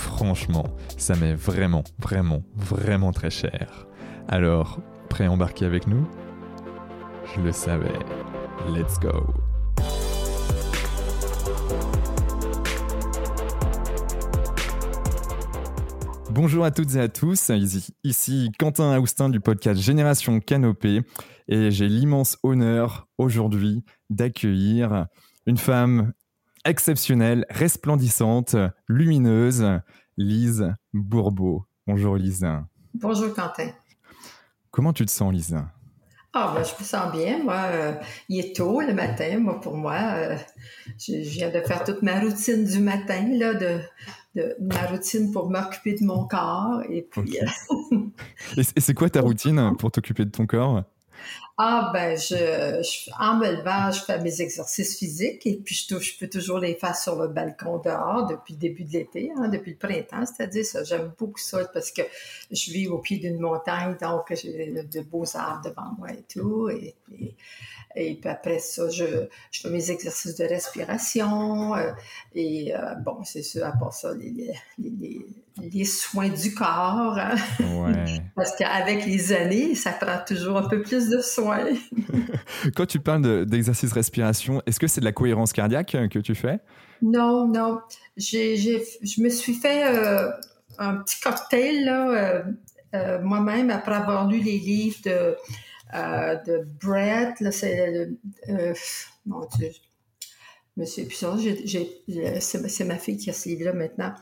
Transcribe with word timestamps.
Franchement, 0.00 0.64
ça 0.96 1.14
m'est 1.14 1.34
vraiment, 1.34 1.84
vraiment, 1.98 2.42
vraiment 2.56 3.12
très 3.12 3.28
cher. 3.28 3.86
Alors, 4.28 4.80
prêt 5.10 5.26
à 5.26 5.30
embarquer 5.30 5.66
avec 5.66 5.86
nous? 5.86 6.08
Je 7.34 7.42
le 7.42 7.52
savais. 7.52 7.92
Let's 8.66 8.98
go 8.98 9.34
Bonjour 16.30 16.64
à 16.64 16.70
toutes 16.70 16.94
et 16.94 17.00
à 17.00 17.08
tous, 17.08 17.50
ici, 18.02 18.50
Quentin 18.58 18.92
Aoustin 18.94 19.28
du 19.28 19.40
podcast 19.40 19.78
Génération 19.78 20.40
Canopée 20.40 21.02
et 21.46 21.70
j'ai 21.70 21.88
l'immense 21.88 22.38
honneur 22.42 23.06
aujourd'hui 23.18 23.84
d'accueillir 24.08 25.06
une 25.44 25.58
femme 25.58 26.14
exceptionnelle, 26.64 27.46
resplendissante, 27.50 28.56
lumineuse, 28.88 29.66
Lise 30.20 30.74
Bourbeau. 30.92 31.64
Bonjour 31.86 32.14
Lise. 32.16 32.46
Bonjour 32.92 33.32
Quentin. 33.32 33.70
Comment 34.70 34.92
tu 34.92 35.06
te 35.06 35.10
sens 35.10 35.32
Lise? 35.32 35.56
Ah, 36.34 36.52
ben, 36.54 36.62
je 36.62 36.78
me 36.78 36.84
sens 36.84 37.10
bien. 37.10 37.42
Moi, 37.42 37.54
euh, 37.56 37.94
il 38.28 38.38
est 38.38 38.54
tôt 38.54 38.82
le 38.82 38.92
matin. 38.92 39.38
Moi, 39.38 39.58
pour 39.62 39.78
moi, 39.78 39.94
euh, 39.94 40.36
je, 40.98 41.14
viens 41.14 41.48
de 41.48 41.60
faire 41.60 41.84
toute 41.84 42.02
ma 42.02 42.20
routine 42.20 42.66
du 42.66 42.80
matin, 42.80 43.28
là, 43.32 43.54
de, 43.54 43.80
ma 44.60 44.86
routine 44.88 45.32
pour 45.32 45.50
m'occuper 45.50 45.94
de 45.98 46.04
mon 46.04 46.26
corps. 46.26 46.82
Et 46.90 47.00
puis. 47.00 47.38
Euh, 47.40 47.96
et 48.58 48.80
c'est 48.80 48.94
quoi 48.94 49.08
ta 49.08 49.22
routine 49.22 49.74
pour 49.78 49.90
t'occuper 49.90 50.26
de 50.26 50.30
ton 50.30 50.46
corps? 50.46 50.84
Ah, 51.62 51.90
ben, 51.92 52.16
je, 52.16 52.80
en 53.18 53.36
me 53.36 53.50
levant, 53.50 53.90
je 53.90 54.00
fais 54.00 54.18
mes 54.18 54.40
exercices 54.40 54.96
physiques 54.98 55.46
et 55.46 55.56
puis 55.56 55.74
je, 55.74 55.98
je 55.98 56.18
peux 56.18 56.28
toujours 56.28 56.58
les 56.58 56.74
faire 56.74 56.96
sur 56.96 57.20
le 57.20 57.28
balcon 57.28 57.78
dehors 57.78 58.26
depuis 58.26 58.54
le 58.54 58.58
début 58.60 58.84
de 58.84 58.92
l'été, 58.92 59.30
hein, 59.36 59.48
depuis 59.48 59.72
le 59.72 59.76
printemps. 59.76 60.24
C'est-à-dire, 60.24 60.64
j'aime 60.84 61.12
beaucoup 61.18 61.38
ça 61.38 61.62
parce 61.66 61.90
que 61.90 62.00
je 62.50 62.70
vis 62.70 62.88
au 62.88 62.98
pied 62.98 63.18
d'une 63.18 63.38
montagne, 63.38 63.94
donc 64.00 64.32
j'ai 64.34 64.72
de 64.72 65.00
beaux 65.02 65.26
arbres 65.36 65.68
devant 65.68 65.92
moi 65.98 66.12
et 66.12 66.24
tout. 66.32 66.70
Et, 66.70 66.94
puis 67.94 68.20
après 68.24 68.58
ça, 68.58 68.88
je, 68.88 69.04
je, 69.50 69.60
fais 69.60 69.70
mes 69.70 69.90
exercices 69.90 70.36
de 70.36 70.44
respiration. 70.44 71.74
Euh, 71.74 71.90
et 72.34 72.74
euh, 72.74 72.94
bon, 73.04 73.22
c'est 73.24 73.42
sûr, 73.42 73.64
à 73.64 73.72
part 73.72 73.92
ça, 73.92 74.12
les, 74.14 74.52
les, 74.78 75.26
les 75.60 75.84
soins 75.84 76.28
du 76.28 76.54
corps. 76.54 77.18
Hein. 77.18 77.34
Ouais. 77.58 78.22
Parce 78.36 78.54
qu'avec 78.56 79.06
les 79.06 79.32
années, 79.32 79.74
ça 79.74 79.92
prend 79.92 80.18
toujours 80.26 80.58
un 80.58 80.68
peu 80.68 80.82
plus 80.82 81.08
de 81.08 81.20
soins. 81.20 81.66
Quand 82.76 82.86
tu 82.86 83.00
parles 83.00 83.44
d'exercice 83.46 83.90
de, 83.90 83.94
respiration, 83.94 84.62
est-ce 84.66 84.78
que 84.78 84.86
c'est 84.86 85.00
de 85.00 85.06
la 85.06 85.12
cohérence 85.12 85.52
cardiaque 85.52 85.96
que 86.10 86.18
tu 86.20 86.34
fais? 86.34 86.60
Non, 87.02 87.48
non. 87.48 87.80
je 88.16 89.22
me 89.22 89.28
suis 89.30 89.54
fait 89.54 89.86
euh, 89.86 90.30
un 90.78 90.96
petit 90.96 91.18
cocktail 91.20 91.84
là, 91.84 92.44
moi-même 93.22 93.70
après 93.70 93.94
avoir 93.94 94.28
lu 94.28 94.38
les 94.38 94.58
livres 94.58 94.98
de, 95.04 95.36
de 95.92 96.66
Brett. 96.80 97.34
C'est 97.52 98.08
mon 99.26 99.46
Dieu. 99.56 99.70
Monsieur, 100.76 101.06
c'est 102.40 102.84
ma 102.84 102.96
fille 102.96 103.16
qui 103.16 103.30
a 103.30 103.32
ce 103.32 103.48
livre-là 103.48 103.72
maintenant. 103.72 104.14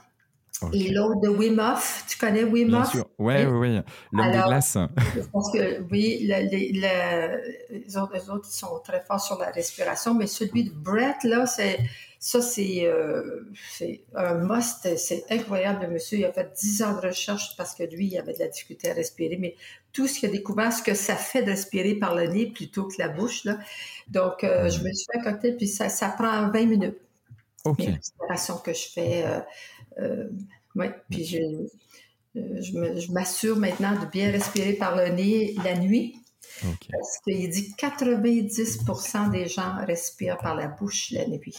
Et 0.73 0.91
l'autre 0.91 1.21
de 1.21 1.29
Wim 1.29 1.61
Hof, 1.61 2.05
tu 2.09 2.19
connais 2.19 2.43
Wim 2.43 2.75
Hof? 2.75 2.83
Bien 2.83 2.85
sûr, 2.85 3.05
oui, 3.19 3.35
oui, 3.45 3.59
oui, 3.59 3.81
l'homme 4.13 4.33
des 4.33 4.39
glaces. 4.39 4.77
Je 5.15 5.21
que, 5.53 5.83
oui, 5.91 6.27
les, 6.27 7.97
autres, 7.97 8.13
les, 8.13 8.31
autres, 8.31 8.51
sont 8.51 8.81
très 8.83 9.01
forts 9.05 9.21
sur 9.21 9.39
la 9.39 9.51
respiration, 9.51 10.15
mais 10.15 10.27
celui 10.27 10.65
de 10.65 10.71
Brett, 10.71 11.23
là, 11.23 11.47
c'est, 11.47 11.79
ça, 12.19 12.43
c'est, 12.43 12.87
euh, 12.87 13.45
un 14.17 14.35
must. 14.35 14.97
C'est 14.97 15.27
incroyable, 15.31 15.87
le 15.87 15.93
monsieur. 15.93 16.19
Il 16.19 16.25
a 16.25 16.33
fait 16.33 16.53
10 16.61 16.83
ans 16.83 16.97
de 16.97 17.07
recherche 17.07 17.57
parce 17.57 17.77
que 17.77 17.85
lui, 17.85 18.07
il 18.07 18.19
avait 18.19 18.33
de 18.33 18.41
la 18.41 18.49
difficulté 18.49 18.91
à 18.91 18.95
respirer, 18.95 19.37
mais 19.37 19.55
tout 19.99 20.07
ce 20.07 20.21
qu'il 20.21 20.29
a 20.29 20.33
découvert, 20.33 20.73
ce 20.73 20.81
que 20.81 20.95
ça 20.95 21.17
fait 21.17 21.43
de 21.43 21.51
respirer 21.51 21.97
par 21.97 22.15
le 22.15 22.29
nez 22.29 22.47
plutôt 22.47 22.87
que 22.87 22.95
la 23.01 23.09
bouche, 23.09 23.43
là. 23.43 23.59
Donc, 24.07 24.45
euh, 24.45 24.71
je 24.71 24.79
me 24.85 24.93
suis 24.93 25.07
fait 25.11 25.19
un 25.19 25.23
cocktail, 25.25 25.57
puis 25.57 25.67
ça, 25.67 25.89
ça 25.89 26.11
prend 26.11 26.49
20 26.51 26.67
minutes. 26.67 26.99
OK. 27.65 27.81
Une 27.81 27.95
respiration 27.95 28.59
que 28.59 28.73
je 28.73 28.89
fais. 28.95 29.27
Euh, 29.27 29.41
euh, 29.99 30.29
oui, 30.77 30.87
puis 31.11 31.25
je, 31.25 31.39
euh, 32.37 32.61
je 32.61 33.11
m'assure 33.11 33.57
maintenant 33.57 33.99
de 33.99 34.07
bien 34.07 34.31
respirer 34.31 34.75
par 34.75 34.95
le 34.95 35.09
nez 35.09 35.57
la 35.65 35.77
nuit. 35.77 36.15
Parce 36.63 37.19
qu'il 37.25 37.51
dit 37.51 37.75
90% 37.77 39.33
des 39.33 39.49
gens 39.49 39.85
respirent 39.85 40.39
par 40.39 40.55
la 40.55 40.69
bouche 40.69 41.11
la 41.11 41.27
nuit. 41.27 41.57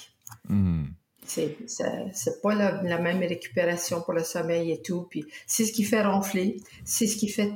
Hmm. 0.48 0.86
C'est 1.29 2.41
pas 2.41 2.56
la, 2.56 2.97
même 3.00 3.19
récupération 3.19 4.01
pour 4.01 4.13
le 4.13 4.23
sommeil 4.23 4.72
et 4.72 4.81
tout. 4.81 5.07
Puis 5.09 5.25
c'est 5.47 5.66
ce 5.66 5.72
qui 5.72 5.84
fait 5.84 6.03
ronfler. 6.03 6.57
C'est 6.85 7.07
ce 7.07 7.16
qui 7.16 7.29
fait 7.29 7.51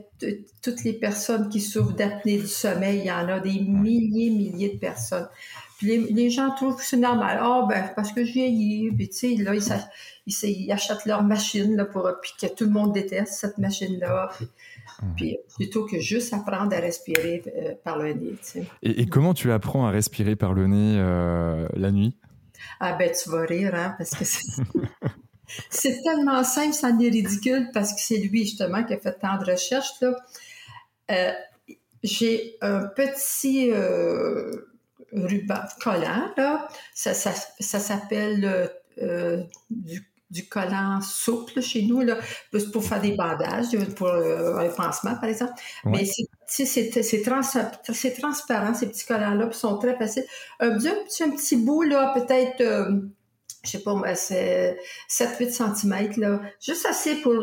toutes 0.62 0.84
les 0.84 0.94
personnes 0.94 1.50
qui 1.50 1.60
souffrent 1.60 1.94
d'apnée 1.94 2.38
du 2.38 2.48
sommeil. 2.48 3.00
Il 3.00 3.06
y 3.06 3.12
en 3.12 3.28
a 3.28 3.40
des 3.40 3.60
milliers, 3.60 4.30
milliers 4.30 4.74
de 4.74 4.80
personnes. 4.80 5.28
Puis 5.78 6.14
les, 6.14 6.30
gens 6.30 6.52
trouvent 6.56 6.78
que 6.78 6.84
c'est 6.84 6.98
normal. 6.98 7.40
Ah, 7.42 7.66
ben, 7.68 7.92
parce 7.96 8.12
que 8.12 8.24
je 8.24 8.32
vieillis. 8.32 8.92
Puis, 8.92 9.10
tu 9.10 9.16
sais, 9.16 9.44
là, 9.44 9.54
ils, 9.56 10.34
ils, 10.44 10.72
achètent 10.72 11.06
leur 11.06 11.24
machine 11.24 11.76
là, 11.76 11.86
pour, 11.86 12.10
puis 12.22 12.32
que 12.40 12.54
tout 12.54 12.66
le 12.66 12.70
monde 12.70 12.94
déteste 12.94 13.34
cette 13.34 13.58
machine-là. 13.58 14.30
Puis, 15.18 15.38
plutôt 15.56 15.86
que 15.86 16.00
juste 16.00 16.34
apprendre 16.34 16.76
à 16.76 16.80
respirer 16.80 17.44
euh, 17.48 17.74
par 17.84 17.98
le 17.98 18.14
nez. 18.14 18.36
Et, 18.84 19.06
comment 19.08 19.34
tu 19.34 19.52
apprends 19.52 19.86
à 19.86 19.92
respirer 19.92 20.36
par 20.36 20.54
le 20.54 20.68
nez 20.68 20.98
euh, 21.00 21.68
la 21.76 21.92
nuit? 21.92 22.16
Ah 22.80 22.94
ben 22.94 23.12
tu 23.12 23.30
vas 23.30 23.42
rire, 23.42 23.76
hein, 23.76 23.96
parce 23.98 24.12
que 24.12 24.26
c'est... 24.26 26.02
tellement 26.04 26.44
simple, 26.44 26.74
ça 26.74 26.88
en 26.88 27.00
est 27.00 27.10
ridicule, 27.10 27.70
parce 27.74 27.94
que 27.94 28.00
c'est 28.00 28.18
lui 28.18 28.46
justement 28.46 28.84
qui 28.84 28.94
a 28.94 28.98
fait 28.98 29.20
tant 29.20 29.38
de 29.38 29.52
recherches. 29.52 30.02
Là. 30.02 30.16
Euh, 31.12 31.32
j'ai 32.04 32.58
un 32.62 32.86
petit 32.88 33.72
ruban 35.12 35.62
collant, 35.82 36.32
là. 36.38 36.68
Ça, 36.94 37.14
ça, 37.14 37.32
ça 37.60 37.80
s'appelle 37.80 38.70
du 39.70 40.13
du 40.34 40.48
collant 40.48 41.00
souple 41.00 41.62
chez 41.62 41.84
nous, 41.84 42.02
là, 42.02 42.18
pour 42.74 42.84
faire 42.84 43.00
des 43.00 43.12
bandages, 43.12 43.68
pour 43.96 44.08
euh, 44.08 44.58
un 44.58 44.70
pansement, 44.70 45.16
par 45.16 45.26
exemple. 45.26 45.54
Mais 45.86 46.06
c'est 46.06 47.24
transparent, 47.24 48.74
ces 48.74 48.88
petits 48.88 49.06
collants-là, 49.06 49.48
ils 49.50 49.54
sont 49.54 49.78
très 49.78 49.96
faciles. 49.96 50.26
Un, 50.60 50.72
petit, 50.78 51.24
un 51.24 51.30
petit 51.30 51.56
bout, 51.56 51.84
là, 51.84 52.14
peut-être, 52.16 52.62
euh, 52.62 53.00
je 53.64 53.70
sais 53.70 53.84
pas 53.84 54.16
c'est 54.16 54.78
7-8 55.08 55.76
cm, 55.76 56.20
là, 56.20 56.42
juste 56.60 56.86
assez 56.88 57.16
pour 57.18 57.36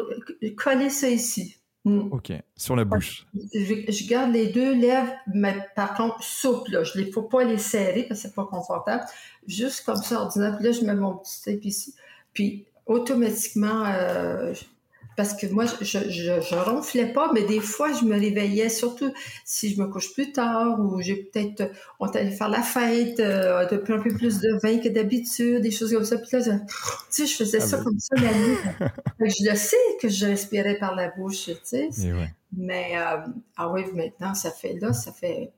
coller 0.57 0.91
ça 0.91 1.09
ici. 1.09 1.57
Hmm. 1.85 2.13
OK. 2.13 2.33
Sur 2.57 2.77
la 2.77 2.85
bouche. 2.85 3.27
Je, 3.55 4.07
garde 4.07 4.33
les 4.33 4.49
deux 4.49 4.75
lèvres, 4.75 5.15
mais 5.33 5.57
par 5.75 5.95
contre, 5.95 6.23
souples. 6.23 6.73
Là. 6.73 6.85
Je 6.85 7.01
ne 7.01 7.11
faut 7.11 7.23
pas 7.23 7.43
les 7.43 7.57
serrer 7.57 8.03
parce 8.03 8.21
que 8.21 8.29
c'est 8.29 8.35
pas 8.35 8.45
confortable. 8.45 9.05
Juste 9.47 9.87
comme 9.87 9.97
ça, 9.97 10.21
ordinaire. 10.21 10.57
Puis 10.57 10.67
là, 10.67 10.73
je 10.73 10.83
mets 10.83 10.95
mon 10.95 11.17
petit 11.17 11.43
tape 11.43 11.65
ici. 11.65 11.95
Puis 12.35 12.67
automatiquement, 12.91 13.85
euh, 13.87 14.53
parce 15.17 15.35
que 15.35 15.47
moi, 15.47 15.65
je, 15.81 15.99
je, 16.11 16.55
ronflais 16.55 17.13
pas, 17.13 17.31
mais 17.33 17.43
des 17.45 17.61
fois, 17.61 17.93
je 17.93 18.05
me 18.05 18.19
réveillais, 18.19 18.69
surtout 18.69 19.13
si 19.45 19.73
je 19.73 19.81
me 19.81 19.87
couche 19.87 20.13
plus 20.13 20.33
tard 20.33 20.81
ou 20.81 21.01
j'ai 21.01 21.15
peut-être, 21.17 21.71
on 22.01 22.07
allait 22.07 22.33
faire 22.33 22.49
la 22.49 22.63
fête, 22.63 23.21
euh, 23.21 23.65
de 23.67 23.77
un 23.77 24.01
peu 24.01 24.11
plus 24.13 24.41
de 24.41 24.59
vin 24.61 24.79
que 24.79 24.89
d'habitude, 24.89 25.61
des 25.61 25.71
choses 25.71 25.93
comme 25.93 26.05
ça. 26.05 26.19
Puis 26.19 26.31
là, 26.33 26.41
je, 26.41 26.51
tu 26.51 26.57
sais, 27.11 27.27
je 27.27 27.37
faisais 27.37 27.59
ah 27.63 27.67
ça 27.67 27.77
ben. 27.77 27.85
comme 27.85 27.99
ça 28.01 28.17
la 28.17 28.33
nuit. 28.33 28.57
je 29.21 29.51
le 29.51 29.57
sais 29.57 29.77
que 30.01 30.09
je 30.09 30.27
respirais 30.27 30.77
par 30.79 30.97
la 30.97 31.11
bouche, 31.11 31.47
tu 31.47 31.55
sais. 31.63 31.91
Mais, 32.57 32.95
euh, 32.97 33.19
ah 33.57 33.71
oui, 33.71 33.85
maintenant, 33.95 34.35
ça 34.35 34.51
fait, 34.51 34.77
là, 34.81 34.93
ça 34.93 35.13
fait 35.13 35.53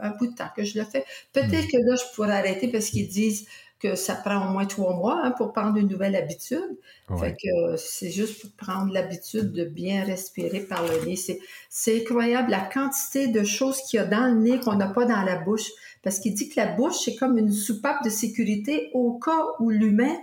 un 0.00 0.10
bout 0.10 0.28
de 0.28 0.34
temps 0.34 0.48
que 0.56 0.64
je 0.64 0.78
le 0.78 0.84
fais. 0.86 1.04
Peut-être 1.34 1.66
hmm. 1.66 1.70
que 1.70 1.76
là, 1.76 1.96
je 1.96 2.14
pourrais 2.14 2.32
arrêter 2.32 2.68
parce 2.68 2.86
qu'ils 2.86 3.08
disent 3.08 3.46
que 3.82 3.96
ça 3.96 4.14
prend 4.14 4.48
au 4.48 4.52
moins 4.52 4.66
trois 4.66 4.94
mois 4.94 5.20
hein, 5.24 5.32
pour 5.32 5.52
prendre 5.52 5.76
une 5.76 5.88
nouvelle 5.88 6.14
habitude. 6.14 6.78
Fait 7.18 7.32
que 7.32 7.76
c'est 7.76 8.10
juste 8.10 8.40
pour 8.40 8.50
prendre 8.52 8.92
l'habitude 8.92 9.52
de 9.52 9.64
bien 9.64 10.04
respirer 10.04 10.60
par 10.60 10.82
le 10.86 11.04
nez. 11.04 11.16
C'est 11.68 12.00
incroyable 12.00 12.50
la 12.50 12.60
quantité 12.60 13.26
de 13.26 13.42
choses 13.44 13.82
qu'il 13.82 13.98
y 13.98 14.00
a 14.00 14.06
dans 14.06 14.26
le 14.26 14.40
nez 14.40 14.60
qu'on 14.60 14.76
n'a 14.76 14.88
pas 14.88 15.04
dans 15.04 15.22
la 15.22 15.36
bouche. 15.36 15.68
Parce 16.02 16.20
qu'il 16.20 16.34
dit 16.34 16.48
que 16.48 16.58
la 16.58 16.66
bouche, 16.66 16.96
c'est 17.04 17.16
comme 17.16 17.38
une 17.38 17.52
soupape 17.52 18.02
de 18.04 18.10
sécurité 18.10 18.90
au 18.94 19.18
cas 19.18 19.44
où 19.58 19.70
l'humain 19.70 20.16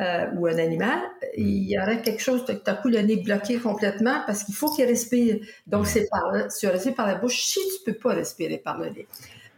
euh, 0.00 0.26
ou 0.36 0.46
un 0.46 0.58
animal, 0.58 1.00
il 1.36 1.68
y 1.70 1.78
aurait 1.78 2.02
quelque 2.02 2.22
chose, 2.22 2.44
tout 2.44 2.58
à 2.66 2.74
coup, 2.74 2.88
le 2.88 2.98
nez 3.00 3.16
bloqué 3.16 3.58
complètement 3.58 4.22
parce 4.26 4.44
qu'il 4.44 4.54
faut 4.54 4.72
qu'il 4.72 4.86
respire. 4.86 5.36
Donc, 5.66 5.86
c'est 5.86 6.08
par, 6.08 6.32
tu 6.58 6.66
respires 6.66 6.94
par 6.94 7.06
la 7.06 7.16
bouche 7.16 7.42
si 7.42 7.60
tu 7.60 7.84
peux 7.92 7.98
pas 7.98 8.14
respirer 8.14 8.58
par 8.58 8.78
le 8.78 8.90
nez. 8.90 9.06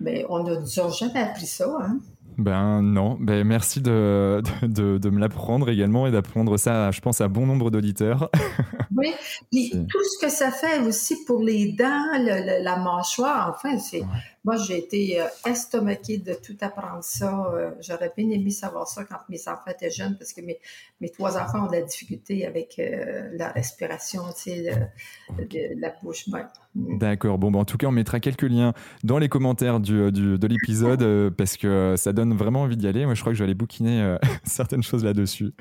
Mais 0.00 0.26
on 0.28 0.42
ne 0.42 0.56
nous 0.56 0.80
a 0.80 0.90
jamais 0.90 1.20
appris 1.20 1.46
ça. 1.46 1.74
Hein? 1.80 1.98
Ben 2.36 2.82
non, 2.82 3.16
ben 3.20 3.44
merci 3.46 3.80
de, 3.80 4.42
de, 4.62 4.98
de 4.98 5.10
me 5.10 5.20
l'apprendre 5.20 5.68
également 5.70 6.06
et 6.06 6.10
d'apprendre 6.10 6.56
ça, 6.56 6.90
je 6.90 7.00
pense, 7.00 7.20
à 7.20 7.28
bon 7.28 7.46
nombre 7.46 7.70
d'auditeurs. 7.70 8.30
oui, 8.96 9.12
puis 9.50 9.70
tout 9.70 10.02
ce 10.02 10.26
que 10.26 10.32
ça 10.32 10.50
fait 10.50 10.80
aussi 10.80 11.24
pour 11.24 11.42
les 11.42 11.72
dents, 11.72 12.10
la 12.18 12.76
mâchoire, 12.76 13.54
enfin, 13.54 13.78
c'est... 13.78 14.02
Moi, 14.44 14.56
j'ai 14.56 14.78
été 14.78 15.20
euh, 15.20 15.24
estomaquée 15.46 16.18
de 16.18 16.34
tout 16.34 16.56
apprendre 16.60 17.02
ça. 17.02 17.50
Euh, 17.54 17.70
j'aurais 17.80 18.12
bien 18.14 18.28
aimé 18.28 18.50
savoir 18.50 18.86
ça 18.86 19.04
quand 19.04 19.20
mes 19.30 19.40
enfants 19.48 19.70
étaient 19.70 19.90
jeunes 19.90 20.18
parce 20.18 20.34
que 20.34 20.42
mes, 20.42 20.58
mes 21.00 21.08
trois 21.08 21.38
enfants 21.38 21.64
ont 21.64 21.66
de 21.66 21.72
la 21.72 21.82
difficulté 21.82 22.46
avec 22.46 22.78
euh, 22.78 23.30
la 23.32 23.52
respiration, 23.52 24.20
tu 24.36 24.50
sais, 24.50 24.90
de, 25.38 25.80
la 25.80 25.94
bouche. 26.02 26.26
Mm. 26.74 26.98
D'accord. 26.98 27.38
Bon, 27.38 27.50
ben, 27.50 27.60
en 27.60 27.64
tout 27.64 27.78
cas, 27.78 27.86
on 27.86 27.92
mettra 27.92 28.20
quelques 28.20 28.42
liens 28.42 28.74
dans 29.02 29.18
les 29.18 29.30
commentaires 29.30 29.80
du, 29.80 30.12
du, 30.12 30.38
de 30.38 30.46
l'épisode 30.46 31.34
parce 31.36 31.56
que 31.56 31.94
ça 31.96 32.12
donne 32.12 32.34
vraiment 32.34 32.62
envie 32.62 32.76
d'y 32.76 32.86
aller. 32.86 33.06
Moi, 33.06 33.14
je 33.14 33.22
crois 33.22 33.32
que 33.32 33.38
je 33.38 33.42
vais 33.42 33.46
aller 33.46 33.54
bouquiner 33.54 34.16
certaines 34.44 34.82
choses 34.82 35.04
là-dessus. 35.04 35.54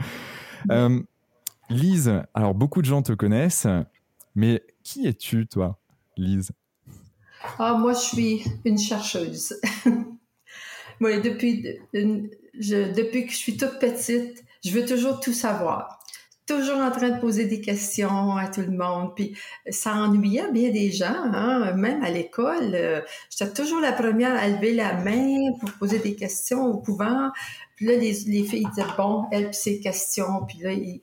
Lise, 1.70 2.22
alors 2.34 2.54
beaucoup 2.54 2.82
de 2.82 2.86
gens 2.86 3.02
te 3.02 3.14
connaissent, 3.14 3.68
mais 4.36 4.62
qui 4.84 5.08
es-tu, 5.08 5.48
toi, 5.48 5.80
Lise? 6.18 6.52
Ah, 7.60 7.76
moi, 7.78 7.94
je 7.94 8.00
suis 8.00 8.44
une 8.66 8.78
chercheuse. 8.78 9.60
depuis, 11.02 11.66
depuis 11.94 13.26
que 13.26 13.32
je 13.32 13.38
suis 13.38 13.58
toute 13.58 13.80
petite, 13.80 14.44
je 14.64 14.72
veux 14.72 14.86
toujours 14.86 15.20
tout 15.20 15.34
savoir. 15.34 16.00
Toujours 16.46 16.78
en 16.78 16.92
train 16.92 17.10
de 17.10 17.22
poser 17.22 17.46
des 17.46 17.62
questions 17.62 18.36
à 18.36 18.48
tout 18.48 18.62
le 18.62 18.72
monde. 18.72 19.16
Puis 19.16 19.38
ça 19.70 19.94
ennuyait 19.94 20.52
bien 20.52 20.72
des 20.72 20.92
gens, 20.92 21.32
hein? 21.34 21.72
même 21.74 22.04
à 22.04 22.10
l'école. 22.10 22.72
Euh, 22.74 23.02
j'étais 23.30 23.54
toujours 23.54 23.80
la 23.80 23.94
première 23.94 24.36
à 24.36 24.50
lever 24.50 24.74
la 24.74 24.94
main 24.94 25.54
pour 25.62 25.72
poser 25.74 26.00
des 26.00 26.16
questions 26.16 26.66
au 26.66 26.78
couvent. 26.80 27.32
Puis 27.78 27.86
là, 27.86 27.96
les, 27.96 28.12
les 28.28 28.44
filles 28.44 28.68
disaient, 28.76 28.88
bon, 28.98 29.26
elle, 29.32 29.52
puis 29.52 29.56
ses 29.56 29.80
questions. 29.80 30.46
Puis 30.46 30.60
là, 30.60 30.74
ils, 30.74 31.02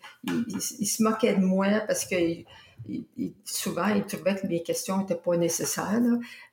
se 0.86 1.02
moquaient 1.02 1.34
de 1.34 1.44
moi 1.44 1.68
parce 1.86 2.04
que 2.04 2.16
souvent, 3.44 3.88
ils 3.88 4.04
trouvaient 4.04 4.36
que 4.36 4.46
mes 4.46 4.62
questions 4.62 4.98
n'étaient 4.98 5.14
pas 5.14 5.36
nécessaires. 5.36 6.00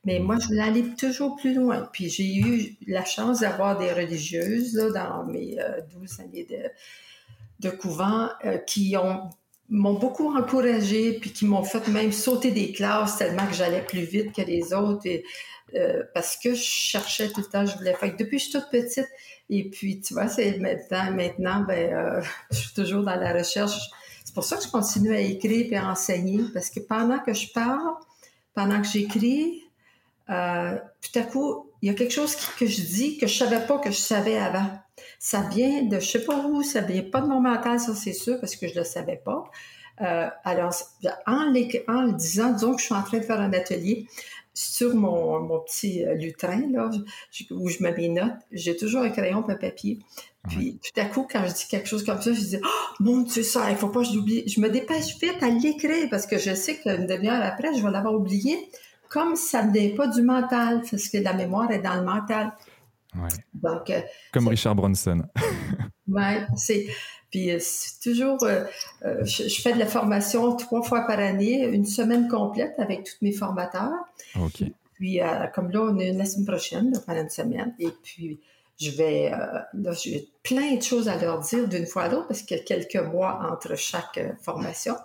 Mais 0.06 0.20
moi, 0.20 0.38
je 0.40 0.48
voulais 0.48 0.62
aller 0.62 0.96
toujours 0.96 1.36
plus 1.36 1.54
loin. 1.54 1.88
Puis 1.92 2.10
j'ai 2.10 2.36
eu 2.36 2.78
la 2.88 3.06
chance 3.06 3.42
d'avoir 3.42 3.78
des 3.78 3.92
religieuses 3.92 4.74
dans 4.74 5.26
mes 5.26 5.60
euh, 5.60 5.82
12 6.00 6.20
années 6.22 6.48
de, 6.50 7.68
de 7.68 7.76
couvent 7.76 8.30
euh, 8.46 8.58
qui 8.58 8.96
ont 8.98 9.30
m'ont 9.70 9.96
beaucoup 9.96 10.34
encouragée, 10.34 11.20
puis 11.20 11.32
qui 11.32 11.46
m'ont 11.46 11.64
fait 11.64 11.86
même 11.90 12.12
sauter 12.12 12.52
des 12.52 12.72
classes 12.72 13.18
tellement 13.18 13.46
que 13.48 13.54
j'allais 13.54 13.82
plus 13.82 14.04
vite 14.04 14.34
que 14.34 14.42
les 14.42 14.74
autres. 14.74 15.06
Euh, 15.76 16.04
parce 16.14 16.38
que 16.38 16.54
je 16.54 16.64
cherchais 16.64 17.30
tout 17.30 17.42
le 17.42 17.48
temps, 17.48 17.66
je 17.66 17.78
voulais 17.78 17.94
faire. 17.94 18.16
Depuis 18.16 18.40
je 18.40 18.46
suis 18.46 18.54
toute 18.54 18.70
petite, 18.70 19.08
et 19.50 19.70
puis 19.70 20.00
tu 20.00 20.14
vois, 20.14 20.30
c'est 20.30 20.58
maintenant, 20.60 21.12
maintenant 21.12 21.66
ben, 21.68 21.94
euh, 21.94 22.22
je 22.52 22.58
suis 22.58 22.74
toujours 22.74 23.04
dans 23.04 23.16
la 23.16 23.34
recherche 23.34 23.78
pour 24.38 24.44
ça 24.44 24.58
que 24.58 24.66
je 24.66 24.70
continue 24.70 25.16
à 25.16 25.20
écrire 25.20 25.66
et 25.74 25.78
à 25.78 25.90
enseigner, 25.90 26.44
parce 26.54 26.70
que 26.70 26.80
pendant 26.80 27.18
que 27.18 27.34
je 27.34 27.52
parle, 27.52 27.96
pendant 28.54 28.80
que 28.80 28.88
j'écris, 28.88 29.64
euh, 30.30 30.78
tout 31.02 31.18
à 31.18 31.24
coup, 31.24 31.72
il 31.82 31.88
y 31.88 31.92
a 31.92 31.96
quelque 31.96 32.14
chose 32.14 32.36
que 32.60 32.68
je 32.68 32.82
dis 32.82 33.18
que 33.18 33.26
je 33.26 33.36
savais 33.36 33.66
pas 33.66 33.80
que 33.80 33.90
je 33.90 33.98
savais 33.98 34.38
avant. 34.38 34.70
Ça 35.18 35.42
vient 35.42 35.82
de 35.86 36.00
je 36.00 36.06
sais 36.06 36.24
pas 36.24 36.38
où, 36.38 36.62
ça 36.62 36.82
vient 36.82 37.02
pas 37.02 37.22
de 37.22 37.26
mon 37.26 37.42
mental, 37.42 37.80
ça 37.80 37.96
c'est 37.96 38.14
sûr, 38.14 38.40
parce 38.40 38.56
que 38.56 38.68
je 38.68 38.76
le 38.76 38.84
savais 38.84 39.20
pas. 39.26 39.46
Euh, 40.02 40.30
alors, 40.44 40.72
en, 41.26 41.46
le 41.46 42.12
disant, 42.12 42.52
disons 42.52 42.76
que 42.76 42.80
je 42.82 42.86
suis 42.86 42.94
en 42.94 43.02
train 43.02 43.18
de 43.18 43.24
faire 43.24 43.42
un 43.42 43.54
atelier, 43.54 44.06
sur 44.54 44.94
mon, 44.94 45.60
petit 45.62 46.06
euh, 46.06 46.14
lutrin, 46.14 46.62
là, 46.72 46.92
où 47.50 47.70
je 47.70 47.82
mets 47.82 47.94
mes 47.94 48.10
notes, 48.10 48.34
j'ai 48.52 48.78
toujours 48.78 49.02
un 49.02 49.10
crayon 49.10 49.44
un 49.48 49.56
papier. 49.56 49.98
Puis 50.48 50.80
tout 50.84 51.00
à 51.00 51.06
coup, 51.06 51.28
quand 51.30 51.46
je 51.48 51.54
dis 51.54 51.68
quelque 51.68 51.88
chose 51.88 52.06
comme 52.06 52.22
ça, 52.22 52.34
je 52.34 52.40
dis 52.40 52.58
Oh 52.64 52.94
mon 53.00 53.22
Dieu, 53.22 53.44
ça, 53.44 53.70
il 53.70 53.78
faut 53.78 53.90
pas 53.90 54.02
que 54.02 54.08
j'oublie. 54.08 54.48
Je 54.48 54.60
me 54.62 54.70
dépêche 54.70 55.18
vite 55.20 55.42
à 55.42 55.50
l'écrire 55.50 56.10
parce 56.10 56.26
que 56.26 56.38
je 56.38 56.54
sais 56.54 56.78
qu'une 56.78 57.08
demi-heure 57.08 57.42
après, 57.42 57.74
je 57.76 57.84
vais 57.84 57.92
l'avoir 57.92 58.16
oublié. 58.16 58.70
Comme 59.10 59.36
ça 59.36 59.64
ne 59.64 59.72
vient 59.72 59.96
pas 59.96 60.08
du 60.08 60.22
mental, 60.22 60.82
parce 60.90 61.08
que 61.08 61.18
la 61.18 61.34
mémoire 61.34 61.72
est 61.72 61.80
dans 61.80 61.96
le 61.96 62.04
mental. 62.04 62.52
Ouais. 63.16 63.30
Donc, 63.54 63.90
euh, 63.90 64.02
comme 64.34 64.48
Richard 64.48 64.76
Bronson. 64.76 65.24
oui, 66.08 66.24
c'est. 66.56 66.88
Puis 67.30 67.52
euh, 67.52 67.58
c'est 67.60 68.02
toujours, 68.02 68.42
euh, 68.44 68.64
je, 69.24 69.62
fais 69.62 69.74
de 69.74 69.80
la 69.80 69.86
formation 69.86 70.56
trois 70.56 70.82
fois 70.82 71.06
par 71.06 71.20
année, 71.20 71.66
une 71.66 71.86
semaine 71.86 72.28
complète 72.28 72.74
avec 72.78 73.04
tous 73.04 73.18
mes 73.22 73.34
formateurs. 73.34 73.92
OK. 74.40 74.64
Puis 74.94 75.20
comme 75.54 75.70
là, 75.72 75.82
on 75.82 76.00
est 76.00 76.12
la 76.14 76.26
semaine 76.26 76.48
prochaine, 76.48 77.00
pendant 77.06 77.22
une 77.22 77.30
semaine. 77.30 77.76
Et 77.80 77.90
puis, 78.02 78.40
je 78.80 78.92
vais, 78.92 79.32
euh, 79.34 79.60
là, 79.74 79.92
j'ai 79.94 80.30
plein 80.44 80.76
de 80.76 80.84
choses 80.84 81.08
à 81.10 81.18
leur 81.18 81.40
dire 81.40 81.68
d'une 81.68 81.88
fois 81.88 82.04
à 82.04 82.10
l'autre 82.10 82.28
parce 82.28 82.44
qu'il 82.44 82.58
y 82.58 82.60
a 82.60 82.64
quelques 82.64 82.96
mois 82.96 83.40
entre 83.52 83.76
chaque 83.76 84.18
euh, 84.18 84.34
formation. 84.42 84.96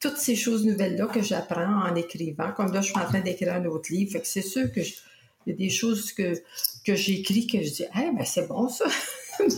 Toutes 0.00 0.18
ces 0.18 0.36
choses 0.36 0.64
nouvelles-là 0.64 1.06
que 1.06 1.20
j'apprends 1.20 1.82
en 1.82 1.94
écrivant, 1.96 2.52
comme 2.52 2.72
là, 2.72 2.80
je 2.80 2.90
suis 2.92 2.98
en 2.98 3.04
train 3.04 3.20
d'écrire 3.20 3.54
un 3.54 3.64
autre 3.64 3.92
livre. 3.92 4.12
Fait 4.12 4.20
que 4.20 4.28
c'est 4.28 4.42
sûr 4.42 4.70
que 4.72 4.80
il 4.80 5.52
y 5.52 5.54
a 5.54 5.56
des 5.56 5.70
choses 5.70 6.12
que, 6.12 6.34
que 6.84 6.94
j'écris 6.94 7.46
que 7.46 7.62
je 7.62 7.70
dis, 7.70 7.84
eh 7.94 8.10
ben, 8.14 8.24
c'est 8.24 8.46
bon, 8.46 8.68
ça. 8.68 8.84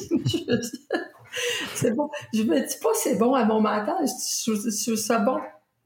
c'est 1.74 1.90
bon. 1.90 2.08
Je 2.32 2.42
me 2.42 2.60
dis 2.60 2.76
pas 2.80 2.90
c'est 2.94 3.16
bon 3.16 3.34
à 3.34 3.44
mon 3.44 3.60
mental. 3.60 3.96
Je, 4.06 4.84
trouve 4.84 4.96
ça 4.96 5.18
bon. 5.18 5.38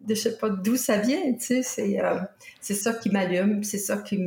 Je 0.06 0.14
sais 0.14 0.36
pas 0.36 0.50
d'où 0.50 0.76
ça 0.76 0.98
vient, 0.98 1.32
tu 1.32 1.40
sais. 1.40 1.62
C'est, 1.62 1.98
euh, 2.00 2.18
c'est 2.60 2.74
ça 2.74 2.92
qui 2.92 3.08
m'allume, 3.08 3.64
c'est 3.64 3.78
ça 3.78 3.96
qui 3.96 4.18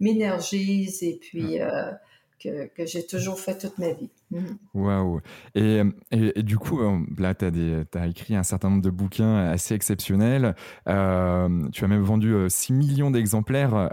m'énergise 0.00 1.02
et 1.04 1.20
puis, 1.20 1.60
euh, 1.60 1.92
que, 2.42 2.86
j'ai 2.86 3.06
toujours 3.06 3.38
fait 3.38 3.56
toute 3.58 3.78
ma 3.78 3.92
vie. 3.92 4.10
Mhm. 4.30 4.58
Waouh! 4.74 5.20
Et, 5.54 5.82
et, 6.10 6.42
du 6.42 6.58
coup, 6.58 6.80
euh, 6.80 6.98
là, 7.18 7.34
tu 7.34 7.44
as, 7.44 8.00
as, 8.00 8.06
écrit 8.06 8.36
un 8.36 8.42
certain 8.42 8.70
nombre 8.70 8.82
de 8.82 8.90
bouquins 8.90 9.36
assez 9.48 9.74
exceptionnels. 9.74 10.54
Euh, 10.88 11.68
tu 11.72 11.84
as 11.84 11.88
même 11.88 12.02
vendu 12.02 12.34
6 12.48 12.72
euh, 12.72 12.76
millions 12.76 13.10
d'exemplaires, 13.10 13.90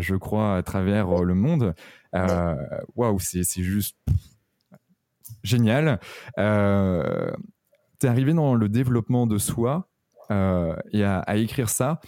je 0.00 0.14
crois, 0.16 0.56
à 0.56 0.62
travers 0.62 1.24
le 1.24 1.34
monde. 1.34 1.74
Waouh, 2.96 3.18
c'est 3.18 3.62
juste 3.62 3.96
génial. 5.42 5.98
tu 6.36 6.42
es 6.42 8.06
arrivé 8.06 8.34
dans 8.34 8.54
le 8.54 8.68
développement 8.68 9.26
de 9.26 9.38
soi 9.38 9.88
et 10.30 11.02
à, 11.04 11.18
à, 11.20 11.36
écrire 11.36 11.68
ça. 11.68 12.00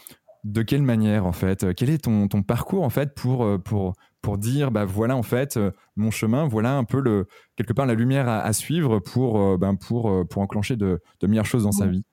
De 0.45 0.63
quelle 0.63 0.83
manière, 0.83 1.25
en 1.25 1.31
fait? 1.31 1.73
Quel 1.75 1.89
est 1.89 2.03
ton, 2.03 2.27
ton 2.27 2.43
parcours, 2.43 2.83
en 2.83 2.91
fait, 2.91 3.15
pour, 3.15 3.63
pour, 3.63 3.95
pour 4.23 4.39
dire 4.39 4.71
bah 4.71 4.85
voilà 4.85 5.17
en 5.17 5.23
fait 5.23 5.57
euh, 5.57 5.73
mon 5.97 6.11
chemin, 6.11 6.47
voilà 6.47 6.77
un 6.77 6.85
peu 6.85 7.01
le 7.01 7.27
quelque 7.57 7.73
part 7.73 7.87
la 7.87 7.95
lumière 7.95 8.29
à, 8.29 8.53
suivre 8.53 9.01
pour 9.01 9.41
euh, 9.41 9.59
ben, 9.59 9.75
pour 9.75 10.11
euh, 10.11 10.25
pour 10.25 10.41
enclencher 10.41 10.77
de, 10.77 11.03
de, 11.21 11.27
meilleures 11.27 11.45
choses 11.45 11.65
dans 11.65 11.73
sa 11.73 11.87
vie. 11.87 12.05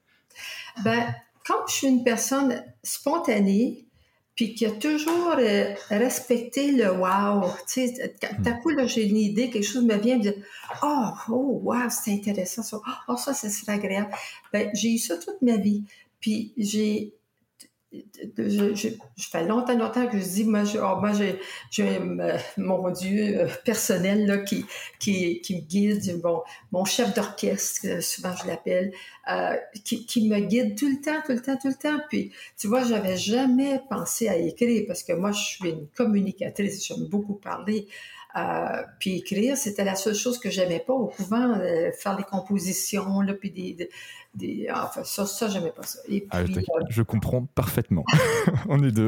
Ben 0.83 1.13
quand 1.45 1.67
je 1.67 1.73
suis 1.73 1.87
une 1.87 2.03
personne 2.03 2.63
spontanée 2.83 3.85
puis 4.35 4.55
qui 4.55 4.65
a 4.65 4.71
toujours 4.71 5.35
respecté 5.89 6.71
le 6.71 6.93
wow, 6.93 7.49
tu 7.67 7.87
sais, 7.87 8.15
d'un 8.39 8.53
coup 8.53 8.69
là 8.69 8.87
j'ai 8.87 9.07
une 9.07 9.17
idée, 9.17 9.49
quelque 9.49 9.65
chose 9.65 9.83
me 9.83 9.95
vient, 9.95 10.17
me 10.17 10.23
dit 10.23 10.33
oh 10.83 11.09
oh 11.29 11.61
wow 11.63 11.89
c'est 11.89 12.13
intéressant 12.13 12.63
ça, 12.63 12.79
oh 13.07 13.17
ça 13.17 13.33
ça 13.33 13.49
serait 13.49 13.73
agréable. 13.73 14.09
Ben 14.51 14.69
j'ai 14.73 14.95
eu 14.95 14.97
ça 14.97 15.17
toute 15.17 15.41
ma 15.41 15.57
vie. 15.57 15.83
Puis 16.19 16.53
j'ai 16.57 17.13
je, 17.91 18.75
je, 18.75 18.89
je, 19.17 19.27
fais 19.29 19.45
longtemps, 19.45 19.77
longtemps 19.77 20.07
que 20.07 20.19
je 20.19 20.23
dis, 20.23 20.43
moi, 20.43 20.61
oh, 20.75 20.99
moi 20.99 21.11
j'ai, 21.13 21.39
j'ai 21.71 21.99
mon 22.57 22.89
Dieu 22.91 23.39
euh, 23.39 23.47
personnel 23.65 24.27
là, 24.27 24.37
qui, 24.39 24.65
qui, 24.99 25.41
qui 25.41 25.55
me 25.55 25.61
guide, 25.61 26.21
bon, 26.21 26.43
mon 26.71 26.85
chef 26.85 27.13
d'orchestre, 27.15 27.81
euh, 27.85 28.01
souvent 28.01 28.35
je 28.35 28.47
l'appelle, 28.47 28.91
euh, 29.31 29.55
qui, 29.83 30.05
qui 30.05 30.29
me 30.29 30.39
guide 30.39 30.77
tout 30.77 30.89
le 30.89 31.01
temps, 31.01 31.19
tout 31.25 31.33
le 31.33 31.41
temps, 31.41 31.57
tout 31.57 31.69
le 31.69 31.73
temps. 31.73 31.99
Puis, 32.09 32.31
tu 32.57 32.67
vois, 32.67 32.83
j'avais 32.83 33.17
jamais 33.17 33.81
pensé 33.89 34.27
à 34.27 34.37
écrire 34.37 34.83
parce 34.87 35.03
que 35.03 35.13
moi, 35.13 35.31
je 35.31 35.41
suis 35.41 35.69
une 35.69 35.87
communicatrice, 35.87 36.85
j'aime 36.85 37.05
beaucoup 37.05 37.35
parler. 37.35 37.87
Euh, 38.37 38.83
puis 38.99 39.17
écrire, 39.17 39.57
c'était 39.57 39.83
la 39.83 39.95
seule 39.95 40.13
chose 40.13 40.37
que 40.37 40.51
j'aimais 40.51 40.83
pas 40.85 40.93
au 40.93 41.07
couvent, 41.07 41.57
euh, 41.59 41.91
faire 41.91 42.15
des 42.15 42.23
compositions, 42.23 43.21
là, 43.21 43.33
puis 43.33 43.49
des, 43.49 43.89
des, 44.35 44.67
ah, 44.71 44.85
enfin, 44.85 45.03
ça, 45.03 45.25
ça 45.25 45.47
j'aimais 45.47 45.71
pas 45.71 45.81
ça. 45.81 45.99
Et 46.07 46.27
ah, 46.29 46.41
euh, 46.41 46.45
je 46.89 47.01
comprends 47.01 47.45
parfaitement. 47.55 48.05
On 48.69 48.83
est 48.83 48.91
deux. 48.91 49.07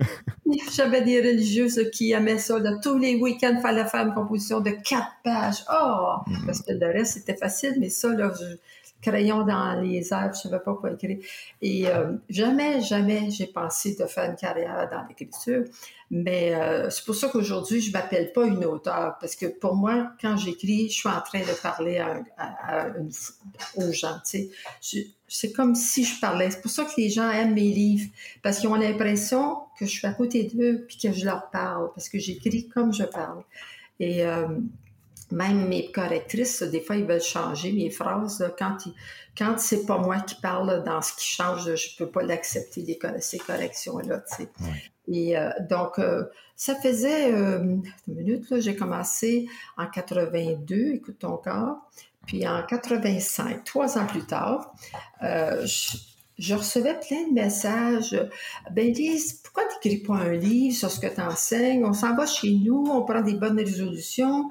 J'avais 0.72 1.02
des 1.02 1.20
religieuses 1.20 1.90
qui 1.92 2.12
aimaient 2.12 2.38
ça. 2.38 2.58
Là, 2.60 2.78
tous 2.80 2.98
les 2.98 3.16
week-ends, 3.16 3.54
il 3.56 3.60
fallait 3.60 3.84
faire 3.86 4.06
une 4.06 4.14
composition 4.14 4.60
de 4.60 4.70
quatre 4.70 5.12
pages. 5.24 5.64
Oh! 5.68 6.18
Mm-hmm. 6.26 6.46
Parce 6.46 6.62
que 6.62 6.72
le 6.72 6.86
reste, 6.86 7.14
c'était 7.14 7.36
facile, 7.36 7.74
mais 7.80 7.88
ça, 7.88 8.14
là, 8.14 8.32
crayon 9.02 9.44
dans 9.44 9.80
les 9.80 10.12
airs, 10.12 10.32
je 10.34 10.48
savais 10.48 10.60
pas 10.60 10.74
quoi 10.74 10.92
écrire. 10.92 11.18
Et 11.60 11.86
euh, 11.88 12.12
jamais, 12.30 12.80
jamais 12.80 13.30
j'ai 13.30 13.46
pensé 13.46 13.96
de 13.98 14.06
faire 14.06 14.30
une 14.30 14.36
carrière 14.36 14.88
dans 14.90 15.04
l'écriture. 15.06 15.64
Mais 16.14 16.54
euh, 16.54 16.90
c'est 16.90 17.06
pour 17.06 17.14
ça 17.14 17.28
qu'aujourd'hui, 17.28 17.80
je 17.80 17.90
m'appelle 17.90 18.32
pas 18.32 18.44
une 18.44 18.66
auteure, 18.66 19.16
parce 19.18 19.34
que 19.34 19.46
pour 19.46 19.74
moi, 19.74 20.12
quand 20.20 20.36
j'écris, 20.36 20.90
je 20.90 20.94
suis 20.94 21.08
en 21.08 21.22
train 21.22 21.40
de 21.40 21.62
parler 21.62 22.04
à, 22.36 22.88
aux 23.76 23.92
gens. 23.92 24.20
C'est 24.22 25.52
comme 25.52 25.74
si 25.74 26.04
je 26.04 26.20
parlais. 26.20 26.50
C'est 26.50 26.60
pour 26.60 26.70
ça 26.70 26.84
que 26.84 27.00
les 27.00 27.08
gens 27.08 27.30
aiment 27.30 27.54
mes 27.54 27.72
livres, 27.72 28.10
parce 28.42 28.58
qu'ils 28.58 28.68
ont 28.68 28.74
l'impression 28.74 29.56
que 29.78 29.86
je 29.86 29.90
suis 29.90 30.06
à 30.06 30.12
côté 30.12 30.44
d'eux 30.44 30.84
puis 30.86 30.98
que 30.98 31.12
je 31.12 31.24
leur 31.24 31.48
parle, 31.50 31.90
parce 31.94 32.10
que 32.10 32.18
j'écris 32.18 32.68
comme 32.68 32.92
je 32.92 33.04
parle. 33.04 33.42
Et 33.98 34.26
euh, 34.26 34.46
même 35.32 35.66
mes 35.66 35.90
correctrices, 35.90 36.62
des 36.62 36.80
fois, 36.80 36.96
ils 36.96 37.06
veulent 37.06 37.20
changer 37.20 37.72
mes 37.72 37.90
phrases. 37.90 38.44
quand 38.58 38.76
quand 39.36 39.58
c'est 39.58 39.86
pas 39.86 39.96
moi 39.96 40.20
qui 40.20 40.34
parle 40.34 40.84
dans 40.84 41.00
ce 41.00 41.14
qui 41.14 41.26
change, 41.26 41.74
je 41.74 41.96
peux 41.96 42.06
pas 42.06 42.22
l'accepter, 42.22 42.98
ces 43.20 43.38
corrections-là. 43.38 44.22
Et 45.08 45.38
euh, 45.38 45.48
donc, 45.70 45.98
euh, 45.98 46.24
ça 46.54 46.74
faisait 46.74 47.30
une 47.30 47.82
minute, 48.06 48.44
j'ai 48.60 48.76
commencé 48.76 49.46
en 49.78 49.86
82, 49.86 50.92
écoute 50.94 51.18
ton 51.20 51.38
corps, 51.38 51.78
puis 52.26 52.46
en 52.46 52.62
85, 52.62 53.64
trois 53.64 53.96
ans 53.96 54.06
plus 54.06 54.26
tard, 54.26 54.74
je, 55.22 55.96
je 56.38 56.54
recevais 56.54 56.98
plein 56.98 57.28
de 57.28 57.32
messages. 57.32 58.18
Ben, 58.72 58.92
Lise, 58.92 59.34
pourquoi 59.34 59.64
tu 59.68 59.88
n'écris 59.88 60.02
pas 60.04 60.14
un 60.14 60.32
livre 60.32 60.74
sur 60.76 60.90
ce 60.90 60.98
que 60.98 61.06
tu 61.06 61.20
enseignes? 61.20 61.84
On 61.84 61.92
s'en 61.92 62.16
va 62.16 62.26
chez 62.26 62.50
nous, 62.52 62.84
on 62.90 63.02
prend 63.02 63.20
des 63.20 63.34
bonnes 63.34 63.58
résolutions, 63.58 64.48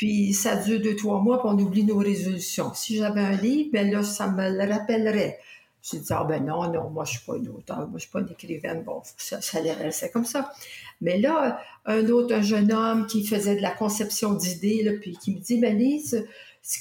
puis 0.00 0.32
ça 0.32 0.56
dure 0.56 0.80
deux, 0.80 0.96
trois 0.96 1.20
mois, 1.20 1.40
puis 1.40 1.50
on 1.52 1.58
oublie 1.58 1.84
nos 1.84 1.98
résolutions. 1.98 2.72
Si 2.72 2.96
j'avais 2.96 3.20
un 3.20 3.36
livre, 3.36 3.68
ben 3.70 3.90
là, 3.90 4.02
ça 4.02 4.28
me 4.28 4.48
le 4.48 4.72
rappellerait. 4.72 5.38
J'ai 5.82 5.98
dit, 5.98 6.06
ah 6.08 6.24
ben 6.24 6.42
non, 6.42 6.72
non, 6.72 6.88
moi, 6.88 7.04
je 7.04 7.18
suis 7.18 7.26
pas 7.26 7.36
une 7.36 7.50
auteure, 7.50 7.86
moi, 7.86 7.96
je 7.96 7.98
suis 7.98 8.10
pas 8.10 8.20
une 8.20 8.30
écrivaine. 8.30 8.82
Bon, 8.82 9.02
ça, 9.18 9.42
ça 9.42 9.58
c'est 9.90 10.10
comme 10.10 10.24
ça. 10.24 10.54
Mais 11.02 11.18
là, 11.18 11.60
un 11.84 12.08
autre, 12.08 12.34
un 12.34 12.40
jeune 12.40 12.72
homme 12.72 13.06
qui 13.08 13.26
faisait 13.26 13.56
de 13.56 13.60
la 13.60 13.72
conception 13.72 14.32
d'idées, 14.32 14.98
puis 15.02 15.18
qui 15.18 15.34
me 15.34 15.40
dit, 15.40 15.58
ben 15.58 15.76
Lise, 15.76 16.26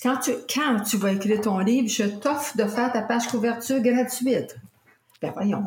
quand 0.01 0.19
tu, 0.19 0.31
quand 0.53 0.79
tu 0.89 0.95
vas 0.95 1.11
écrire 1.11 1.41
ton 1.41 1.59
livre, 1.59 1.89
je 1.89 2.05
t'offre 2.05 2.55
de 2.55 2.63
faire 2.63 2.93
ta 2.93 3.01
page 3.01 3.27
couverture 3.27 3.81
gratuite. 3.81 4.55
Ben 5.21 5.33
voyons, 5.33 5.61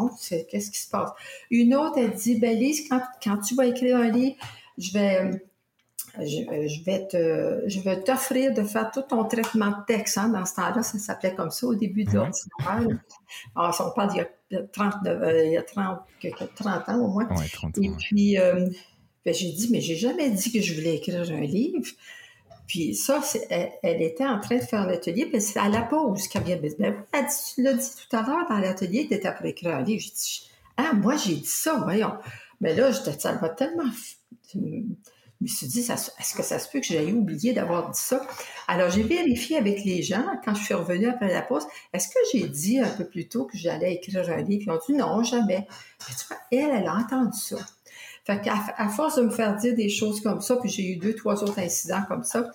qu'est-ce 0.51 0.71
qui 0.71 0.81
se 0.81 0.89
passe? 0.89 1.11
Une 1.51 1.75
autre, 1.75 1.99
elle 1.99 2.13
dit, 2.13 2.37
ben 2.37 2.59
Lise, 2.59 2.89
quand, 2.89 3.03
quand 3.23 3.37
tu 3.37 3.55
vas 3.55 3.67
écrire 3.67 3.99
un 3.99 4.09
livre, 4.09 4.37
je 4.79 4.91
vais, 4.95 5.43
je, 6.19 6.85
vais 6.85 7.07
te, 7.07 7.63
je 7.67 7.81
vais 7.81 8.03
t'offrir 8.03 8.53
de 8.53 8.63
faire 8.63 8.91
tout 8.91 9.03
ton 9.03 9.25
traitement 9.25 9.71
de 9.71 9.85
texte. 9.87 10.19
Hein. 10.19 10.29
Dans 10.29 10.45
ce 10.45 10.55
temps-là, 10.57 10.83
ça 10.83 10.99
s'appelait 10.99 11.35
comme 11.35 11.51
ça 11.51 11.67
au 11.67 11.75
début 11.75 12.05
de 12.05 12.13
l'ordinateur. 12.13 12.99
Alors, 13.57 13.93
on 13.93 13.95
parle 13.95 14.11
d'il 14.11 14.27
y 14.51 14.57
a 14.57 14.63
30, 14.73 14.95
euh, 15.07 15.45
il 15.45 15.53
y 15.53 15.57
a 15.57 15.63
30, 15.63 16.01
30 16.55 16.89
ans 16.89 16.99
au 16.99 17.09
moins. 17.09 17.29
Ouais, 17.29 17.49
30 17.53 17.79
ans, 17.79 17.83
Et 17.83 17.91
puis, 17.99 18.39
euh, 18.39 18.69
ben, 19.25 19.33
j'ai 19.33 19.53
dit, 19.53 19.69
mais 19.71 19.81
j'ai 19.81 19.97
jamais 19.97 20.31
dit 20.31 20.53
que 20.53 20.61
je 20.61 20.75
voulais 20.75 20.97
écrire 20.97 21.23
un 21.23 21.41
livre. 21.41 21.89
Puis 22.67 22.95
ça, 22.95 23.21
elle, 23.51 24.03
était 24.03 24.27
en 24.27 24.41
train 24.41 24.57
de 24.57 24.63
faire 24.63 24.87
l'atelier, 24.87 25.27
puis 25.27 25.41
c'est 25.41 25.59
à 25.59 25.69
la 25.69 25.83
pause 25.83 26.29
qu'elle 26.29 26.45
vient 26.45 26.57
me 26.57 26.69
dire, 26.69 26.77
ben, 26.79 27.05
elle 27.13 27.27
dit, 27.27 27.55
tu 27.55 27.63
l'as 27.63 27.75
dit 27.75 27.89
tout 27.89 28.17
à 28.17 28.23
l'heure 28.23 28.47
dans 28.49 28.59
l'atelier, 28.59 29.07
tu 29.09 29.15
étais 29.15 29.33
pour 29.35 29.47
écrire 29.47 29.77
un 29.77 29.83
livre. 29.83 30.03
J'ai 30.03 30.11
dit, 30.11 30.51
ah, 30.77 30.93
moi, 30.95 31.17
j'ai 31.17 31.37
dit 31.37 31.47
ça, 31.47 31.81
voyons. 31.83 32.15
Mais 32.61 32.75
là, 32.75 32.91
j'étais, 32.91 33.19
ça 33.19 33.39
m'a 33.41 33.49
tellement... 33.49 33.85
Me 35.43 35.49
suis 35.49 35.67
dit, 35.67 35.81
est-ce 35.81 36.35
que 36.35 36.43
ça 36.43 36.59
se 36.61 36.69
peut 36.69 36.79
que 36.79 36.87
j'aille 36.87 37.13
oublié 37.13 37.53
d'avoir 37.53 37.91
dit 37.91 38.01
ça? 38.01 38.25
Alors, 38.69 38.91
j'ai 38.91 39.03
vérifié 39.03 39.57
avec 39.57 39.85
les 39.85 40.01
gens, 40.01 40.25
quand 40.45 40.55
je 40.55 40.63
suis 40.63 40.75
revenue 40.75 41.09
après 41.09 41.33
la 41.33 41.43
pause, 41.43 41.65
est-ce 41.93 42.09
que 42.09 42.19
j'ai 42.33 42.47
dit 42.49 42.79
un 42.79 42.89
peu 42.89 43.05
plus 43.05 43.29
tôt 43.29 43.45
que 43.45 43.59
j'allais 43.59 43.95
écrire 43.95 44.29
un 44.31 44.43
livre? 44.43 44.63
Ils 44.67 44.71
ont 44.71 44.79
dit 44.87 44.93
non, 44.95 45.23
jamais. 45.25 45.67
Mais 46.09 46.15
tu 46.17 46.27
vois, 46.29 46.39
elle, 46.53 46.81
elle 46.81 46.87
a 46.87 46.95
entendu 46.95 47.37
ça. 47.37 47.57
Fait 48.25 48.41
qu'à 48.41 48.55
à 48.77 48.89
force 48.89 49.17
de 49.17 49.23
me 49.23 49.31
faire 49.31 49.57
dire 49.57 49.75
des 49.75 49.89
choses 49.89 50.21
comme 50.21 50.41
ça, 50.41 50.57
puis 50.57 50.71
j'ai 50.71 50.93
eu 50.93 50.97
deux, 50.97 51.15
trois 51.15 51.43
autres 51.43 51.59
incidents 51.59 52.03
comme 52.07 52.23
ça, 52.23 52.53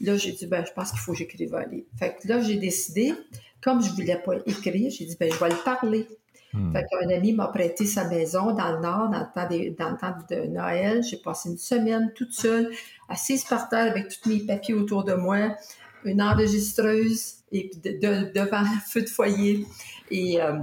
là, 0.00 0.16
j'ai 0.16 0.32
dit, 0.32 0.46
ben, 0.46 0.64
je 0.66 0.72
pense 0.72 0.90
qu'il 0.90 0.98
faut 0.98 1.12
que 1.12 1.18
j'écrive 1.18 1.54
un 1.54 1.66
livre. 1.66 1.86
Fait 1.98 2.16
que 2.20 2.26
là, 2.26 2.40
j'ai 2.40 2.56
décidé, 2.56 3.14
comme 3.62 3.80
je 3.80 3.90
voulais 3.90 4.18
pas 4.18 4.34
écrire, 4.46 4.90
j'ai 4.90 5.04
dit, 5.04 5.16
ben, 5.18 5.32
je 5.32 5.38
vais 5.38 5.50
le 5.50 5.64
parler. 5.64 6.08
Hmm. 6.54 6.72
Fait 6.72 6.86
qu'un 6.88 7.08
ami 7.10 7.32
m'a 7.32 7.48
prêté 7.48 7.84
sa 7.84 8.08
maison 8.08 8.52
dans 8.54 8.76
le 8.76 8.80
Nord, 8.80 9.10
dans 9.10 9.18
le 9.18 9.26
temps, 9.34 9.84
dans 9.84 9.90
le 9.90 9.96
temps 9.96 10.14
de 10.30 10.46
Noël. 10.46 11.02
J'ai 11.02 11.16
passé 11.16 11.50
une 11.50 11.58
semaine 11.58 12.12
toute 12.14 12.32
seule, 12.32 12.70
assise 13.08 13.44
par 13.44 13.68
terre 13.68 13.90
avec 13.90 14.08
tous 14.08 14.28
mes 14.28 14.38
papiers 14.38 14.74
autour 14.74 15.02
de 15.02 15.14
moi, 15.14 15.56
une 16.04 16.22
enregistreuse 16.22 17.38
et 17.50 17.70
devant 17.82 18.58
un 18.58 18.80
feu 18.86 19.02
de 19.02 19.08
foyer. 19.08 19.66
Et 20.12 20.40
euh, 20.40 20.58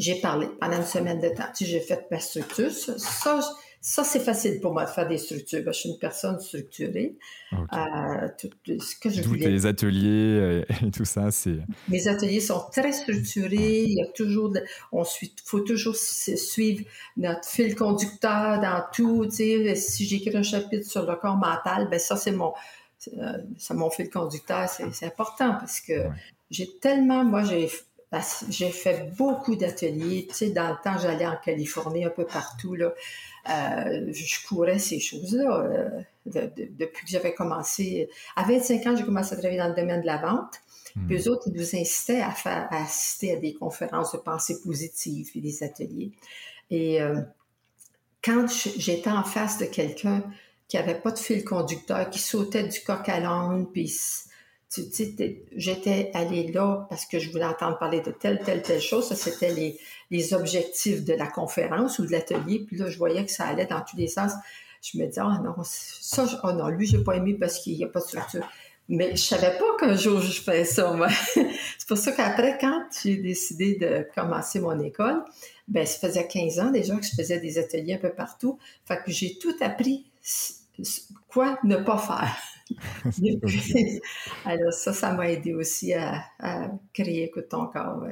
j'ai 0.00 0.20
parlé 0.20 0.48
pendant 0.60 0.78
une 0.78 0.82
semaine 0.82 1.20
de 1.20 1.28
temps. 1.28 1.44
j'ai 1.60 1.80
fait 1.80 2.08
ma 2.10 2.18
structure. 2.18 2.72
Ça, 2.72 3.40
ça, 3.86 4.02
c'est 4.02 4.20
facile 4.20 4.60
pour 4.60 4.72
moi 4.72 4.86
de 4.86 4.88
faire 4.88 5.06
des 5.06 5.18
structures. 5.18 5.60
je 5.66 5.72
suis 5.72 5.90
une 5.90 5.98
personne 5.98 6.40
structurée. 6.40 7.18
Euh, 7.52 8.28
tout, 8.38 8.48
ce 8.66 8.96
que 8.96 9.10
je 9.10 9.20
Tous 9.20 9.34
les 9.34 9.66
ateliers 9.66 10.38
euh, 10.40 10.64
et 10.86 10.90
tout 10.90 11.04
ça, 11.04 11.30
c'est. 11.30 11.58
Mes 11.90 12.08
ateliers 12.08 12.40
sont 12.40 12.64
très 12.72 12.92
structurés. 12.92 13.82
Il 13.82 13.92
y 13.92 14.00
a 14.00 14.06
toujours, 14.06 14.54
on 14.90 15.04
suit, 15.04 15.34
faut 15.44 15.60
toujours 15.60 15.96
suivre 15.96 16.82
notre 17.18 17.46
fil 17.46 17.74
conducteur 17.74 18.58
dans 18.58 18.82
tout. 18.90 19.28
si 19.30 20.06
j'écris 20.06 20.34
un 20.34 20.42
chapitre 20.42 20.88
sur 20.88 21.04
le 21.04 21.16
corps 21.16 21.36
mental, 21.36 21.86
ben 21.90 22.00
ça 22.00 22.16
c'est 22.16 22.32
mon, 22.32 22.54
euh, 23.18 23.36
mon 23.72 23.90
fil 23.90 24.08
conducteur. 24.08 24.66
C'est 24.66 25.04
important 25.04 25.56
parce 25.60 25.82
que 25.82 26.06
j'ai 26.50 26.70
tellement, 26.78 27.22
moi 27.22 27.44
j'ai 27.44 27.68
j'ai 28.48 28.70
fait 28.70 29.10
beaucoup 29.16 29.56
d'ateliers. 29.56 30.26
Tu 30.28 30.34
sais, 30.34 30.50
dans 30.50 30.70
le 30.70 30.76
temps, 30.82 30.98
j'allais 30.98 31.26
en 31.26 31.36
Californie, 31.36 32.04
un 32.04 32.10
peu 32.10 32.24
partout. 32.24 32.74
Là. 32.74 32.92
Euh, 33.50 34.12
je 34.12 34.46
courais 34.46 34.78
ces 34.78 35.00
choses-là 35.00 35.60
euh, 35.60 36.00
depuis 36.26 37.04
que 37.04 37.10
j'avais 37.10 37.34
commencé. 37.34 38.08
À 38.36 38.44
25 38.44 38.86
ans, 38.86 38.96
j'ai 38.96 39.04
commencé 39.04 39.34
à 39.34 39.36
travailler 39.36 39.58
dans 39.58 39.68
le 39.68 39.74
domaine 39.74 40.00
de 40.00 40.06
la 40.06 40.16
vente. 40.16 40.60
Hmm. 40.96 41.06
Puis 41.06 41.16
eux 41.18 41.30
autres, 41.30 41.44
ils 41.46 41.54
nous 41.54 41.76
incitaient 41.76 42.22
à, 42.22 42.30
faire, 42.30 42.68
à 42.70 42.84
assister 42.84 43.32
à 43.32 43.36
des 43.36 43.54
conférences 43.54 44.12
de 44.12 44.18
pensée 44.18 44.60
positive 44.62 45.30
et 45.34 45.40
des 45.40 45.62
ateliers. 45.62 46.12
Et 46.70 47.02
euh, 47.02 47.20
quand 48.22 48.46
j'étais 48.48 49.10
en 49.10 49.24
face 49.24 49.58
de 49.58 49.66
quelqu'un 49.66 50.22
qui 50.68 50.76
n'avait 50.76 50.98
pas 50.98 51.10
de 51.10 51.18
fil 51.18 51.44
conducteur, 51.44 52.08
qui 52.08 52.18
sautait 52.18 52.66
du 52.66 52.80
coq 52.80 53.08
à 53.08 53.20
l'âne, 53.20 53.66
puis 53.70 53.94
j'étais 55.56 56.10
allée 56.14 56.50
là 56.52 56.86
parce 56.88 57.06
que 57.06 57.18
je 57.18 57.30
voulais 57.30 57.44
entendre 57.44 57.78
parler 57.78 58.00
de 58.00 58.10
telle, 58.10 58.40
telle, 58.44 58.62
telle 58.62 58.80
chose. 58.80 59.08
Ça, 59.08 59.14
c'était 59.14 59.52
les, 59.52 59.78
les, 60.10 60.34
objectifs 60.34 61.04
de 61.04 61.14
la 61.14 61.26
conférence 61.26 61.98
ou 61.98 62.06
de 62.06 62.12
l'atelier. 62.12 62.64
Puis 62.66 62.76
là, 62.76 62.88
je 62.88 62.98
voyais 62.98 63.24
que 63.24 63.30
ça 63.30 63.44
allait 63.44 63.66
dans 63.66 63.80
tous 63.80 63.96
les 63.96 64.08
sens. 64.08 64.32
Je 64.82 64.98
me 64.98 65.06
disais, 65.06 65.22
oh 65.22 65.42
non, 65.42 65.54
ça, 65.62 66.26
oh 66.44 66.52
non, 66.52 66.68
lui, 66.68 66.86
j'ai 66.86 67.02
pas 67.02 67.16
aimé 67.16 67.34
parce 67.38 67.58
qu'il 67.58 67.76
n'y 67.76 67.84
a 67.84 67.88
pas 67.88 68.00
de 68.00 68.04
structure. 68.04 68.46
Mais 68.88 69.16
je 69.16 69.22
savais 69.22 69.56
pas 69.56 69.76
qu'un 69.78 69.96
jour 69.96 70.20
je 70.20 70.42
ferais 70.42 70.64
ça, 70.64 70.92
moi. 70.92 71.08
c'est 71.34 71.88
pour 71.88 71.96
ça 71.96 72.12
qu'après, 72.12 72.58
quand 72.60 72.82
j'ai 73.02 73.16
décidé 73.16 73.76
de 73.76 74.06
commencer 74.14 74.60
mon 74.60 74.78
école, 74.80 75.24
ben, 75.68 75.86
ça 75.86 76.06
faisait 76.06 76.26
15 76.26 76.60
ans 76.60 76.70
déjà 76.70 76.94
que 76.96 77.04
je 77.04 77.14
faisais 77.14 77.40
des 77.40 77.58
ateliers 77.58 77.94
un 77.94 77.98
peu 77.98 78.12
partout. 78.12 78.58
Fait 78.84 78.98
que 79.02 79.10
j'ai 79.10 79.38
tout 79.38 79.54
appris 79.60 80.06
quoi 81.28 81.58
ne 81.64 81.76
pas 81.76 81.98
faire. 81.98 82.36
Alors 84.44 84.72
ça, 84.72 84.92
ça 84.92 85.12
m'a 85.12 85.30
aidé 85.30 85.54
aussi 85.54 85.92
à, 85.92 86.24
créer 86.92 87.24
Écoute 87.24 87.48
ton 87.50 87.66
corps. 87.66 88.02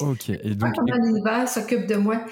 OK. 0.00 0.28
Et 0.28 0.54
donc, 0.54 0.74
comment 0.74 0.94
l'univers 1.02 1.48
s'occupe 1.48 1.86
de 1.86 1.94
moi. 1.96 2.24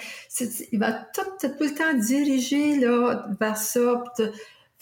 il 0.72 0.78
va 0.78 0.92
tout, 0.92 1.22
tout, 1.40 1.48
le 1.60 1.74
temps 1.74 1.98
diriger 1.98 2.78
là, 2.78 3.26
vers 3.40 3.56
ça, 3.56 4.04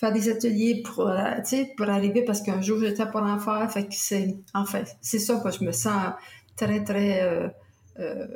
faire 0.03 0.13
des 0.13 0.29
ateliers 0.29 0.83
pour, 0.83 1.09
euh, 1.09 1.37
pour 1.77 1.89
arriver, 1.89 2.23
parce 2.25 2.43
qu'un 2.43 2.61
jour, 2.61 2.81
j'étais 2.81 3.07
pour 3.07 3.23
en 3.23 3.39
faire. 3.39 3.71
Fait 3.71 3.85
que 3.85 3.95
c'est, 3.95 4.37
enfin, 4.53 4.83
c'est 5.01 5.21
ça 5.21 5.41
que 5.43 5.51
je 5.53 5.65
me 5.65 5.71
sens 5.71 6.13
très, 6.57 6.83
très 6.83 7.23
euh, 7.23 7.49
euh 8.01 8.27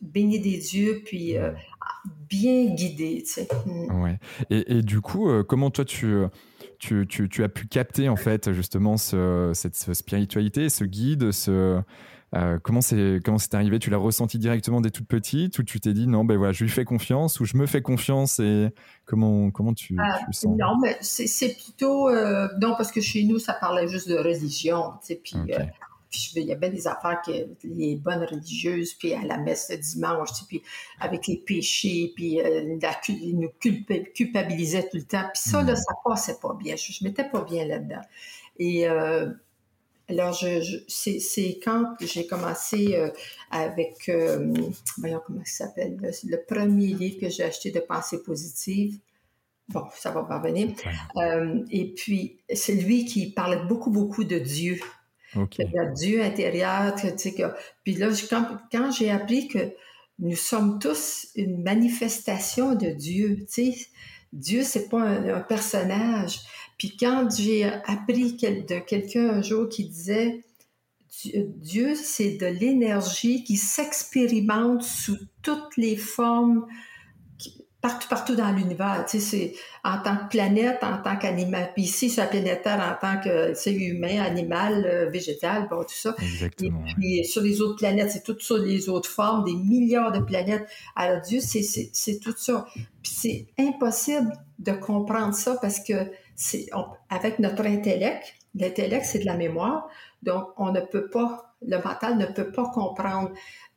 bénie 0.00 0.38
des 0.38 0.58
dieux, 0.58 1.02
puis 1.04 1.36
euh, 1.36 1.50
bien 2.28 2.72
sais. 3.24 3.48
Mm. 3.66 4.02
Ouais. 4.02 4.18
Et, 4.50 4.78
et, 4.78 4.82
du 4.82 5.00
coup, 5.00 5.28
comment 5.42 5.70
toi, 5.72 5.84
tu 5.84 6.14
tu, 6.78 7.06
tu, 7.06 7.44
as 7.44 7.48
pu 7.48 7.66
capter 7.66 8.08
en 8.08 8.16
fait 8.16 8.52
justement 8.52 8.96
ce, 8.96 9.52
cette, 9.54 9.76
spiritualité, 9.76 10.68
ce 10.68 10.84
guide, 10.84 11.32
ce, 11.32 11.80
euh, 12.34 12.58
comment 12.62 12.82
c'est 12.82 13.20
comment 13.24 13.38
c'est 13.38 13.54
arrivé? 13.54 13.78
Tu 13.78 13.88
l'as 13.88 13.96
ressenti 13.96 14.38
directement 14.38 14.80
dès 14.80 14.90
toute 14.90 15.08
petite 15.08 15.58
ou 15.58 15.62
tu 15.62 15.80
t'es 15.80 15.94
dit 15.94 16.06
non 16.06 16.24
ben 16.24 16.36
voilà 16.36 16.52
je 16.52 16.62
lui 16.62 16.70
fais 16.70 16.84
confiance 16.84 17.40
ou 17.40 17.46
je 17.46 17.56
me 17.56 17.64
fais 17.64 17.80
confiance 17.80 18.38
et 18.38 18.68
comment 19.06 19.50
comment 19.50 19.72
tu, 19.72 19.96
ah, 19.98 20.18
sens? 20.30 20.56
Non 20.58 20.78
mais 20.82 20.98
c'est 21.00 21.54
plutôt 21.54 22.08
euh, 22.10 22.48
non 22.60 22.74
parce 22.76 22.92
que 22.92 23.00
chez 23.00 23.24
nous 23.24 23.38
ça 23.38 23.54
parlait 23.54 23.88
juste 23.88 24.08
de 24.08 24.16
religion 24.16 24.92
tu 25.00 25.06
sais 25.06 25.20
puis 25.22 25.36
euh, 25.36 25.64
puis 26.10 26.32
il 26.36 26.44
y 26.44 26.52
avait 26.52 26.70
des 26.70 26.86
affaires 26.86 27.20
que 27.24 27.32
les 27.64 27.96
bonnes 27.96 28.24
religieuses, 28.24 28.94
puis 28.94 29.14
à 29.14 29.22
la 29.22 29.38
messe 29.38 29.68
le 29.70 29.76
dimanche, 29.76 30.30
puis 30.48 30.62
avec 31.00 31.26
les 31.26 31.36
péchés, 31.36 32.12
puis 32.14 32.40
euh, 32.40 32.78
ils 33.08 33.38
nous 33.38 33.50
culpabilisaient 34.14 34.88
tout 34.88 34.96
le 34.96 35.04
temps. 35.04 35.28
Puis 35.32 35.50
ça, 35.50 35.62
là, 35.62 35.72
mm. 35.72 35.76
ça 35.76 35.94
passait 36.04 36.38
pas 36.40 36.54
bien. 36.54 36.76
Je, 36.76 36.92
ne 37.02 37.08
m'étais 37.08 37.28
pas 37.28 37.42
bien 37.42 37.66
là-dedans. 37.66 38.02
Et 38.58 38.88
euh, 38.88 39.30
alors, 40.08 40.32
je, 40.32 40.78
c'est 40.88 41.60
quand 41.62 41.94
j'ai 42.00 42.26
commencé 42.26 42.94
euh, 42.94 43.10
avec, 43.50 44.10
voyons 44.98 45.20
comment 45.26 45.42
ça 45.44 45.66
s'appelle, 45.66 45.98
le, 46.00 46.36
premier 46.46 46.94
livre 46.94 47.20
que 47.20 47.28
j'ai 47.28 47.44
acheté 47.44 47.70
de 47.70 47.80
pensée 47.80 48.22
positive. 48.22 48.98
Bon, 49.68 49.84
ça 49.94 50.10
va 50.10 50.22
parvenir. 50.22 50.70
Euh, 51.16 51.62
et 51.70 51.92
puis, 51.92 52.38
c'est 52.54 52.74
lui 52.74 53.04
qui 53.04 53.32
parlait 53.32 53.62
beaucoup, 53.66 53.90
beaucoup 53.90 54.24
de 54.24 54.38
Dieu. 54.38 54.80
Okay. 55.36 55.64
De 55.64 55.94
Dieu 55.94 56.22
intérieur. 56.22 56.94
Tu 56.94 57.08
sais, 57.16 57.34
que, 57.34 57.42
puis 57.84 57.94
là, 57.94 58.08
quand, 58.28 58.58
quand 58.72 58.90
j'ai 58.90 59.10
appris 59.10 59.48
que 59.48 59.72
nous 60.18 60.36
sommes 60.36 60.78
tous 60.78 61.28
une 61.36 61.62
manifestation 61.62 62.74
de 62.74 62.90
Dieu, 62.90 63.36
tu 63.40 63.72
sais, 63.72 63.86
Dieu, 64.32 64.62
c'est 64.62 64.88
pas 64.88 65.02
un, 65.02 65.40
personnage. 65.40 66.40
Puis 66.76 66.96
quand 66.98 67.28
j'ai 67.36 67.64
appris 67.64 68.34
de 68.34 68.78
quelqu'un 68.78 69.30
un 69.30 69.42
jour 69.42 69.68
qui 69.68 69.88
disait 69.88 70.44
Dieu, 71.24 71.94
c'est 71.94 72.36
de 72.36 72.46
l'énergie 72.46 73.42
qui 73.42 73.56
s'expérimente 73.56 74.82
sous 74.82 75.18
toutes 75.42 75.76
les 75.76 75.96
formes 75.96 76.66
partout, 77.88 78.08
partout 78.08 78.34
dans 78.34 78.50
l'univers. 78.52 79.04
Tu 79.08 79.18
sais, 79.18 79.24
c'est 79.24 79.54
en 79.84 79.98
tant 79.98 80.16
que 80.16 80.28
planète, 80.28 80.78
en 80.82 80.98
tant 80.98 81.16
qu'animal. 81.16 81.70
Puis 81.74 81.84
ici, 81.84 82.10
sur 82.10 82.22
la 82.22 82.28
planète 82.28 82.62
Terre, 82.62 82.80
en 82.80 83.00
tant 83.00 83.20
que 83.20 83.54
c'est 83.54 83.72
humain, 83.72 84.20
animal, 84.20 84.84
euh, 84.86 85.10
végétal, 85.10 85.68
bon, 85.68 85.82
tout 85.82 85.94
ça. 85.94 86.14
Exactement. 86.20 86.84
Et 86.86 86.94
puis 86.94 87.24
sur 87.24 87.42
les 87.42 87.60
autres 87.60 87.76
planètes, 87.76 88.10
c'est 88.10 88.22
toutes 88.22 88.42
sur 88.42 88.58
les 88.58 88.88
autres 88.88 89.10
formes, 89.10 89.44
des 89.44 89.54
milliards 89.54 90.12
de 90.12 90.20
planètes. 90.20 90.66
Alors 90.96 91.20
Dieu, 91.22 91.40
c'est 91.40 92.20
tout 92.20 92.34
ça. 92.36 92.66
Puis 93.02 93.12
c'est 93.14 93.46
impossible 93.58 94.32
de 94.58 94.72
comprendre 94.72 95.34
ça 95.34 95.56
parce 95.60 95.80
que 95.80 95.94
c'est 96.34 96.66
avec 97.10 97.38
notre 97.38 97.66
intellect, 97.66 98.34
l'intellect, 98.54 99.04
c'est 99.04 99.18
de 99.20 99.26
la 99.26 99.36
mémoire. 99.36 99.88
Donc, 100.22 100.48
on 100.56 100.72
ne 100.72 100.80
peut 100.80 101.08
pas, 101.08 101.47
le 101.66 101.76
mental 101.82 102.16
ne 102.18 102.26
peut 102.26 102.50
pas 102.50 102.68
comprendre 102.70 103.30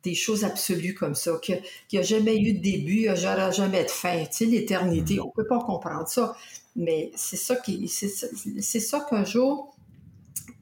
des 0.03 0.15
choses 0.15 0.43
absolues 0.43 0.95
comme 0.95 1.15
ça, 1.15 1.37
qu'il 1.41 1.61
n'y 1.93 1.99
a 1.99 2.01
jamais 2.01 2.37
eu 2.37 2.53
de 2.53 2.61
début, 2.61 3.03
il 3.03 3.13
n'y 3.13 3.27
aura 3.27 3.51
jamais 3.51 3.83
de 3.83 3.89
fin. 3.89 4.23
Tu 4.25 4.27
sais, 4.31 4.45
l'éternité, 4.45 5.19
on 5.19 5.27
ne 5.27 5.31
peut 5.31 5.47
pas 5.47 5.59
comprendre 5.59 6.07
ça. 6.07 6.35
Mais 6.75 7.11
c'est 7.15 7.37
ça 7.37 7.55
qui, 7.55 7.87
c'est 7.87 8.79
ça 8.79 9.05
qu'un 9.09 9.25
jour, 9.25 9.75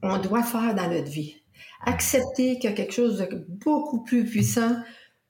on 0.02 0.18
doit 0.18 0.42
faire 0.42 0.74
dans 0.74 0.90
notre 0.90 1.08
vie. 1.10 1.36
Accepter 1.82 2.58
qu'il 2.58 2.68
y 2.68 2.72
a 2.72 2.76
quelque 2.76 2.92
chose 2.92 3.18
de 3.18 3.46
beaucoup 3.48 4.02
plus 4.02 4.26
puissant 4.26 4.76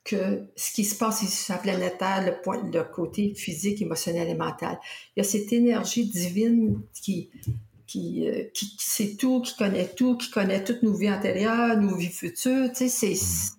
que 0.02 0.46
ce 0.56 0.72
qui 0.72 0.84
se 0.84 0.96
passe 0.96 1.22
ici 1.22 1.44
sur 1.44 1.54
la 1.54 1.60
planète 1.60 1.98
Terre, 1.98 2.24
le, 2.24 2.40
point, 2.40 2.62
le 2.72 2.82
côté 2.82 3.34
physique, 3.34 3.82
émotionnel 3.82 4.28
et 4.28 4.34
mental. 4.34 4.78
Il 5.14 5.22
y 5.22 5.26
a 5.26 5.28
cette 5.28 5.52
énergie 5.52 6.06
divine 6.06 6.80
qui, 6.94 7.30
qui, 7.90 8.28
euh, 8.28 8.44
qui, 8.54 8.76
sait 8.78 9.16
tout, 9.18 9.42
qui 9.42 9.56
connaît 9.56 9.88
tout, 9.88 10.16
qui 10.16 10.30
connaît 10.30 10.62
toutes 10.62 10.84
nos 10.84 10.94
vies 10.94 11.10
antérieures, 11.10 11.76
nos 11.76 11.96
vies 11.96 12.06
futures. 12.06 12.68
Tu 12.70 12.88
sais, 12.88 13.14
c'est, 13.14 13.56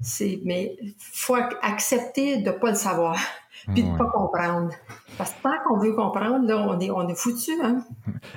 c'est, 0.00 0.40
mais 0.44 0.76
faut 0.98 1.36
accepter 1.62 2.38
de 2.38 2.50
pas 2.50 2.70
le 2.70 2.76
savoir, 2.76 3.16
puis 3.72 3.84
de 3.84 3.96
pas 3.96 4.06
comprendre. 4.06 4.70
Parce 5.16 5.30
que 5.30 5.42
tant 5.42 5.54
qu'on 5.64 5.78
veut 5.78 5.92
comprendre, 5.92 6.44
là, 6.46 6.58
on 6.58 6.80
est, 6.80 6.90
on 6.90 7.08
est 7.08 7.14
foutu. 7.14 7.52
Hein? 7.62 7.84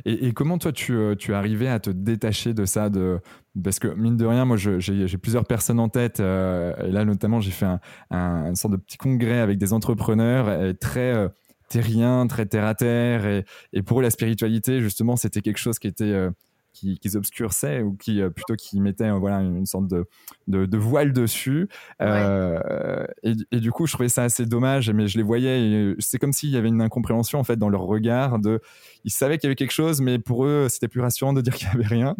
Et, 0.05 0.31
comment 0.33 0.59
toi, 0.59 0.71
tu, 0.71 0.93
euh, 0.93 1.15
tu 1.15 1.31
es 1.31 1.33
arrivé 1.33 1.67
à 1.67 1.79
te 1.79 1.89
détacher 1.89 2.53
de 2.53 2.65
ça 2.65 2.89
de, 2.89 3.19
Parce 3.63 3.79
que, 3.79 3.87
mine 3.87 4.17
de 4.17 4.25
rien, 4.25 4.45
moi, 4.45 4.57
j'ai 4.57 5.17
plusieurs 5.17 5.45
personnes 5.45 5.79
en 5.79 5.89
tête. 5.89 6.19
Euh, 6.19 6.75
et 6.85 6.91
là, 6.91 7.03
notamment, 7.03 7.39
j'ai 7.39 7.51
fait 7.51 7.65
un, 7.65 7.79
un, 8.11 8.47
une 8.49 8.55
sorte 8.55 8.73
de 8.73 8.77
petit 8.77 8.97
congrès 8.97 9.39
avec 9.39 9.57
des 9.57 9.73
entrepreneurs 9.73 10.75
très 10.79 11.15
euh, 11.15 11.29
terriens, 11.71 12.27
très 12.27 12.45
terre-à-terre. 12.45 13.25
et, 13.25 13.45
et, 13.73 13.81
pour 13.81 13.99
eux, 13.99 14.03
la 14.03 14.11
spiritualité, 14.11 14.81
justement, 14.81 15.15
c'était 15.15 15.41
quelque 15.41 15.59
chose 15.59 15.79
qui 15.79 15.87
était 15.87 16.29
qui, 16.73 16.97
qui 16.99 17.15
obscurçait 17.15 17.81
ou 17.81 17.95
qui 17.95 18.21
euh, 18.21 18.29
plutôt 18.29 18.55
qui 18.55 18.79
mettait 18.79 19.05
euh, 19.05 19.17
voilà 19.17 19.41
une 19.41 19.65
sorte 19.65 19.87
de, 19.87 20.05
de, 20.47 20.77
voile 20.77 21.13
dessus. 21.13 21.67
Euh, 22.01 23.05
et, 23.23 23.33
et, 23.51 23.59
du 23.59 23.71
coup 23.71 23.85
je 23.85 23.93
trouvais 23.93 24.09
ça 24.09 24.23
assez 24.23 24.45
dommage 24.45 24.89
mais 24.89 25.07
je 25.07 25.17
les 25.17 25.23
voyais 25.23 25.95
c'est 25.99 26.17
comme 26.17 26.33
s'il 26.33 26.49
y 26.49 26.57
avait 26.57 26.69
une 26.69 26.81
incompréhension 26.81 27.39
en 27.39 27.43
fait 27.43 27.57
dans 27.57 27.69
leur 27.69 27.81
regard 27.81 28.39
de 28.39 28.61
ils 29.03 29.11
savaient 29.11 29.37
qu'il 29.37 29.47
y 29.47 29.49
avait 29.49 29.55
quelque 29.55 29.71
chose 29.71 30.01
mais 30.01 30.19
pour 30.19 30.45
eux 30.45 30.67
c'était 30.69 30.87
plus 30.87 31.01
rassurant 31.01 31.33
de 31.33 31.41
dire 31.41 31.53
qu'il 31.55 31.67
n'y 31.67 31.75
avait 31.75 31.87
rien. 31.87 32.15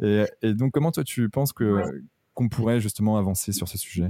Et, 0.00 0.24
et, 0.42 0.54
donc 0.54 0.72
comment 0.72 0.92
toi 0.92 1.04
tu 1.04 1.28
penses 1.28 1.52
que 1.52 1.82
qu'on 2.34 2.48
pourrait 2.48 2.80
justement 2.80 3.16
avancer 3.16 3.52
sur 3.52 3.66
ce 3.66 3.78
sujet? 3.78 4.08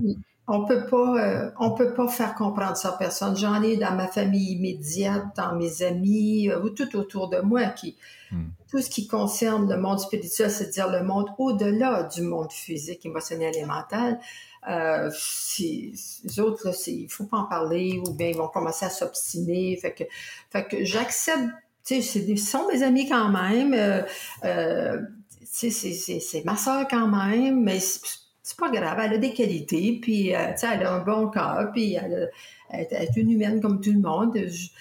On 0.49 0.65
peut 0.65 0.87
pas, 0.87 1.19
euh, 1.19 1.51
on 1.59 1.73
peut 1.73 1.93
pas 1.95 2.09
faire 2.09 2.35
comprendre 2.35 2.77
ça 2.77 2.91
à 2.91 2.93
personne. 2.93 3.37
J'en 3.37 3.63
ai 3.63 3.77
dans 3.77 3.95
ma 3.95 4.07
famille 4.07 4.53
immédiate, 4.53 5.25
dans 5.37 5.57
mes 5.57 5.83
amis, 5.83 6.49
euh, 6.49 6.63
ou 6.63 6.71
tout 6.71 6.97
autour 6.97 7.29
de 7.29 7.41
moi, 7.41 7.67
qui 7.67 7.97
hmm. 8.31 8.45
tout 8.71 8.81
ce 8.81 8.89
qui 8.89 9.07
concerne 9.07 9.69
le 9.69 9.81
monde 9.81 9.99
spirituel, 9.99 10.51
c'est-à-dire 10.51 10.91
le 10.91 11.03
monde 11.03 11.29
au-delà 11.39 12.05
du 12.05 12.23
monde 12.23 12.53
physique, 12.53 13.05
émotionnel 13.05 13.57
et 13.57 13.65
mental. 13.65 14.21
Euh, 14.69 15.11
les 15.59 16.41
autres, 16.41 16.73
il 16.89 17.09
faut 17.09 17.25
pas 17.25 17.39
en 17.39 17.45
parler, 17.45 18.01
ou 18.07 18.13
bien 18.13 18.29
ils 18.29 18.37
vont 18.37 18.49
commencer 18.49 18.87
à 18.87 18.91
s'obstiner. 18.91 19.77
Fait 19.77 19.93
que, 19.93 20.05
fait 20.51 20.65
que 20.65 20.85
j'accepte. 20.85 21.45
Tu 21.85 22.03
sais, 22.03 22.21
ce 22.21 22.37
sont 22.37 22.67
mes 22.67 22.83
amis 22.83 23.09
quand 23.09 23.29
même. 23.29 23.73
Euh, 23.75 24.03
euh, 24.45 25.01
c'est 25.45 26.45
ma 26.45 26.57
soeur 26.57 26.87
quand 26.89 27.07
même, 27.07 27.63
mais 27.63 27.79
c'est 28.47 28.59
pas 28.59 28.71
grave, 28.71 28.97
elle 29.03 29.15
a 29.15 29.19
des 29.19 29.35
qualités, 29.35 29.99
puis 30.01 30.33
euh, 30.33 30.53
elle 30.63 30.85
a 30.85 30.93
un 30.93 31.01
bon 31.01 31.29
cœur, 31.31 31.73
puis 31.73 31.95
elle, 31.95 32.31
est 32.71 33.17
une 33.17 33.33
humaine 33.33 33.61
comme 33.61 33.81
tout 33.81 33.91
le 33.91 33.99
monde. 33.99 34.39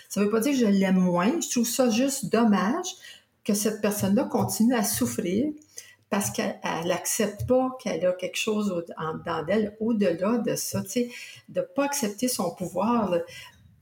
ça 0.08 0.21
veut 0.21 0.30
pas 0.30 0.39
dire 0.39 0.51
que 0.51 0.60
je 0.60 0.65
l'aime 0.67 0.99
moins, 0.99 1.41
je 1.41 1.49
trouve 1.49 1.67
ça 1.67 1.89
juste 1.89 2.32
dommage 2.32 2.86
que 3.43 3.56
cette 3.56 3.82
personne-là 3.82 4.25
continue 4.25 4.75
à 4.75 4.84
souffrir 4.84 5.47
parce 6.12 6.30
qu'elle 6.30 6.60
n'accepte 6.86 7.47
pas 7.47 7.75
qu'elle 7.82 8.06
a 8.06 8.12
quelque 8.12 8.38
chose 8.38 8.86
en 8.99 9.15
dedans 9.15 9.41
d'elle 9.41 9.75
au-delà 9.80 10.38
de 10.38 10.54
ça, 10.54 10.84
tu 10.84 10.89
sais, 10.89 11.10
de 11.49 11.62
pas 11.62 11.86
accepter 11.86 12.28
son 12.28 12.54
pouvoir. 12.54 13.17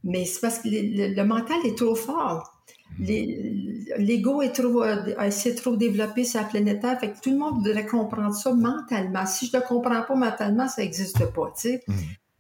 Mais 0.06 0.24
c'est 0.24 0.40
parce 0.40 0.60
que 0.60 0.70
le 0.70 1.24
mental 1.24 1.58
est 1.66 1.78
trop 1.78 1.96
fort 1.96 2.53
l'ego 3.00 4.42
est 4.42 4.54
trop, 4.54 4.84
euh, 4.84 5.32
s'est 5.32 5.56
trop 5.56 5.76
développé 5.76 6.24
sur 6.24 6.42
la 6.42 6.48
planète 6.48 6.82
Terre, 6.82 7.00
fait 7.00 7.12
que 7.12 7.20
tout 7.20 7.32
le 7.32 7.38
monde 7.38 7.56
voudrait 7.56 7.86
comprendre 7.86 8.36
ça 8.36 8.54
mentalement. 8.54 9.26
Si 9.26 9.48
je 9.48 9.58
ne 9.58 9.62
le 9.62 9.68
comprends 9.68 10.02
pas 10.04 10.16
mentalement, 10.16 10.68
ça 10.68 10.82
n'existe 10.82 11.26
pas, 11.34 11.54
tu 11.56 11.70
sais. 11.70 11.84
Mm. 11.88 11.94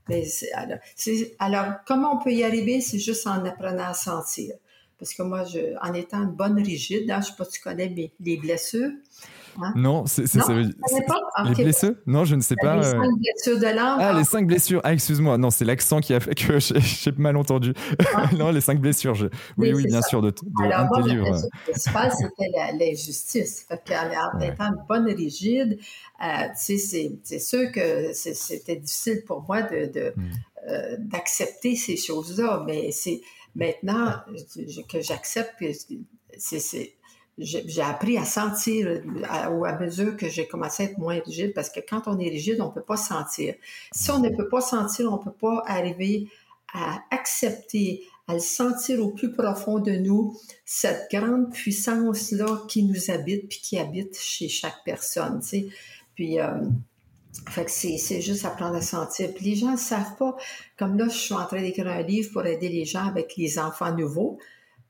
Mais 0.10 0.26
alors, 0.54 0.78
alors, 1.40 1.74
comment 1.88 2.16
on 2.20 2.24
peut 2.24 2.32
y 2.32 2.44
arriver? 2.44 2.82
C'est 2.82 3.00
juste 3.00 3.26
en 3.26 3.46
apprenant 3.46 3.86
à 3.86 3.94
sentir. 3.94 4.54
Parce 5.00 5.14
que 5.14 5.24
moi, 5.24 5.44
je, 5.46 5.76
en 5.82 5.94
étant 5.94 6.24
une 6.24 6.32
bonne 6.32 6.62
rigide, 6.62 7.10
hein, 7.10 7.20
je 7.22 7.28
ne 7.28 7.32
sais 7.32 7.38
pas 7.38 7.46
si 7.46 7.52
tu 7.52 7.62
connais 7.62 7.90
mes, 7.90 8.14
les 8.20 8.38
blessures, 8.38 8.92
Hein? 9.62 9.74
Non, 9.76 10.06
c'est 10.06 10.28
ça 10.28 10.54
veut 10.54 10.70
Les 11.46 11.56
blessures? 11.56 11.96
Non, 12.06 12.26
je 12.26 12.36
ne 12.36 12.42
sais 12.42 12.56
pas. 12.56 12.78
Les 12.78 12.84
cinq 12.84 13.12
blessures 13.18 13.60
de 13.60 13.76
l'âme. 13.76 13.98
Ah, 14.02 14.14
les 14.14 14.24
cinq 14.24 14.48
blessures. 14.48 14.82
Ah, 14.84 14.94
excuse-moi. 14.94 15.38
Non, 15.38 15.50
c'est 15.50 15.66
l'accent 15.66 16.00
qui 16.00 16.14
a 16.14 16.20
fait 16.20 16.36
que 16.36 16.60
j'ai 16.60 17.12
mal 17.18 17.38
entendu. 17.38 17.74
Ah. 18.16 18.30
non, 18.38 18.52
les 18.52 18.62
cinq 18.62 18.80
blessures. 18.80 19.16
Oui, 19.58 19.74
oui, 19.74 19.86
bien 19.86 20.02
sûr, 20.02 20.22
de, 20.22 20.32
de 20.32 20.64
Alors, 20.64 20.80
un 20.80 21.02
de 21.02 21.04
tes 21.04 21.10
livres. 21.10 21.38
c'était 21.74 22.78
l'injustice. 22.78 23.66
Fait 23.68 23.82
qu'en 23.88 24.40
étant 24.40 24.66
une 24.66 24.84
bonne 24.88 25.06
rigide, 25.06 25.80
euh, 26.24 26.48
c'est 26.56 27.40
sûr 27.40 27.72
que 27.72 28.14
c'était 28.14 28.78
difficile 28.78 29.24
pour 29.26 29.44
moi 29.48 29.62
de, 29.62 29.86
de 29.86 30.14
mm. 30.16 30.32
euh, 30.70 30.96
d'accepter 31.00 31.76
ces 31.76 31.98
choses-là, 31.98 32.64
mais 32.66 32.92
c'est 32.92 33.22
maintenant 33.56 34.16
que 34.90 35.02
j'accepte 35.02 35.54
que 35.60 35.72
c'est 36.38 36.94
j'ai 37.38 37.82
appris 37.82 38.18
à 38.18 38.26
sentir 38.26 39.02
à, 39.28 39.48
à 39.48 39.80
mesure 39.80 40.16
que 40.16 40.30
j'ai 40.30 40.48
commencé 40.48 40.84
à 40.84 40.86
être 40.88 40.98
moins 40.98 41.20
rigide 41.20 41.54
parce 41.54 41.70
que 41.70 41.80
quand 41.80 42.04
on 42.08 42.20
est 42.20 42.30
rigide, 42.30 42.62
on 42.62 42.68
ne 42.68 42.74
peut 42.74 42.84
pas 42.84 42.98
sentir. 42.98 43.56
Si 43.92 44.12
on 44.12 44.20
ne 44.20 44.30
peut 44.30 44.48
pas 44.48 44.62
sentir, 44.62 45.12
on 45.12 45.18
ne 45.18 45.24
peut 45.24 45.32
pas 45.32 45.64
arriver 45.66 46.28
à 46.74 47.02
accepter, 47.12 48.04
à 48.28 48.34
le 48.34 48.40
sentir 48.40 49.04
au 49.04 49.10
plus 49.10 49.32
profond 49.32 49.80
de 49.80 49.92
nous, 49.92 50.38
cette 50.66 51.10
grande 51.12 51.52
puissance-là 51.52 52.64
qui 52.68 52.84
nous 52.84 53.12
habite 53.12 53.48
puis 53.48 53.60
qui 53.60 53.78
habite 53.78 54.18
chez 54.20 54.48
chaque 54.48 54.84
personne. 54.84 55.40
Tu 55.42 55.48
sais. 55.48 55.68
Puis, 56.16 56.40
euh, 56.40 56.60
fait 57.50 57.66
que 57.66 57.72
c'est 57.72 58.22
juste 58.22 58.46
apprendre 58.46 58.76
à 58.76 58.82
sentir. 58.82 59.34
Puis 59.34 59.46
les 59.46 59.56
gens 59.56 59.72
ne 59.72 59.78
savent 59.78 60.16
pas. 60.18 60.36
Comme 60.78 60.98
là, 60.98 61.08
je 61.08 61.18
suis 61.18 61.34
en 61.34 61.46
train 61.46 61.62
d'écrire 61.62 61.88
un 61.88 62.02
livre 62.02 62.32
pour 62.32 62.46
aider 62.46 62.70
les 62.70 62.86
gens 62.86 63.06
avec 63.06 63.36
les 63.38 63.60
enfants 63.60 63.96
nouveaux. 63.96 64.38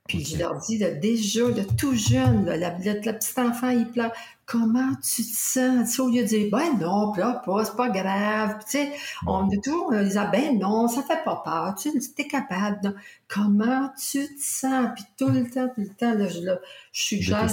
Puis 0.06 0.22
je 0.22 0.36
leur 0.36 0.58
dis 0.58 0.78
déjà, 0.78 1.50
de 1.50 1.62
tout 1.62 1.94
jeune, 1.94 2.44
là, 2.44 2.58
la, 2.58 2.76
le, 2.76 3.00
petit 3.00 3.40
enfant, 3.40 3.70
il 3.70 3.86
pleure. 3.86 4.12
Comment 4.44 4.94
tu 4.96 5.22
te 5.22 5.34
sens? 5.34 5.98
au 5.98 6.10
lieu 6.10 6.22
de 6.22 6.26
dire, 6.26 6.48
ben 6.52 6.78
non, 6.78 7.12
pleure 7.12 7.40
pas, 7.40 7.64
c'est 7.64 7.76
pas 7.76 7.88
grave. 7.88 8.58
tu 8.64 8.72
sais, 8.72 8.92
on 9.26 9.48
est 9.48 9.64
toujours, 9.64 9.88
on 9.90 10.02
disant, 10.02 10.28
ben 10.30 10.58
non, 10.58 10.88
ça 10.88 11.02
fait 11.02 11.24
pas 11.24 11.40
peur, 11.42 11.74
tu 11.80 11.88
es 11.88 12.28
capable. 12.28 12.94
Comment 13.28 13.88
tu 13.98 14.26
te 14.26 14.42
sens? 14.42 14.88
Puis 14.94 15.04
tout 15.16 15.28
le 15.28 15.48
temps, 15.48 15.68
tout 15.74 15.80
le 15.80 15.88
temps, 15.88 16.12
là, 16.12 16.28
je, 16.28 16.40
là, 16.40 16.58
je 16.92 17.02
suggère 17.02 17.48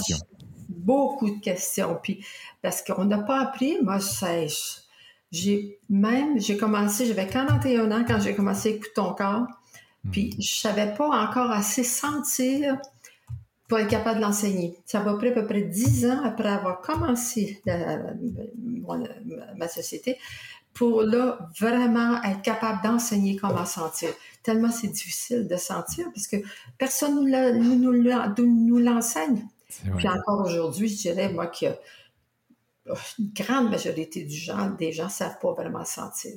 beaucoup 0.67 1.29
de 1.29 1.39
questions. 1.39 1.97
Puis 2.03 2.25
parce 2.61 2.81
qu'on 2.81 3.05
n'a 3.05 3.19
pas 3.19 3.39
appris, 3.39 3.77
moi, 3.81 3.99
j'ai 5.31 5.79
même, 5.89 6.39
j'ai 6.39 6.57
commencé, 6.57 7.05
j'avais 7.05 7.27
41 7.27 7.91
ans 7.91 8.03
quand 8.05 8.19
j'ai 8.19 8.35
commencé 8.35 8.69
à 8.69 8.71
écouter 8.73 8.91
ton 8.95 9.13
corps. 9.13 9.47
Puis 10.09 10.35
je 10.39 10.55
savais 10.55 10.93
pas 10.95 11.07
encore 11.07 11.51
assez 11.51 11.83
sentir 11.83 12.77
pour 13.67 13.79
être 13.79 13.89
capable 13.89 14.19
de 14.19 14.25
l'enseigner. 14.25 14.77
Ça 14.85 14.99
va 14.99 15.13
près 15.13 15.29
à 15.29 15.33
peu 15.33 15.45
près 15.45 15.61
dix 15.61 16.05
ans 16.05 16.21
après 16.23 16.49
avoir 16.49 16.81
commencé 16.81 17.61
ma 19.55 19.67
société 19.67 20.17
pour 20.73 21.03
là 21.03 21.49
vraiment 21.59 22.21
être 22.23 22.41
capable 22.41 22.81
d'enseigner 22.83 23.35
comment 23.35 23.65
sentir. 23.65 24.09
Tellement 24.43 24.71
c'est 24.71 24.87
difficile 24.87 25.47
de 25.47 25.55
sentir 25.55 26.07
parce 26.13 26.27
que 26.27 26.37
personne 26.77 27.25
ne 27.25 27.51
nous, 27.53 28.77
l'enseigne. 28.79 29.45
Puis 29.97 30.07
encore 30.07 30.41
aujourd'hui, 30.45 30.89
je 30.89 30.97
dirais, 30.97 31.31
moi, 31.31 31.47
que 31.47 31.67
une 33.19 33.31
grande 33.33 33.69
majorité 33.69 34.23
du 34.23 34.35
gens, 34.35 34.71
des 34.71 34.91
gens 34.91 35.05
ne 35.05 35.09
savent 35.09 35.39
pas 35.39 35.53
vraiment 35.53 35.85
sentir. 35.85 36.33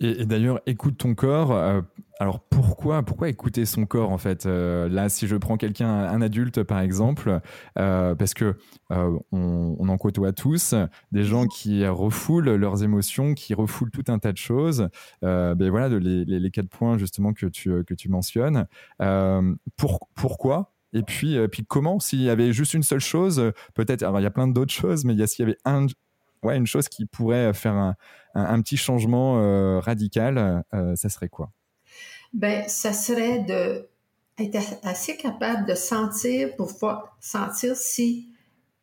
Et, 0.00 0.24
d'ailleurs, 0.24 0.60
écoute 0.66 0.96
ton 0.98 1.14
corps. 1.14 1.52
Euh, 1.52 1.80
alors 2.20 2.40
pourquoi, 2.40 3.02
pourquoi 3.02 3.28
écouter 3.28 3.64
son 3.64 3.86
corps 3.86 4.10
en 4.10 4.18
fait 4.18 4.46
euh, 4.46 4.88
Là, 4.88 5.08
si 5.08 5.26
je 5.26 5.36
prends 5.36 5.56
quelqu'un, 5.56 5.88
un 5.88 6.20
adulte 6.20 6.62
par 6.62 6.80
exemple, 6.80 7.40
euh, 7.78 8.14
parce 8.14 8.34
que 8.34 8.56
on, 8.90 9.88
en 9.88 9.98
côtoie 9.98 10.32
tous 10.32 10.74
des 11.12 11.24
gens 11.24 11.46
qui 11.46 11.86
refoulent 11.86 12.54
leurs 12.54 12.82
émotions, 12.82 13.34
qui 13.34 13.54
refoulent 13.54 13.90
tout 13.90 14.04
un 14.08 14.18
tas 14.18 14.32
de 14.32 14.38
choses. 14.38 14.88
ben 15.22 15.70
voilà, 15.70 15.88
les, 15.98 16.50
quatre 16.50 16.68
points 16.68 16.98
justement 16.98 17.32
que 17.32 17.46
tu 17.46 17.84
que 17.84 17.94
tu 17.94 18.08
mentionnes. 18.08 18.66
Pour, 19.76 20.08
pourquoi? 20.14 20.72
Et 20.92 21.02
puis, 21.02 21.36
puis 21.48 21.64
comment? 21.66 22.00
S'il 22.00 22.22
y 22.22 22.30
avait 22.30 22.52
juste 22.52 22.74
une 22.74 22.82
seule 22.82 23.00
chose, 23.00 23.52
peut-être. 23.74 24.02
Alors 24.02 24.20
il 24.20 24.24
y 24.24 24.26
a 24.26 24.30
plein 24.30 24.48
d'autres 24.48 24.72
choses, 24.72 25.04
mais 25.04 25.14
s'il 25.26 25.44
y 25.44 25.48
avait 25.48 25.58
un, 25.64 25.86
ouais, 26.42 26.56
une 26.56 26.66
chose 26.66 26.88
qui 26.88 27.06
pourrait 27.06 27.52
faire 27.54 27.74
un, 27.74 27.96
un, 28.34 28.60
petit 28.60 28.76
changement 28.76 29.38
euh, 29.38 29.80
radical, 29.80 30.64
euh, 30.74 30.94
ça 30.96 31.08
serait 31.08 31.28
quoi? 31.28 31.50
Ben, 32.32 32.68
ça 32.68 32.92
serait 32.92 33.40
de 33.40 33.88
être 34.38 34.58
assez 34.84 35.16
capable 35.16 35.66
de 35.66 35.74
sentir 35.74 36.54
pour 36.56 36.68
pouvoir 36.68 37.16
sentir 37.20 37.74
si 37.76 38.28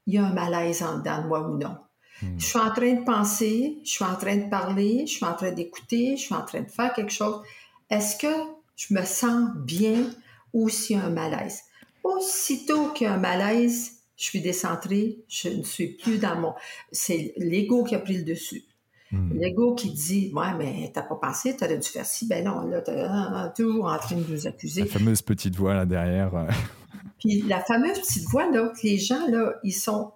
il 0.08 0.16
y 0.16 0.18
a 0.18 0.26
un 0.26 0.34
malaise 0.34 0.84
en 0.84 0.98
dedans 0.98 1.22
de 1.22 1.28
moi 1.28 1.42
ou 1.48 1.58
non. 1.58 1.78
Hmm. 2.22 2.38
Je 2.38 2.46
suis 2.46 2.60
en 2.60 2.72
train 2.72 2.94
de 2.94 3.04
penser, 3.04 3.80
je 3.84 3.90
suis 3.90 4.04
en 4.04 4.16
train 4.16 4.38
de 4.38 4.50
parler, 4.50 5.06
je 5.08 5.14
suis 5.14 5.26
en 5.26 5.34
train 5.34 5.52
d'écouter, 5.52 6.18
je 6.18 6.24
suis 6.24 6.36
en 6.36 6.44
train 6.44 6.62
de 6.62 6.70
faire 6.70 6.94
quelque 6.94 7.12
chose. 7.12 7.42
Est-ce 7.90 8.18
que 8.18 8.34
je 8.76 8.94
me 8.94 9.04
sens 9.04 9.52
bien 9.56 10.10
ou 10.54 10.70
s'il 10.70 10.98
y 10.98 11.00
a 11.00 11.06
un 11.06 11.10
malaise? 11.10 11.62
Aussitôt 12.04 12.90
qu'il 12.90 13.08
y 13.08 13.10
a 13.10 13.14
un 13.14 13.18
malaise, 13.18 13.95
je 14.18 14.24
suis 14.24 14.42
décentrée, 14.42 15.20
je 15.28 15.50
ne 15.50 15.64
suis 15.64 15.88
plus 15.88 16.18
dans 16.18 16.40
mon... 16.40 16.54
C'est 16.92 17.34
l'ego 17.38 17.84
qui 17.84 17.96
a 17.96 18.00
pris 18.00 18.18
le 18.18 18.24
dessus. 18.24 18.64
Hmm. 19.12 19.38
L'ego 19.38 19.76
qui 19.76 19.92
dit 19.92 20.32
Ouais, 20.34 20.54
mais 20.58 20.92
t'as 20.94 21.04
pas 21.04 21.16
pensé, 21.16 21.56
t'aurais 21.56 21.78
dû 21.78 21.88
faire 21.88 22.06
ci. 22.06 22.28
Ben 22.28 22.44
non, 22.44 22.62
là, 22.62 22.82
t'es 22.82 22.96
ah, 22.98 23.32
ah, 23.34 23.54
toujours 23.56 23.86
en 23.86 23.98
train 24.00 24.16
de 24.16 24.26
nous 24.28 24.48
accuser. 24.48 24.82
La 24.82 24.88
fameuse 24.88 25.22
petite 25.22 25.56
voix 25.56 25.76
là 25.76 25.86
derrière. 25.86 26.32
Puis 27.20 27.42
la 27.44 27.60
fameuse 27.62 28.00
petite 28.00 28.28
voix, 28.30 28.50
là, 28.50 28.72
les 28.84 28.98
gens, 28.98 29.28
là, 29.28 29.54
ils 29.64 29.74
sont 29.74 30.12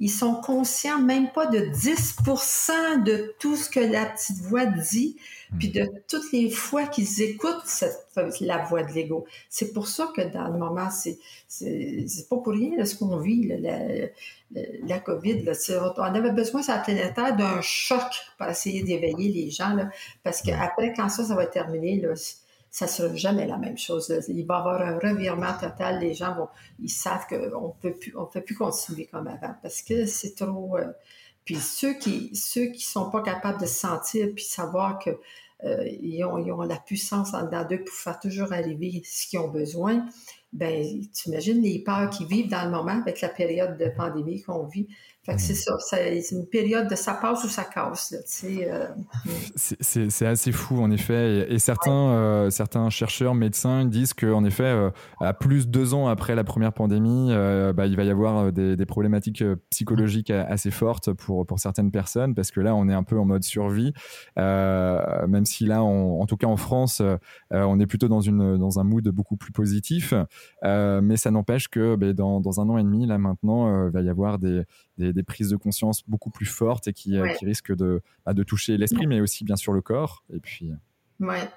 ils 0.00 0.10
sont 0.10 0.34
conscients 0.34 1.00
même 1.00 1.30
pas 1.30 1.46
de 1.46 1.58
10% 1.58 3.04
de 3.04 3.34
tout 3.38 3.54
ce 3.54 3.68
que 3.68 3.80
la 3.80 4.06
petite 4.06 4.38
voix 4.38 4.64
dit, 4.64 5.16
puis 5.58 5.70
de 5.70 5.90
toutes 6.08 6.30
les 6.32 6.50
fois 6.50 6.86
qu'ils 6.86 7.22
écoutent 7.22 7.64
cette, 7.64 8.06
la 8.40 8.58
voix 8.58 8.82
de 8.82 8.92
l'ego. 8.92 9.26
C'est 9.48 9.72
pour 9.72 9.88
ça 9.88 10.10
que 10.14 10.22
dans 10.22 10.48
le 10.48 10.58
moment, 10.58 10.90
c'est 10.90 11.18
c'est 11.48 12.28
pas 12.28 12.36
pour 12.36 12.52
rien 12.52 12.84
ce 12.84 12.94
qu'on 12.94 13.16
vit, 13.18 13.48
la, 13.48 13.78
la, 14.86 14.98
COVID. 15.00 15.42
Là, 15.42 15.52
on 15.96 16.02
avait 16.02 16.30
besoin 16.30 16.62
sur 16.62 16.74
la 16.74 16.80
planète 16.80 17.14
Terre 17.14 17.36
d'un 17.36 17.60
choc 17.60 18.02
pour 18.38 18.46
essayer 18.46 18.82
d'éveiller 18.82 19.32
les 19.32 19.50
gens, 19.50 19.74
là, 19.74 19.90
parce 20.22 20.42
qu'après, 20.42 20.92
quand 20.92 21.08
ça, 21.08 21.24
ça 21.24 21.34
va 21.34 21.46
terminer, 21.46 22.00
là, 22.00 22.14
ça 22.70 22.86
sera 22.86 23.14
jamais 23.16 23.46
la 23.46 23.56
même 23.56 23.76
chose. 23.76 24.14
Il 24.28 24.46
va 24.46 24.54
y 24.54 24.58
avoir 24.58 24.80
un 24.80 24.98
revirement 24.98 25.52
total. 25.60 25.98
Les 25.98 26.14
gens 26.14 26.36
vont, 26.36 26.48
ils 26.80 26.88
savent 26.88 27.26
qu'on 27.26 27.74
peut 27.80 27.94
plus, 27.94 28.14
on 28.16 28.26
peut 28.26 28.42
plus 28.42 28.54
continuer 28.54 29.06
comme 29.06 29.26
avant 29.26 29.54
parce 29.60 29.82
que 29.82 30.06
c'est 30.06 30.36
trop. 30.36 30.78
Euh, 30.78 30.86
puis 31.50 31.58
ceux 31.58 31.94
qui, 31.94 32.30
ceux 32.36 32.66
qui 32.66 32.84
sont 32.84 33.10
pas 33.10 33.22
capables 33.22 33.60
de 33.60 33.66
se 33.66 33.80
sentir 33.80 34.28
puis 34.36 34.44
savoir 34.44 35.00
que 35.00 35.10
euh, 35.64 35.84
ils, 36.00 36.22
ont, 36.22 36.38
ils, 36.38 36.52
ont, 36.52 36.62
la 36.62 36.76
puissance 36.76 37.34
en 37.34 37.42
dedans 37.42 37.64
d'eux 37.64 37.82
pour 37.82 37.92
faire 37.92 38.20
toujours 38.20 38.52
arriver 38.52 39.02
ce 39.04 39.26
qu'ils 39.26 39.40
ont 39.40 39.48
besoin. 39.48 40.06
Ben, 40.52 41.04
tu 41.12 41.28
imagines 41.28 41.60
les 41.60 41.80
peurs 41.80 42.08
qui 42.08 42.24
vivent 42.24 42.48
dans 42.48 42.64
le 42.64 42.70
moment 42.70 43.00
avec 43.00 43.20
la 43.20 43.30
période 43.30 43.76
de 43.78 43.88
pandémie 43.88 44.42
qu'on 44.42 44.62
vit. 44.62 44.86
Fait 45.22 45.34
que 45.34 45.40
c'est 45.42 45.54
ça, 45.54 45.76
c'est 45.78 46.30
une 46.32 46.46
période 46.46 46.88
de 46.88 46.94
ça 46.94 47.12
passe 47.12 47.44
ou 47.44 47.48
ça 47.48 47.64
casse. 47.64 48.14
Euh, 48.42 48.86
c'est 49.50 50.26
assez 50.26 50.50
fou, 50.50 50.80
en 50.80 50.90
effet. 50.90 51.46
Et, 51.52 51.58
certains, 51.58 51.92
euh, 51.92 52.48
certains 52.48 52.88
chercheurs, 52.88 53.34
médecins 53.34 53.84
disent 53.84 54.14
qu'en 54.14 54.44
effet, 54.44 54.64
euh, 54.64 54.90
à 55.20 55.34
plus 55.34 55.66
de 55.66 55.72
deux 55.72 55.92
ans 55.92 56.08
après 56.08 56.34
la 56.34 56.42
première 56.42 56.72
pandémie, 56.72 57.34
bah, 57.74 57.86
il 57.86 57.96
va 57.96 58.04
y 58.04 58.10
avoir 58.10 58.50
des, 58.50 58.76
des, 58.76 58.86
problématiques 58.86 59.44
psychologiques 59.68 60.30
assez 60.30 60.70
fortes 60.70 61.12
pour, 61.12 61.46
pour 61.46 61.58
certaines 61.58 61.90
personnes, 61.90 62.34
parce 62.34 62.50
que 62.50 62.60
là, 62.60 62.74
on 62.74 62.88
est 62.88 62.94
un 62.94 63.02
peu 63.02 63.18
en 63.18 63.26
mode 63.26 63.42
survie. 63.42 63.92
même 64.36 65.44
si 65.44 65.66
là, 65.66 65.82
en 65.82 66.24
tout 66.24 66.38
cas 66.38 66.46
en 66.46 66.56
France, 66.56 67.02
on 67.50 67.78
est 67.78 67.86
plutôt 67.86 68.08
dans, 68.08 68.22
une, 68.22 68.56
dans 68.56 68.78
un 68.78 68.84
mood 68.84 69.06
beaucoup 69.08 69.36
plus 69.36 69.52
positif. 69.52 70.14
mais 70.62 71.16
ça 71.18 71.30
n'empêche 71.30 71.68
que 71.68 71.94
bah, 71.96 72.14
dans, 72.14 72.40
dans, 72.40 72.58
un 72.60 72.70
an 72.70 72.78
et 72.78 72.82
demi, 72.82 73.06
là 73.06 73.18
maintenant, 73.18 73.86
il 73.86 73.92
va 73.92 74.00
y 74.00 74.08
avoir 74.08 74.38
des 74.38 74.64
des, 75.12 75.19
prises 75.22 75.50
de 75.50 75.56
conscience 75.56 76.02
beaucoup 76.08 76.30
plus 76.30 76.46
fortes 76.46 76.88
et 76.88 76.92
qui, 76.92 77.16
euh, 77.16 77.32
risquent 77.42 77.74
de, 77.74 78.02
bah, 78.24 78.32
de 78.32 78.42
toucher 78.42 78.76
l'esprit, 78.76 79.06
mais 79.06 79.20
aussi 79.20 79.44
bien 79.44 79.56
sûr 79.56 79.72
le 79.72 79.82
corps. 79.82 80.24
Et 80.32 80.40
puis. 80.40 80.70
Euh, 80.70 81.26
ouais. 81.26 81.48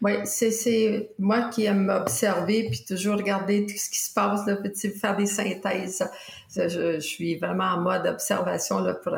Ouais, 0.00 0.24
c'est 0.24 1.10
moi 1.18 1.50
qui 1.50 1.64
aime 1.64 1.90
observer 1.90 2.68
puis 2.70 2.84
toujours 2.86 3.16
regarder 3.16 3.66
tout 3.66 3.76
ce 3.76 3.90
qui 3.90 3.98
se 3.98 4.12
passe, 4.14 4.46
là, 4.46 4.56
puis 4.56 4.90
faire 4.90 5.16
des 5.16 5.26
synthèses. 5.26 6.08
Je, 6.54 7.00
suis 7.00 7.36
vraiment 7.36 7.64
en 7.64 7.80
mode 7.80 8.06
observation 8.06 8.78
là, 8.78 8.94
pour 8.94 9.14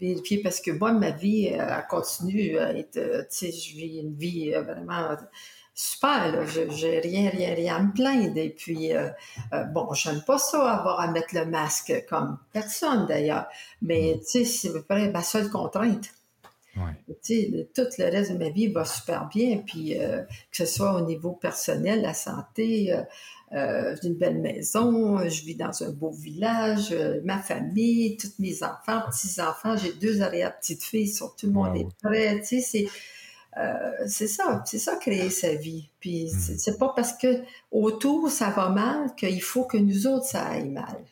vérifier 0.00 0.42
parce 0.42 0.60
que 0.60 0.72
moi, 0.72 0.92
ma 0.92 1.10
vie, 1.10 1.46
elle 1.46 1.86
continue. 1.88 2.56
tu 2.92 3.00
sais, 3.30 3.52
je 3.52 3.76
vis 3.76 4.00
une 4.00 4.14
vie 4.14 4.50
vraiment 4.50 5.16
super, 5.74 6.46
je 6.46 6.70
j'ai 6.70 7.00
rien, 7.00 7.30
rien, 7.30 7.54
rien 7.54 7.76
à 7.76 7.78
me 7.80 7.92
plaindre. 7.92 8.38
Et 8.38 8.50
puis, 8.50 8.94
euh, 8.94 9.10
euh, 9.52 9.64
bon, 9.64 9.92
j'aime 9.92 10.22
pas 10.22 10.38
ça, 10.38 10.72
avoir 10.72 11.00
à 11.00 11.08
mettre 11.08 11.34
le 11.34 11.44
masque 11.46 12.04
comme 12.08 12.38
personne 12.52 13.06
d'ailleurs. 13.06 13.46
Mais, 13.82 14.14
mm. 14.14 14.20
tu 14.20 14.26
sais, 14.26 14.44
c'est 14.44 14.68
à 14.70 14.72
peu 14.72 14.82
près 14.82 15.10
ma 15.10 15.22
seule 15.22 15.50
contrainte. 15.50 16.10
Ouais. 16.76 16.92
Tu 17.22 17.34
sais, 17.34 17.68
tout 17.74 17.86
le 17.98 18.04
reste 18.04 18.32
de 18.32 18.38
ma 18.38 18.50
vie 18.50 18.68
va 18.68 18.84
super 18.84 19.28
bien. 19.28 19.58
Puis, 19.58 19.98
euh, 19.98 20.22
que 20.22 20.56
ce 20.56 20.66
soit 20.66 20.94
au 20.94 21.00
niveau 21.00 21.32
personnel, 21.32 22.02
la 22.02 22.14
santé, 22.14 22.92
euh, 23.52 23.94
j'ai 24.00 24.08
une 24.08 24.14
belle 24.14 24.38
maison, 24.38 25.18
je 25.28 25.44
vis 25.44 25.54
dans 25.54 25.82
un 25.82 25.90
beau 25.90 26.10
village, 26.10 26.92
ma 27.24 27.38
famille, 27.38 28.16
tous 28.16 28.32
mes 28.40 28.62
enfants, 28.64 29.02
petits-enfants, 29.08 29.76
j'ai 29.76 29.92
deux 29.92 30.22
arrière-petites-filles, 30.22 31.12
tout 31.18 31.46
le 31.46 31.52
monde 31.52 31.76
est 31.76 31.86
prêt. 32.02 32.40
Tu 32.40 32.60
sais, 32.60 32.60
c'est 32.60 32.86
euh, 33.58 33.90
c'est 34.06 34.26
ça, 34.26 34.62
c'est 34.66 34.78
ça 34.78 34.96
créer 34.96 35.30
sa 35.30 35.54
vie. 35.54 35.90
Puis 36.00 36.26
hmm. 36.26 36.56
c'est 36.58 36.78
pas 36.78 36.92
parce 36.94 37.12
que 37.12 37.42
autour 37.70 38.28
ça 38.30 38.50
va 38.50 38.68
mal 38.68 39.14
qu'il 39.16 39.42
faut 39.42 39.64
que 39.64 39.76
nous 39.76 40.06
autres 40.06 40.26
ça 40.26 40.46
aille 40.46 40.70
mal. 40.70 41.04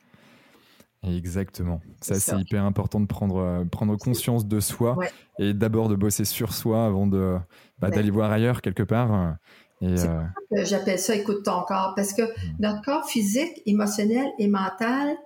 Exactement. 1.04 1.80
Ça, 2.00 2.14
c'est 2.14 2.38
hyper 2.38 2.62
important 2.62 3.00
de 3.00 3.06
prendre, 3.06 3.38
euh, 3.38 3.64
prendre 3.64 3.96
conscience 3.96 4.46
de 4.46 4.60
soi 4.60 4.96
et 5.40 5.52
d'abord 5.52 5.88
de 5.88 5.96
bosser 5.96 6.24
sur 6.24 6.52
soi 6.52 6.86
avant 6.86 7.08
de 7.08 7.38
bah, 7.80 7.90
d'aller 7.90 8.10
voir 8.10 8.30
ailleurs 8.30 8.62
quelque 8.62 8.84
part. 8.84 9.36
Et 9.80 9.98
euh... 9.98 10.22
J'appelle 10.62 11.00
ça 11.00 11.16
écoute 11.16 11.44
ton 11.44 11.62
corps 11.62 11.94
parce 11.96 12.12
que 12.12 12.22
hmm. 12.22 12.56
notre 12.60 12.82
corps 12.82 13.08
physique, 13.08 13.62
émotionnel 13.66 14.28
et 14.38 14.46
mental, 14.46 15.16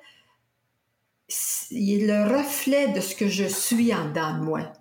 il 1.70 2.04
est 2.04 2.06
le 2.06 2.36
reflet 2.36 2.92
de 2.92 3.00
ce 3.00 3.14
que 3.14 3.28
je 3.28 3.44
suis 3.44 3.94
en 3.94 4.08
dedans 4.08 4.38
de 4.38 4.44
moi. 4.44 4.72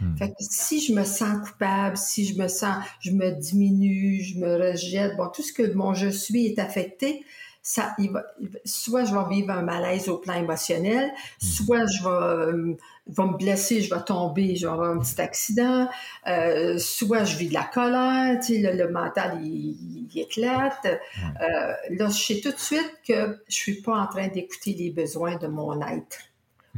Hmm. 0.00 0.16
Fait 0.16 0.28
que 0.28 0.36
si 0.40 0.80
je 0.80 0.92
me 0.92 1.04
sens 1.04 1.48
coupable, 1.48 1.96
si 1.96 2.26
je 2.26 2.40
me 2.40 2.48
sens, 2.48 2.76
je 3.00 3.12
me 3.12 3.30
diminue, 3.30 4.22
je 4.22 4.38
me 4.38 4.56
rejette, 4.56 5.16
bon, 5.16 5.28
tout 5.34 5.42
ce 5.42 5.52
que 5.52 5.72
mon 5.72 5.94
je 5.94 6.08
suis 6.08 6.46
est 6.46 6.58
affecté, 6.58 7.24
ça, 7.66 7.96
il 7.98 8.12
va, 8.12 8.22
soit 8.64 9.04
je 9.04 9.12
vais 9.12 9.28
vivre 9.28 9.50
un 9.50 9.62
malaise 9.62 10.08
au 10.08 10.18
plan 10.18 10.34
émotionnel, 10.34 11.08
hmm. 11.08 11.44
soit 11.44 11.86
je 11.86 12.02
vais, 12.04 12.08
euh, 12.08 12.76
me 13.08 13.36
blesser, 13.36 13.82
je 13.82 13.92
vais 13.92 14.00
tomber, 14.02 14.54
je 14.54 14.68
vais 14.68 14.72
avoir 14.72 14.90
un 14.92 15.00
petit 15.00 15.20
accident, 15.20 15.88
euh, 16.28 16.78
soit 16.78 17.24
je 17.24 17.36
vis 17.36 17.48
de 17.48 17.54
la 17.54 17.64
colère, 17.64 18.38
tu 18.38 18.62
sais, 18.62 18.72
le, 18.72 18.88
mental, 18.92 19.40
il, 19.42 20.08
éclate. 20.14 20.86
Euh, 20.86 21.72
là, 21.90 22.08
je 22.08 22.16
sais 22.16 22.40
tout 22.40 22.52
de 22.52 22.58
suite 22.58 23.00
que 23.06 23.36
je 23.48 23.54
suis 23.54 23.82
pas 23.82 23.98
en 23.98 24.06
train 24.06 24.28
d'écouter 24.28 24.72
les 24.72 24.92
besoins 24.92 25.34
de 25.34 25.48
mon 25.48 25.80
être 25.82 26.18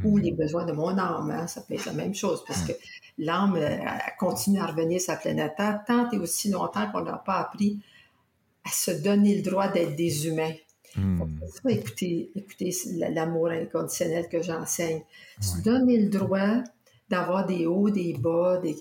ou 0.02 0.16
hmm. 0.16 0.22
les 0.22 0.32
besoins 0.32 0.64
de 0.64 0.72
mon 0.72 0.96
âme. 0.96 1.30
Hein. 1.30 1.46
Ça 1.48 1.60
peut 1.60 1.74
être 1.74 1.84
la 1.84 1.92
même 1.92 2.14
chose 2.14 2.42
parce 2.48 2.62
que 2.62 2.72
l'âme 3.18 3.56
euh, 3.56 3.78
continue 4.18 4.60
à 4.60 4.66
revenir 4.66 5.00
sur 5.00 5.12
la 5.12 5.18
planète 5.18 5.54
Terre 5.56 5.82
tant 5.86 6.10
et 6.10 6.18
aussi 6.18 6.50
longtemps 6.50 6.90
qu'on 6.90 7.02
n'a 7.02 7.18
pas 7.18 7.40
appris 7.40 7.80
à 8.64 8.70
se 8.70 8.90
donner 8.90 9.36
le 9.36 9.42
droit 9.42 9.68
d'être 9.68 9.96
des 9.96 10.26
humains. 10.26 10.54
Hmm. 10.96 11.22
écoutez, 11.68 12.30
écoutez 12.34 12.74
l'amour 13.10 13.48
inconditionnel 13.48 14.28
que 14.28 14.42
j'enseigne. 14.42 15.02
Se 15.40 15.60
donner 15.62 15.98
le 15.98 16.08
droit 16.08 16.62
d'avoir 17.08 17.46
des 17.46 17.66
hauts, 17.66 17.90
des 17.90 18.14
bas, 18.14 18.58
des, 18.58 18.76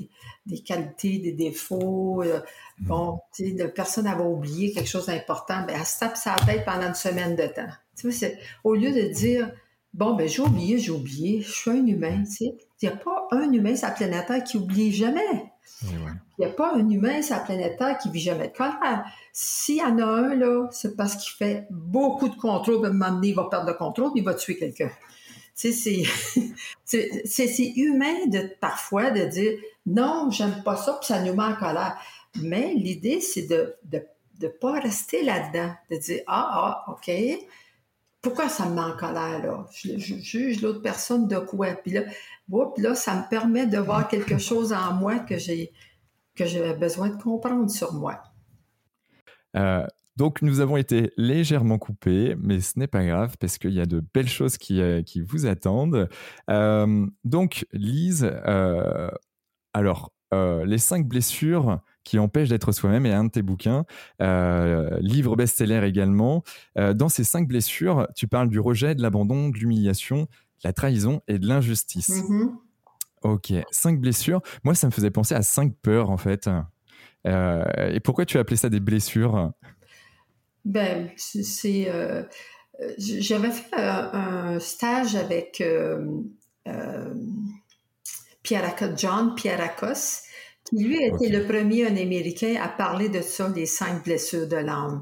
des 0.46 0.60
qualités, 0.60 1.20
des 1.20 1.32
défauts. 1.32 2.24
Euh, 2.24 2.40
mm. 2.80 2.88
bon, 2.88 3.20
tu 3.34 3.58
sais, 3.58 3.68
personne 3.70 4.06
n'avait 4.06 4.24
oublié 4.24 4.72
quelque 4.72 4.90
chose 4.90 5.08
d'important, 5.08 5.66
ben, 5.66 5.76
elle 5.80 5.86
se 5.86 6.00
tape 6.00 6.18
sa 6.18 6.36
tête 6.46 6.66
pendant 6.66 6.88
une 6.88 6.94
semaine 6.94 7.36
de 7.36 7.48
temps. 7.48 7.68
Tu 7.96 8.12
sais, 8.12 8.38
au 8.64 8.76
lieu 8.76 8.92
de 8.92 9.14
dire, 9.14 9.52
bon, 9.98 10.14
ben, 10.14 10.30
j'ai 10.30 10.42
oublié, 10.42 10.78
j'ai 10.78 10.92
oublié, 10.92 11.42
je 11.42 11.52
suis 11.52 11.72
un 11.72 11.86
humain, 11.86 12.24
tu 12.24 12.32
sais. 12.32 12.58
Il 12.82 12.88
n'y 12.88 12.94
a 12.94 12.98
pas 12.98 13.28
un 13.32 13.52
humain 13.52 13.76
sur 13.76 13.88
la 13.88 13.94
planète 13.94 14.28
Terre 14.28 14.44
qui 14.44 14.58
oublie 14.58 14.94
jamais. 14.94 15.52
Il 15.82 15.90
n'y 16.40 16.46
a 16.46 16.50
pas 16.50 16.76
un 16.76 16.88
humain 16.90 17.22
sur 17.22 17.36
la 17.36 17.42
planète 17.42 17.78
Terre 17.78 17.98
qui 17.98 18.10
vit 18.10 18.20
jamais 18.20 18.50
de 18.50 18.56
colère. 18.56 19.06
S'il 19.34 19.78
y 19.78 19.82
en 19.82 19.98
a 19.98 20.06
un, 20.06 20.36
là, 20.36 20.68
c'est 20.72 20.96
parce 20.96 21.16
qu'il 21.16 21.36
fait 21.36 21.68
beaucoup 21.72 22.30
de 22.30 22.36
contrôle, 22.36 22.86
à 22.86 22.90
un 22.90 22.94
moment 22.94 23.12
donné, 23.16 23.30
il 23.30 23.36
va 23.36 23.46
perdre 23.46 23.68
le 23.68 23.74
contrôle, 23.74 24.12
puis 24.12 24.22
il 24.22 24.26
va 24.26 24.36
tuer 24.36 24.58
quelqu'un. 24.58 24.92
Tu 25.56 25.74
sais, 25.74 26.04
c'est 27.26 27.74
humain 27.76 28.28
de, 28.28 28.56
parfois 28.62 29.10
de 29.10 29.26
dire 29.26 29.58
non, 29.88 30.30
j'aime 30.30 30.62
pas 30.64 30.78
ça, 30.78 30.94
puis 30.94 31.08
ça 31.08 31.22
nous 31.22 31.34
met 31.34 31.44
en 31.44 31.56
colère. 31.56 31.98
Mais 32.42 32.74
l'idée, 32.76 33.20
c'est 33.20 33.48
de 33.48 33.76
ne 33.92 34.00
de, 34.40 34.48
pas 34.48 34.80
rester 34.80 35.24
là-dedans, 35.24 35.74
de 35.90 35.98
dire 35.98 36.22
ah, 36.28 36.86
ah, 36.88 36.92
OK, 36.92 37.12
pourquoi 38.22 38.50
ça 38.50 38.68
me 38.68 38.76
met 38.76 38.82
en 38.82 38.98
colère, 38.98 39.46
là? 39.46 39.66
Je, 39.72 39.98
juge 39.98 40.62
l'autre 40.62 40.82
personne 40.82 41.28
de 41.28 41.38
quoi? 41.38 41.76
Puis 41.76 41.92
là, 41.92 42.02
là, 42.78 42.96
ça 42.96 43.16
me 43.16 43.30
permet 43.30 43.68
de 43.68 43.78
voir 43.78 44.08
quelque 44.10 44.38
chose 44.38 44.74
en 44.74 44.94
moi 44.94 45.20
que 45.20 45.38
j'ai 45.38 45.72
que 46.36 46.46
j'avais 46.46 46.76
besoin 46.76 47.10
de 47.10 47.22
comprendre 47.22 47.70
sur 47.70 47.94
moi. 47.94 48.22
Euh, 49.56 49.88
donc 50.18 50.42
nous 50.42 50.62
avons 50.62 50.78
été 50.78 51.12
légèrement 51.16 51.78
coupés, 51.78 52.36
mais 52.40 52.60
ce 52.60 52.80
n'est 52.80 52.88
pas 52.88 53.06
grave 53.06 53.38
parce 53.40 53.60
qu'il 53.60 53.74
y 53.74 53.80
a 53.80 53.86
de 53.86 54.04
belles 54.14 54.28
choses 54.28 54.58
qui, 54.58 54.82
euh, 54.82 55.04
qui 55.04 55.22
vous 55.22 55.46
attendent. 55.46 56.10
Euh, 56.50 57.06
donc 57.24 57.68
Lise, 57.72 58.30
euh, 58.48 59.10
alors 59.74 60.12
les 60.34 60.78
cinq 60.78 61.08
blessures 61.08 61.80
qui 62.08 62.20
empêchent 62.20 62.50
d'être 62.50 62.72
soi-même 62.72 63.06
est 63.06 63.14
un 63.14 63.26
de 63.26 63.30
tes 63.30 63.42
bouquins, 63.42 63.86
livre 64.20 65.36
best-seller 65.36 65.86
également. 65.86 66.44
dans 66.76 67.10
ces 67.10 67.24
cinq 67.24 67.48
blessures, 67.48 68.08
tu 68.16 68.28
parles 68.28 68.50
du 68.50 68.60
rejet, 68.60 68.96
de 68.96 69.02
l'abandon, 69.02 69.50
de 69.50 69.58
l'humiliation, 69.58 70.22
de 70.22 70.28
la 70.64 70.74
trahison 70.74 71.22
et 71.28 71.38
de 71.38 71.48
l'injustice. 71.48 72.10
Mm-hmm. 72.10 72.52
Ok, 73.24 73.54
cinq 73.72 74.00
blessures. 74.00 74.42
Moi, 74.64 74.74
ça 74.74 74.88
me 74.88 74.92
faisait 74.92 75.12
penser 75.12 75.36
à 75.36 75.42
cinq 75.42 75.74
peurs 75.82 76.10
en 76.10 76.18
fait. 76.18 76.50
et 77.26 78.00
pourquoi 78.04 78.26
tu 78.26 78.38
as 78.38 78.42
appelé 78.42 78.56
ça 78.56 78.70
des 78.70 78.80
blessures? 78.80 79.52
Ben, 80.68 81.10
c'est. 81.16 81.90
Euh, 81.90 82.24
j'avais 82.98 83.52
fait 83.52 83.74
un, 83.74 84.60
stage 84.60 85.16
avec 85.16 85.62
euh, 85.62 86.06
euh, 86.68 87.14
John 88.98 89.34
lui 90.72 91.04
a 91.04 91.08
été 91.08 91.30
le 91.30 91.46
premier 91.46 91.88
un 91.88 91.96
Américain 91.96 92.56
à 92.62 92.68
parler 92.68 93.10
de 93.10 93.22
ça, 93.22 93.50
les 93.56 93.66
cinq 93.66 94.04
blessures 94.04 94.48
de 94.48 94.58
l'âme. 94.58 95.02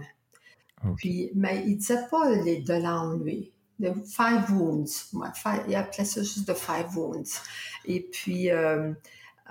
Puis, 0.98 1.32
mais 1.34 1.64
il 1.66 1.78
disait 1.78 2.08
pas 2.12 2.30
les 2.44 2.62
de 2.62 2.74
l'âme, 2.74 3.24
lui. 3.24 3.52
The 3.82 3.94
five 4.06 4.52
wounds. 4.52 5.12
il 5.68 5.76
appelait 5.76 6.06
ça 6.06 6.22
juste 6.22 6.48
de 6.48 6.54
five 6.54 6.96
wounds. 6.96 7.42
Et 7.86 8.02
puis, 8.02 8.50
euh, 8.50 8.94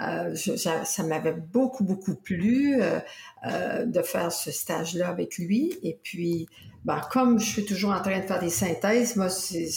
euh, 0.00 0.34
ça 0.34 1.02
m'avait 1.04 1.32
beaucoup, 1.32 1.84
beaucoup 1.84 2.16
plu 2.16 2.82
euh, 2.82 2.98
euh, 3.46 3.84
de 3.84 4.02
faire 4.02 4.32
ce 4.32 4.50
stage-là 4.50 5.08
avec 5.08 5.38
lui. 5.38 5.72
Et 5.82 5.98
puis, 6.02 6.48
ben, 6.84 7.00
comme 7.12 7.38
je 7.38 7.44
suis 7.44 7.64
toujours 7.64 7.92
en 7.92 8.00
train 8.00 8.18
de 8.18 8.24
faire 8.24 8.40
des 8.40 8.50
synthèses, 8.50 9.14
moi, 9.14 9.28
c'est 9.28 9.68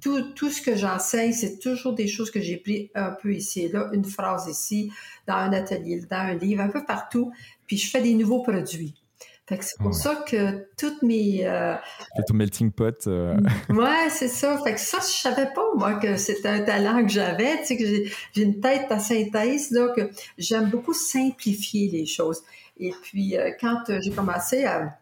tout, 0.00 0.22
tout 0.34 0.50
ce 0.50 0.60
que 0.60 0.76
j'enseigne, 0.76 1.32
c'est 1.32 1.58
toujours 1.58 1.94
des 1.94 2.06
choses 2.06 2.30
que 2.30 2.40
j'ai 2.40 2.58
pris 2.58 2.90
un 2.94 3.12
peu 3.12 3.34
ici 3.34 3.62
et 3.62 3.68
là, 3.68 3.88
une 3.92 4.04
phrase 4.04 4.46
ici, 4.46 4.92
dans 5.26 5.36
un 5.36 5.52
atelier, 5.52 6.00
dans 6.10 6.18
un 6.18 6.34
livre, 6.34 6.62
un 6.62 6.68
peu 6.68 6.84
partout. 6.84 7.32
Puis 7.66 7.78
je 7.78 7.90
fais 7.90 8.02
des 8.02 8.14
nouveaux 8.14 8.42
produits 8.42 9.01
c'est 9.48 9.78
pour 9.78 9.94
ça 9.94 10.24
que 10.26 10.66
toutes 10.78 11.02
mes. 11.02 11.44
Euh, 11.44 11.74
ton 12.26 12.34
melting 12.34 12.70
pot. 12.70 13.06
Euh... 13.06 13.36
Ouais, 13.68 14.08
c'est 14.10 14.28
ça. 14.28 14.58
Fait 14.62 14.74
que 14.74 14.80
ça, 14.80 14.98
je 15.00 15.20
savais 15.20 15.48
pas, 15.54 15.64
moi, 15.76 15.94
que 15.94 16.16
c'était 16.16 16.48
un 16.48 16.60
talent 16.60 17.02
que 17.02 17.10
j'avais. 17.10 17.58
Tu 17.58 17.66
sais, 17.66 17.76
que 17.76 17.84
j'ai 18.32 18.42
une 18.42 18.60
tête 18.60 18.86
à 18.90 18.98
synthèse, 18.98 19.70
là, 19.70 19.88
que 19.94 20.10
j'aime 20.38 20.70
beaucoup 20.70 20.94
simplifier 20.94 21.88
les 21.90 22.06
choses. 22.06 22.42
Et 22.78 22.92
puis, 23.02 23.36
euh, 23.36 23.50
quand 23.60 23.90
euh, 23.90 23.98
j'ai 24.02 24.10
commencé 24.10 24.64
à 24.64 24.98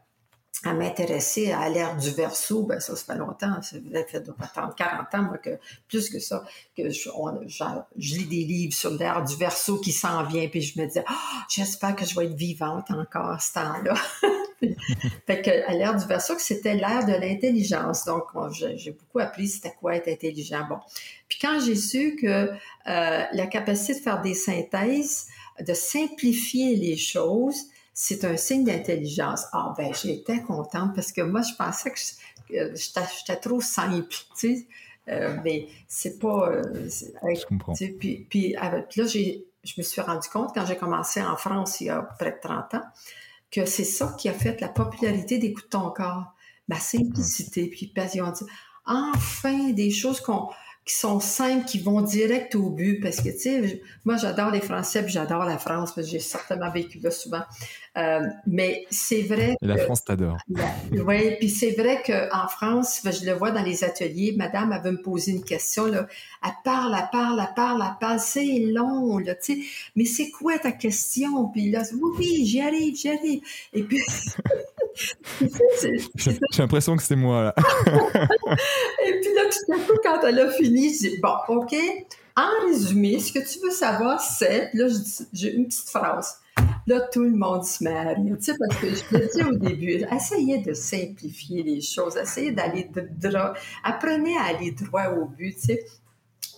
à 0.64 0.74
m'intéresser 0.74 1.52
à 1.52 1.70
l'ère 1.70 1.96
du 1.96 2.10
verso, 2.10 2.64
ben 2.64 2.80
ça, 2.80 2.94
ça 2.94 3.14
fait 3.14 3.18
longtemps, 3.18 3.62
ça 3.62 3.78
fait 4.06 4.22
40 4.76 5.14
ans, 5.14 5.22
moi, 5.22 5.38
que 5.38 5.58
plus 5.88 6.10
que 6.10 6.18
ça, 6.18 6.44
que 6.76 6.90
je, 6.90 7.08
lis 7.96 8.24
des 8.26 8.44
livres 8.44 8.74
sur 8.74 8.90
l'ère 8.90 9.24
du 9.24 9.36
verso 9.36 9.78
qui 9.78 9.92
s'en 9.92 10.22
vient, 10.24 10.48
puis 10.48 10.60
je 10.60 10.78
me 10.78 10.86
disais, 10.86 11.04
oh, 11.08 11.38
j'espère 11.48 11.96
que 11.96 12.04
je 12.04 12.14
vais 12.14 12.26
être 12.26 12.34
vivante 12.34 12.90
encore 12.90 13.40
ce 13.40 13.54
temps-là. 13.54 13.94
fait 15.26 15.40
que 15.40 15.66
à 15.66 15.72
l'ère 15.72 15.96
du 15.96 16.06
verso, 16.06 16.34
c'était 16.38 16.74
l'ère 16.74 17.06
de 17.06 17.12
l'intelligence. 17.12 18.04
Donc, 18.04 18.24
j'ai 18.52 18.90
beaucoup 18.90 19.20
appris 19.20 19.48
c'était 19.48 19.74
quoi 19.80 19.96
être 19.96 20.08
intelligent. 20.08 20.66
Bon. 20.68 20.78
Puis 21.26 21.38
quand 21.40 21.58
j'ai 21.64 21.74
su 21.74 22.16
que 22.20 22.26
euh, 22.26 22.52
la 22.84 23.46
capacité 23.46 23.94
de 23.94 24.00
faire 24.00 24.20
des 24.20 24.34
synthèses, 24.34 25.28
de 25.58 25.72
simplifier 25.72 26.76
les 26.76 26.98
choses, 26.98 27.66
c'est 28.02 28.24
un 28.24 28.38
signe 28.38 28.64
d'intelligence. 28.64 29.44
Ah 29.52 29.74
ben, 29.76 29.92
j'étais 29.92 30.40
contente 30.40 30.94
parce 30.94 31.12
que 31.12 31.20
moi, 31.20 31.42
je 31.42 31.54
pensais 31.54 31.90
que 31.90 31.98
j'étais 32.48 33.36
trop 33.36 33.60
simple, 33.60 34.08
tu 34.08 34.24
sais. 34.56 34.66
Euh, 35.08 35.36
mais 35.44 35.68
c'est 35.86 36.18
pas. 36.18 36.48
Euh, 36.48 36.88
je 36.88 37.44
comprends. 37.44 37.74
Puis, 37.74 38.26
puis, 38.30 38.52
là, 38.54 38.86
je 38.96 39.74
me 39.76 39.82
suis 39.82 40.00
rendu 40.00 40.26
compte 40.30 40.54
quand 40.54 40.64
j'ai 40.64 40.78
commencé 40.78 41.20
en 41.20 41.36
France 41.36 41.82
il 41.82 41.88
y 41.88 41.90
a 41.90 42.00
près 42.00 42.30
de 42.30 42.38
30 42.40 42.74
ans 42.74 42.84
que 43.50 43.66
c'est 43.66 43.84
ça 43.84 44.16
qui 44.18 44.30
a 44.30 44.32
fait 44.32 44.58
la 44.62 44.68
popularité 44.68 45.36
des 45.36 45.52
coups 45.52 45.66
de 45.66 45.70
ton 45.70 45.90
corps. 45.90 46.32
Ma 46.68 46.76
simplicité, 46.76 47.66
puis 47.66 47.88
passion. 47.88 48.32
Enfin, 48.86 49.72
des 49.72 49.90
choses 49.90 50.22
qu'on 50.22 50.48
qui 50.84 50.94
sont 50.94 51.20
simples, 51.20 51.66
qui 51.66 51.78
vont 51.78 52.00
direct 52.00 52.54
au 52.54 52.70
but. 52.70 53.00
Parce 53.00 53.18
que, 53.18 53.30
tu 53.30 53.38
sais, 53.38 53.82
moi, 54.04 54.16
j'adore 54.16 54.50
les 54.50 54.60
Français, 54.60 55.02
puis 55.02 55.12
j'adore 55.12 55.44
la 55.44 55.58
France, 55.58 55.94
parce 55.94 56.06
que 56.06 56.12
j'ai 56.12 56.20
certainement 56.20 56.70
vécu 56.70 56.98
là 56.98 57.10
souvent. 57.10 57.42
Euh, 57.98 58.20
mais 58.46 58.86
c'est 58.90 59.22
vrai. 59.22 59.56
la 59.60 59.76
France 59.76 60.04
t'adore. 60.04 60.38
oui, 60.92 61.36
puis 61.38 61.50
c'est 61.50 61.72
vrai 61.72 62.02
qu'en 62.04 62.48
France, 62.48 63.02
je 63.04 63.26
le 63.26 63.32
vois 63.32 63.50
dans 63.50 63.62
les 63.62 63.84
ateliers, 63.84 64.34
madame, 64.36 64.72
elle 64.72 64.82
veut 64.82 64.96
me 64.96 65.02
poser 65.02 65.32
une 65.32 65.44
question, 65.44 65.86
là. 65.86 66.06
Elle 66.44 66.50
parle, 66.64 66.96
elle 66.96 67.08
parle, 67.10 67.40
elle 67.40 67.54
parle, 67.54 67.82
elle 67.82 67.98
parle, 68.00 68.20
c'est 68.20 68.60
long, 68.60 69.18
là, 69.18 69.34
tu 69.34 69.54
sais. 69.54 69.60
Mais 69.96 70.04
c'est 70.04 70.30
quoi 70.30 70.58
ta 70.58 70.72
question? 70.72 71.48
Puis 71.48 71.70
là, 71.70 71.82
oui, 71.92 72.10
oui, 72.18 72.46
j'y 72.46 72.60
arrive, 72.60 72.96
j'y 72.96 73.10
arrive. 73.10 73.40
Et 73.72 73.82
puis. 73.82 74.00
J'ai 75.40 76.32
l'impression 76.58 76.96
que 76.96 77.02
c'est 77.02 77.16
moi, 77.16 77.44
là. 77.44 77.54
Et 79.06 79.20
puis 79.20 79.34
là, 79.34 79.42
tout 79.50 79.72
à 79.72 79.76
coup, 79.76 79.98
quand 80.02 80.20
elle 80.26 80.40
a 80.40 80.50
fini, 80.50 80.92
je 80.92 80.98
dis, 80.98 81.18
bon, 81.20 81.34
OK, 81.48 81.74
en 82.36 82.66
résumé, 82.66 83.18
ce 83.18 83.32
que 83.32 83.38
tu 83.38 83.58
veux 83.60 83.70
savoir, 83.70 84.20
c'est, 84.20 84.70
là, 84.74 84.86
j'ai 85.32 85.54
une 85.54 85.66
petite 85.66 85.88
phrase. 85.88 86.36
Là, 86.86 87.00
tout 87.12 87.22
le 87.22 87.30
monde 87.30 87.64
se 87.64 87.84
met 87.84 87.96
à 87.96 88.08
rire. 88.14 88.36
Tu 88.38 88.44
sais, 88.44 88.54
parce 88.58 88.80
que 88.80 88.88
je 88.88 89.02
te 89.02 89.36
dis 89.36 89.44
au 89.44 89.54
début, 89.56 90.04
essayez 90.12 90.58
de 90.58 90.72
simplifier 90.72 91.62
les 91.62 91.80
choses, 91.80 92.16
essayez 92.16 92.52
d'aller 92.52 92.90
droit, 93.18 93.54
apprenez 93.84 94.36
à 94.36 94.56
aller 94.56 94.72
droit 94.72 95.06
au 95.08 95.26
but, 95.26 95.54
tu 95.54 95.60
sais 95.60 95.84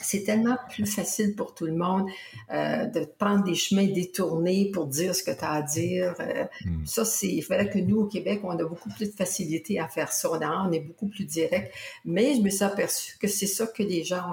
c'est 0.03 0.25
tellement 0.25 0.57
plus 0.71 0.87
facile 0.87 1.35
pour 1.35 1.55
tout 1.55 1.67
le 1.67 1.75
monde 1.75 2.09
euh, 2.53 2.87
de 2.87 3.05
prendre 3.19 3.45
des 3.45 3.55
chemins 3.55 3.87
détournés 3.87 4.71
pour 4.73 4.87
dire 4.87 5.15
ce 5.15 5.23
que 5.23 5.31
tu 5.31 5.45
as 5.45 5.53
à 5.53 5.63
dire. 5.63 6.15
Euh, 6.21 6.45
hmm. 6.65 6.87
Ça, 6.87 7.05
c'est 7.05 7.41
vrai 7.49 7.69
que 7.69 7.79
nous, 7.79 8.01
au 8.01 8.07
Québec, 8.07 8.41
on 8.45 8.51
a 8.51 8.65
beaucoup 8.65 8.91
plus 8.91 9.11
de 9.11 9.15
facilité 9.15 9.79
à 9.79 9.89
faire 9.89 10.13
ça. 10.13 10.31
On 10.31 10.73
est 10.73 10.81
beaucoup 10.81 11.09
plus 11.09 11.25
direct. 11.25 11.73
Mais 12.05 12.35
je 12.35 12.41
me 12.41 12.51
suis 12.51 12.65
aperçue 12.65 13.17
que 13.19 13.29
c'est 13.29 13.47
ça 13.47 13.67
que 13.67 13.83
les 13.83 14.05
gens 14.05 14.33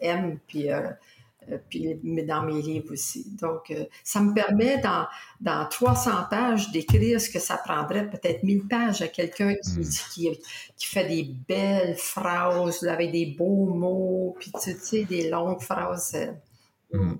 aiment. 0.00 0.38
Puis, 0.46 0.70
euh, 0.70 0.88
puis 1.68 1.98
dans 2.26 2.42
mes 2.42 2.60
livres 2.60 2.92
aussi. 2.92 3.26
Donc, 3.40 3.70
euh, 3.70 3.84
ça 4.04 4.20
me 4.20 4.32
permet 4.34 4.78
dans, 4.78 5.06
dans 5.40 5.66
300 5.68 6.10
pages 6.30 6.70
d'écrire 6.70 7.20
ce 7.20 7.30
que 7.30 7.38
ça 7.38 7.56
prendrait 7.56 8.08
peut-être 8.08 8.42
1000 8.42 8.66
pages 8.68 9.02
à 9.02 9.08
quelqu'un 9.08 9.54
qui, 9.54 9.80
hmm. 9.80 9.88
qui, 10.12 10.30
qui, 10.76 10.86
fait 10.86 11.08
des 11.08 11.24
belles 11.48 11.96
phrases 11.96 12.82
avec 12.84 13.12
des 13.12 13.26
beaux 13.26 13.66
mots, 13.66 14.36
puis 14.38 14.52
tu 14.62 14.72
sais, 14.78 15.04
des 15.04 15.30
longues 15.30 15.60
phrases. 15.60 16.16
Euh, 16.94 16.98
hmm. 16.98 17.18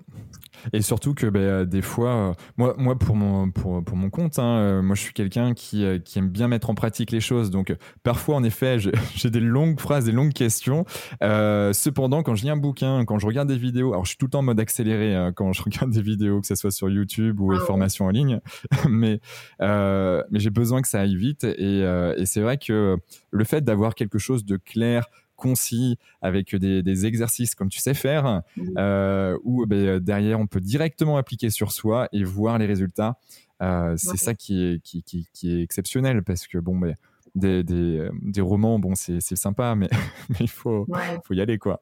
Et 0.73 0.81
surtout 0.81 1.13
que 1.13 1.27
ben, 1.27 1.65
des 1.65 1.81
fois, 1.81 2.35
moi, 2.57 2.75
moi 2.77 2.97
pour, 2.97 3.15
mon, 3.15 3.49
pour, 3.49 3.83
pour 3.83 3.95
mon 3.95 4.09
compte, 4.09 4.37
hein, 4.39 4.81
moi 4.81 4.95
je 4.95 5.01
suis 5.01 5.13
quelqu'un 5.13 5.53
qui, 5.53 5.85
qui, 6.03 6.19
aime 6.19 6.29
bien 6.29 6.47
mettre 6.47 6.69
en 6.69 6.75
pratique 6.75 7.11
les 7.11 7.21
choses. 7.21 7.49
Donc 7.49 7.73
parfois, 8.03 8.35
en 8.35 8.43
effet, 8.43 8.77
j'ai 9.15 9.29
des 9.29 9.39
longues 9.39 9.79
phrases, 9.79 10.05
des 10.05 10.11
longues 10.11 10.33
questions. 10.33 10.85
cependant, 11.21 12.23
quand 12.23 12.35
je 12.35 12.43
lis 12.43 12.49
un 12.49 12.57
bouquin, 12.57 13.05
quand 13.05 13.19
je 13.19 13.25
regarde 13.25 13.47
des 13.47 13.57
vidéos, 13.57 13.93
alors 13.93 14.03
je 14.03 14.09
suis 14.09 14.17
tout 14.17 14.25
le 14.25 14.31
temps 14.31 14.39
en 14.39 14.43
mode 14.43 14.59
accéléré 14.59 15.15
hein, 15.15 15.31
quand 15.33 15.53
je 15.53 15.61
regarde 15.63 15.91
des 15.91 16.01
vidéos, 16.01 16.41
que 16.41 16.47
ce 16.47 16.55
soit 16.55 16.71
sur 16.71 16.89
YouTube 16.89 17.39
ou 17.39 17.51
les 17.51 17.59
ah 17.61 17.65
formations 17.65 18.05
en 18.05 18.09
ligne, 18.09 18.41
mais, 18.89 19.21
mais 19.59 20.39
j'ai 20.39 20.49
besoin 20.49 20.81
que 20.81 20.89
ça 20.89 20.99
aille 20.99 21.15
vite. 21.15 21.45
Et, 21.45 21.79
et 21.81 22.25
c'est 22.25 22.41
vrai 22.41 22.57
que 22.57 22.97
le 23.31 23.43
fait 23.45 23.61
d'avoir 23.61 23.95
quelque 23.95 24.17
chose 24.17 24.43
de 24.43 24.57
clair, 24.57 25.05
concis, 25.39 25.97
avec 26.21 26.55
des, 26.55 27.05
exercices 27.05 27.55
comme 27.55 27.69
tu 27.69 27.79
sais 27.79 27.93
faire, 27.93 28.41
mmh. 28.57 29.37
où 29.43 29.65
ben, 29.65 29.99
derrière 29.99 30.39
on 30.39 30.47
peut 30.47 30.59
directement 30.59 31.17
appliquer 31.17 31.49
sur 31.49 31.71
soi 31.71 32.09
et 32.11 32.23
voir 32.23 32.57
les 32.57 32.65
résultats. 32.65 33.17
c'est 33.59 34.17
ça 34.17 34.33
qui 34.33 34.63
est, 34.63 34.83
qui, 34.83 35.03
qui, 35.03 35.27
qui, 35.33 35.51
est 35.51 35.63
exceptionnel 35.63 36.23
parce 36.23 36.47
que 36.47 36.57
bon, 36.57 36.77
ben, 36.77 36.95
des, 37.35 37.63
des, 37.63 38.09
des, 38.21 38.41
romans, 38.41 38.79
bon, 38.79 38.93
c'est 38.95 39.21
sympa, 39.21 39.75
mais, 39.75 39.89
mais 40.29 40.37
il 40.41 40.49
faut, 40.49 40.85
faut 41.25 41.33
y 41.33 41.41
aller, 41.41 41.57
quoi. 41.57 41.81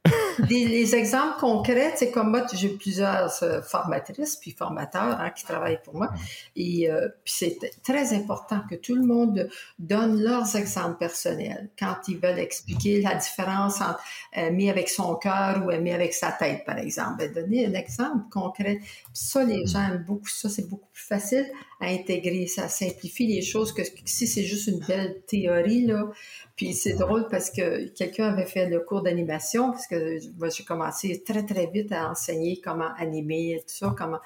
Les 0.49 0.95
exemples 0.95 1.39
concrets, 1.39 1.93
c'est 1.95 2.11
comme 2.11 2.31
moi, 2.31 2.45
j'ai 2.53 2.69
plusieurs 2.69 3.31
euh, 3.43 3.61
formatrices 3.61 4.35
puis 4.35 4.51
formateurs 4.51 5.19
hein, 5.19 5.29
qui 5.31 5.43
travaillent 5.43 5.81
pour 5.83 5.95
moi. 5.95 6.09
Et 6.55 6.89
euh, 6.89 7.07
puis 7.23 7.33
c'est 7.37 7.59
très 7.83 8.13
important 8.13 8.61
que 8.69 8.75
tout 8.75 8.95
le 8.95 9.03
monde 9.03 9.49
donne 9.79 10.21
leurs 10.21 10.55
exemples 10.55 10.97
personnels 10.97 11.69
quand 11.77 11.95
ils 12.07 12.17
veulent 12.17 12.39
expliquer 12.39 13.01
la 13.01 13.15
différence 13.15 13.81
entre 13.81 14.01
aimer 14.33 14.69
avec 14.69 14.89
son 14.89 15.15
cœur 15.15 15.65
ou 15.65 15.71
aimer 15.71 15.93
avec 15.93 16.13
sa 16.13 16.31
tête, 16.31 16.65
par 16.65 16.77
exemple. 16.77 17.17
Ben, 17.17 17.33
donner 17.33 17.65
un 17.65 17.73
exemple 17.73 18.29
concret. 18.31 18.79
ça, 19.13 19.43
les 19.43 19.63
mm. 19.63 19.67
gens 19.67 19.87
aiment 19.87 20.05
beaucoup 20.07 20.29
ça. 20.29 20.49
C'est 20.49 20.67
beaucoup 20.67 20.89
plus 20.91 21.05
facile 21.05 21.45
à 21.79 21.87
intégrer. 21.87 22.47
Ça 22.47 22.69
simplifie 22.69 23.27
les 23.27 23.41
choses 23.41 23.73
que 23.73 23.81
si 24.05 24.27
c'est 24.27 24.43
juste 24.43 24.67
une 24.67 24.79
belle 24.79 25.21
théorie, 25.27 25.85
là. 25.85 26.09
Puis 26.55 26.73
c'est 26.73 26.93
drôle 26.93 27.27
parce 27.29 27.51
que 27.51 27.87
quelqu'un 27.89 28.29
avait 28.29 28.45
fait 28.45 28.67
le 28.67 28.79
cours 28.79 29.03
d'animation, 29.03 29.71
parce 29.71 29.85
que 29.85 30.17
j'ai 30.19 30.63
commencé 30.63 31.23
très, 31.23 31.45
très 31.45 31.67
vite 31.67 31.91
à 31.91 32.09
enseigner 32.09 32.59
comment 32.61 32.93
animer, 32.97 33.59
tout 33.67 33.75
ça, 33.75 33.95
comment, 33.95 34.19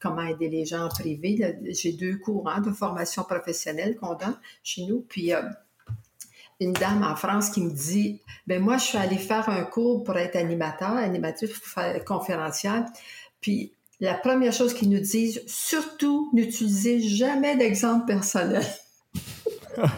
comment 0.00 0.22
aider 0.22 0.48
les 0.48 0.64
gens 0.64 0.84
en 0.84 0.88
privé. 0.88 1.58
J'ai 1.70 1.92
deux 1.92 2.18
cours 2.18 2.48
hein, 2.48 2.60
de 2.60 2.70
formation 2.70 3.24
professionnelle 3.24 3.96
qu'on 3.96 4.14
donne 4.14 4.38
chez 4.62 4.84
nous. 4.84 5.00
Puis 5.08 5.34
euh, 5.34 5.42
une 6.60 6.72
dame 6.72 7.02
en 7.02 7.16
France 7.16 7.50
qui 7.50 7.62
me 7.62 7.70
dit, 7.70 8.20
ben 8.46 8.62
moi, 8.62 8.76
je 8.76 8.84
suis 8.84 8.98
allée 8.98 9.18
faire 9.18 9.48
un 9.48 9.64
cours 9.64 10.04
pour 10.04 10.16
être 10.16 10.36
animateur, 10.36 10.92
animatrice 10.92 11.60
conférenciale. 12.06 12.86
Puis 13.40 13.72
la 14.02 14.14
première 14.14 14.52
chose 14.52 14.74
qu'ils 14.74 14.90
nous 14.90 15.00
disent, 15.00 15.42
surtout, 15.46 16.28
n'utilisez 16.32 17.00
jamais 17.00 17.56
d'exemple 17.56 18.04
personnel. 18.04 18.64
ah, 19.78 19.88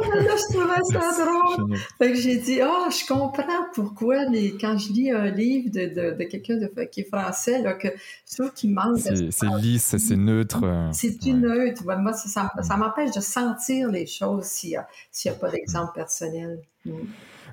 ben 0.00 0.24
là, 0.24 0.34
je 0.34 0.56
trouvais 0.56 1.00
ça 1.00 1.24
drôle. 1.24 1.76
Fait 1.98 2.12
que 2.12 2.14
j'ai 2.18 2.38
dit, 2.38 2.62
ah, 2.62 2.86
oh, 2.86 2.90
je 2.90 3.06
comprends 3.06 3.66
pourquoi 3.74 4.24
les, 4.24 4.56
quand 4.58 4.78
je 4.78 4.92
lis 4.94 5.10
un 5.10 5.30
livre 5.30 5.70
de, 5.70 5.88
de, 5.88 6.16
de 6.16 6.24
quelqu'un 6.24 6.58
qui 6.90 7.02
est 7.02 7.08
français, 7.08 7.60
là, 7.60 7.74
que 7.74 7.88
je 8.28 8.36
trouve 8.36 8.52
qu'il 8.54 8.72
manque. 8.72 8.98
C'est 8.98 9.46
lisse, 9.60 9.96
c'est 9.98 10.16
neutre. 10.16 10.64
Euh, 10.64 10.88
c'est 10.92 11.20
du 11.20 11.34
neutre. 11.34 11.82
Moi, 11.84 12.14
ça, 12.14 12.50
ça, 12.62 12.76
m'empêche 12.78 13.10
de 13.14 13.20
sentir 13.20 13.90
les 13.90 14.06
choses 14.06 14.44
s'il 14.44 14.70
n'y 14.70 14.76
a, 14.76 14.86
a, 15.26 15.34
pas 15.34 15.50
d'exemple 15.50 15.92
personnel. 15.94 16.60
Mm. 16.86 16.92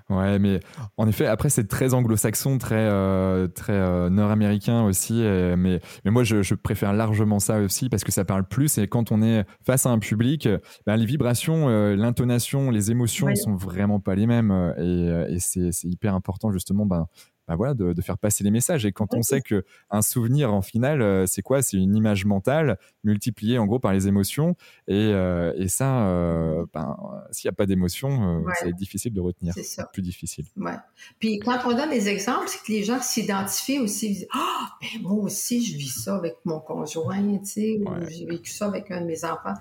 Ouais, 0.09 0.39
mais 0.39 0.61
en 0.95 1.05
effet, 1.07 1.25
après, 1.25 1.49
c'est 1.49 1.67
très 1.67 1.93
anglo-saxon, 1.93 2.57
très, 2.59 2.75
euh, 2.77 3.47
très 3.49 3.73
euh, 3.73 4.09
nord-américain 4.09 4.83
aussi. 4.83 5.21
mais, 5.21 5.81
mais 6.05 6.11
moi, 6.11 6.23
je, 6.23 6.41
je, 6.43 6.55
préfère 6.55 6.93
largement 6.93 7.39
ça 7.39 7.59
aussi 7.59 7.89
parce 7.89 8.05
que 8.05 8.13
ça 8.13 8.23
parle 8.23 8.47
plus. 8.47 8.77
Et 8.77 8.87
quand 8.87 9.11
on 9.11 9.21
est 9.21 9.45
face 9.65 9.85
à 9.85 9.89
un 9.89 9.99
public, 9.99 10.47
ben, 10.85 10.95
les 10.95 11.05
vibrations, 11.05 11.67
euh, 11.67 11.95
l'intonation, 11.97 12.71
les 12.71 12.89
émotions 12.89 13.27
ne 13.27 13.35
sont 13.35 13.55
vraiment 13.55 13.99
pas 13.99 14.15
les 14.15 14.27
mêmes. 14.27 14.73
Et, 14.77 15.33
et 15.35 15.39
c'est 15.39 15.71
hyper 15.83 16.15
important, 16.15 16.51
justement, 16.51 16.85
ben, 16.85 17.07
bah 17.47 17.55
voilà, 17.55 17.73
de, 17.73 17.93
de, 17.93 18.01
faire 18.01 18.17
passer 18.17 18.43
les 18.43 18.51
messages. 18.51 18.85
Et 18.85 18.91
quand 18.91 19.13
on 19.13 19.21
sait 19.21 19.41
que 19.41 19.63
un 19.89 20.01
souvenir, 20.01 20.53
en 20.53 20.61
final, 20.61 21.01
euh, 21.01 21.25
c'est 21.25 21.41
quoi? 21.41 21.61
C'est 21.61 21.77
une 21.77 21.95
image 21.95 22.25
mentale 22.25 22.77
multipliée 23.03 23.57
en 23.57 23.65
gros 23.65 23.79
par 23.79 23.93
les 23.93 24.07
émotions. 24.07 24.55
Et, 24.87 25.11
euh, 25.13 25.53
et 25.55 25.67
ça, 25.67 26.07
euh, 26.07 26.65
ben, 26.73 26.97
s'il 27.31 27.47
n'y 27.47 27.53
a 27.53 27.55
pas 27.55 27.65
d'émotion, 27.65 28.43
c'est 28.59 28.73
difficile 28.73 29.13
de 29.13 29.21
retenir. 29.21 29.53
C'est 29.55 29.83
plus 29.93 30.01
difficile. 30.01 30.45
Ouais. 30.57 30.75
Puis 31.19 31.39
quand 31.39 31.59
on 31.65 31.75
donne 31.75 31.89
des 31.89 32.09
exemples, 32.09 32.47
c'est 32.47 32.63
que 32.65 32.71
les 32.71 32.83
gens 32.83 32.99
s'identifient 33.01 33.79
aussi. 33.79 34.07
Ils 34.07 34.13
disent 34.13 34.27
Ah, 34.33 34.69
ben 34.81 35.01
moi 35.01 35.23
aussi, 35.23 35.63
je 35.63 35.77
vis 35.77 36.03
ça 36.03 36.15
avec 36.15 36.37
mon 36.43 36.59
conjoint, 36.59 37.37
tu 37.39 37.45
sais, 37.45 37.79
ou 37.79 37.87
j'ai 38.09 38.25
vécu 38.25 38.51
ça 38.51 38.65
avec 38.67 38.91
un 38.91 39.01
de 39.01 39.05
mes 39.05 39.23
enfants. 39.23 39.53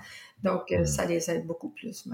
Donc, 0.42 0.70
mmh. 0.70 0.84
ça 0.84 1.06
les 1.06 1.30
aide 1.30 1.46
beaucoup 1.46 1.70
plus. 1.70 2.06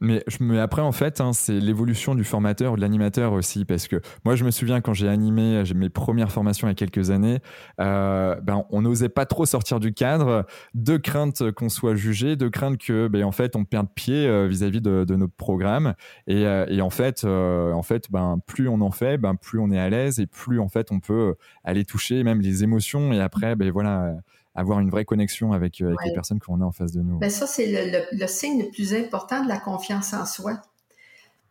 Mais, 0.00 0.24
mais 0.40 0.58
après, 0.58 0.82
en 0.82 0.90
fait, 0.90 1.20
hein, 1.20 1.32
c'est 1.32 1.60
l'évolution 1.60 2.16
du 2.16 2.24
formateur 2.24 2.72
ou 2.72 2.76
de 2.76 2.80
l'animateur 2.80 3.32
aussi. 3.32 3.64
Parce 3.64 3.86
que 3.86 4.00
moi, 4.24 4.34
je 4.34 4.44
me 4.44 4.50
souviens 4.50 4.80
quand 4.80 4.94
j'ai 4.94 5.08
animé 5.08 5.62
mes 5.76 5.88
premières 5.88 6.32
formations 6.32 6.66
il 6.66 6.70
y 6.70 6.72
a 6.72 6.74
quelques 6.74 7.10
années, 7.10 7.38
euh, 7.80 8.34
ben, 8.40 8.64
on 8.70 8.82
n'osait 8.82 9.08
pas 9.08 9.26
trop 9.26 9.46
sortir 9.46 9.78
du 9.78 9.94
cadre, 9.94 10.44
de 10.74 10.96
crainte 10.96 11.52
qu'on 11.52 11.68
soit 11.68 11.94
jugé, 11.94 12.34
de 12.34 12.48
crainte 12.48 12.78
que, 12.78 13.06
ben, 13.06 13.22
en 13.22 13.30
fait, 13.30 13.54
on 13.54 13.64
perde 13.64 13.88
pied 13.94 14.26
euh, 14.26 14.48
vis-à-vis 14.48 14.80
de, 14.80 15.04
de, 15.04 15.14
notre 15.14 15.34
programme. 15.34 15.94
Et, 16.26 16.46
euh, 16.46 16.66
et 16.68 16.82
en 16.82 16.90
fait, 16.90 17.24
en 17.24 17.82
fait 17.82 18.10
ben, 18.10 18.40
plus 18.44 18.68
on 18.68 18.80
en 18.80 18.90
fait, 18.90 19.18
ben, 19.18 19.36
plus 19.36 19.60
on 19.60 19.70
est 19.70 19.78
à 19.78 19.88
l'aise 19.88 20.18
et 20.18 20.26
plus, 20.26 20.58
en 20.58 20.68
fait, 20.68 20.90
on 20.90 20.98
peut 20.98 21.36
aller 21.62 21.84
toucher 21.84 22.24
même 22.24 22.40
les 22.40 22.64
émotions. 22.64 23.12
Et 23.12 23.20
après, 23.20 23.54
ben, 23.54 23.70
voilà 23.70 24.16
avoir 24.54 24.80
une 24.80 24.90
vraie 24.90 25.04
connexion 25.04 25.52
avec, 25.52 25.80
euh, 25.80 25.94
les 26.04 26.12
personnes 26.12 26.38
qu'on 26.38 26.60
a 26.60 26.64
en 26.64 26.72
face 26.72 26.92
de 26.92 27.00
nous. 27.00 27.18
Ben 27.18 27.30
ça, 27.30 27.46
c'est 27.46 27.66
le, 28.12 28.26
signe 28.26 28.62
le 28.62 28.70
plus 28.70 28.94
important 28.94 29.42
de 29.42 29.48
la 29.48 29.58
confiance 29.58 30.12
en 30.12 30.26
soi. 30.26 30.60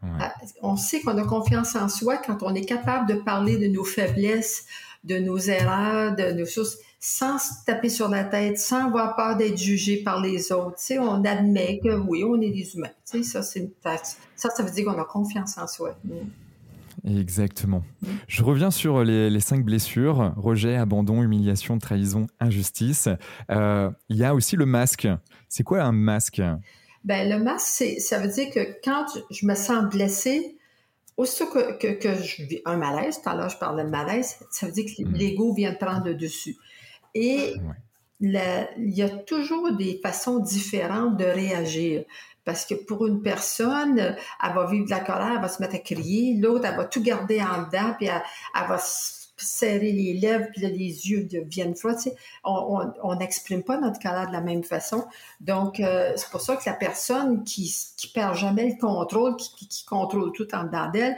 Ah, 0.03 0.33
on 0.63 0.77
sait 0.77 1.01
qu'on 1.01 1.15
a 1.17 1.23
confiance 1.23 1.75
en 1.75 1.87
soi 1.87 2.17
quand 2.17 2.41
on 2.41 2.55
est 2.55 2.65
capable 2.65 3.07
de 3.07 3.13
parler 3.13 3.57
de 3.57 3.67
nos 3.67 3.83
faiblesses, 3.83 4.65
de 5.03 5.19
nos 5.19 5.37
erreurs, 5.37 6.15
de 6.15 6.31
nos 6.31 6.45
choses, 6.45 6.79
sans 6.99 7.37
se 7.37 7.65
taper 7.67 7.89
sur 7.89 8.09
la 8.09 8.23
tête, 8.23 8.57
sans 8.57 8.87
avoir 8.87 9.15
peur 9.15 9.37
d'être 9.37 9.57
jugé 9.57 9.97
par 9.97 10.19
les 10.19 10.51
autres. 10.51 10.77
Tu 10.77 10.97
on 10.97 11.23
admet 11.23 11.79
que 11.83 11.95
oui, 11.95 12.23
on 12.23 12.41
est 12.41 12.49
des 12.49 12.75
humains. 12.75 12.89
ça, 13.03 13.43
ça, 13.43 14.49
ça 14.49 14.63
veut 14.63 14.71
dire 14.71 14.85
qu'on 14.85 14.99
a 14.99 15.05
confiance 15.05 15.57
en 15.59 15.67
soi. 15.67 15.95
Mm. 16.03 16.13
Exactement. 17.05 17.83
Je 18.27 18.43
reviens 18.43 18.71
sur 18.71 19.03
les, 19.03 19.39
cinq 19.39 19.65
blessures 19.65 20.33
rejet, 20.37 20.75
abandon, 20.75 21.23
humiliation, 21.23 21.79
trahison, 21.79 22.27
injustice. 22.39 23.09
Euh, 23.49 23.89
il 24.09 24.17
y 24.17 24.23
a 24.23 24.35
aussi 24.35 24.55
le 24.55 24.65
masque. 24.65 25.07
C'est 25.49 25.63
quoi 25.63 25.81
un 25.81 25.91
masque? 25.91 26.41
Ben, 27.03 27.29
Le 27.29 27.43
masque, 27.43 27.83
ça 27.99 28.19
veut 28.19 28.29
dire 28.29 28.51
que 28.53 28.59
quand 28.83 29.05
je 29.31 29.45
me 29.45 29.55
sens 29.55 29.89
blessée, 29.89 30.57
aussitôt 31.17 31.47
que, 31.47 31.93
que, 31.93 32.13
je 32.21 32.43
vis 32.43 32.61
un 32.65 32.77
malaise, 32.77 33.19
tout 33.21 33.29
à 33.29 33.35
l'heure 33.35 33.49
je 33.49 33.57
parlais 33.57 33.83
de 33.83 33.89
malaise, 33.89 34.37
ça 34.51 34.67
veut 34.67 34.71
dire 34.71 34.85
que 34.85 35.03
mm. 35.03 35.13
l'ego 35.13 35.53
vient 35.53 35.73
prendre 35.73 36.05
le 36.05 36.15
dessus. 36.15 36.55
Et 37.15 37.55
il 38.21 38.69
y 38.77 39.01
a 39.01 39.09
toujours 39.09 39.75
des 39.75 39.99
façons 40.03 40.39
différentes 40.39 41.17
de 41.17 41.25
réagir. 41.25 42.03
Parce 42.45 42.65
que 42.65 42.73
pour 42.73 43.05
une 43.05 43.21
personne, 43.21 43.99
elle 43.99 44.53
va 44.53 44.65
vivre 44.65 44.85
de 44.85 44.89
la 44.89 44.99
colère, 44.99 45.33
elle 45.35 45.41
va 45.41 45.47
se 45.47 45.61
mettre 45.61 45.75
à 45.75 45.79
crier. 45.79 46.37
L'autre, 46.37 46.65
elle 46.65 46.75
va 46.75 46.85
tout 46.85 47.01
garder 47.01 47.41
en 47.41 47.63
dedans, 47.63 47.93
puis 47.97 48.07
elle, 48.07 48.67
va 48.67 48.79
serrer 49.37 49.91
les 49.91 50.13
lèvres, 50.13 50.47
puis 50.51 50.61
les 50.61 51.09
yeux 51.09 51.23
deviennent 51.23 51.75
froids. 51.75 51.95
on 52.43 53.15
n'exprime 53.15 53.63
pas 53.63 53.79
notre 53.79 53.99
colère 53.99 54.27
de 54.27 54.33
la 54.33 54.41
même 54.41 54.63
façon. 54.63 55.05
Donc, 55.39 55.79
euh, 55.79 56.13
c'est 56.15 56.29
pour 56.29 56.41
ça 56.41 56.55
que 56.55 56.63
la 56.65 56.75
personne 56.75 57.43
qui, 57.43 57.75
perd 58.13 58.35
jamais 58.35 58.69
le 58.69 58.79
contrôle, 58.79 59.35
qui 59.37 59.85
contrôle 59.85 60.31
tout 60.33 60.53
en 60.53 60.63
dedans 60.63 60.89
d'elle, 60.91 61.17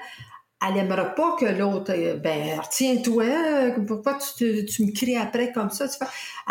elle 0.65 0.75
n'aimerait 0.75 1.13
pas 1.15 1.35
que 1.37 1.45
l'autre, 1.45 1.91
euh, 1.95 2.15
ben, 2.15 2.59
retiens-toi, 2.59 3.71
pourquoi 3.87 4.17
tu, 4.37 4.65
tu, 4.65 4.85
me 4.85 4.91
cries 4.91 5.17
après 5.17 5.51
comme 5.51 5.69
ça? 5.69 5.87
Tu 5.87 5.97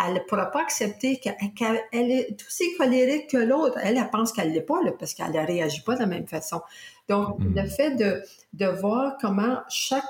elle 0.05 0.13
ne 0.15 0.19
pourra 0.19 0.51
pas 0.51 0.61
accepter 0.61 1.19
qu'elle 1.19 2.11
est 2.11 2.37
aussi 2.45 2.75
colérique 2.77 3.29
que 3.29 3.37
l'autre. 3.37 3.77
Elle, 3.81 3.97
elle 3.97 4.09
pense 4.09 4.31
qu'elle 4.31 4.49
ne 4.49 4.53
l'est 4.53 4.61
pas, 4.61 4.79
parce 4.99 5.13
qu'elle 5.13 5.31
ne 5.31 5.45
réagit 5.45 5.81
pas 5.81 5.95
de 5.95 6.01
la 6.01 6.05
même 6.05 6.27
façon. 6.27 6.61
Donc, 7.09 7.39
mm. 7.39 7.55
le 7.55 7.67
fait 7.67 7.91
de, 7.95 8.23
de 8.53 8.65
voir 8.65 9.17
comment 9.19 9.57
chaque, 9.69 10.03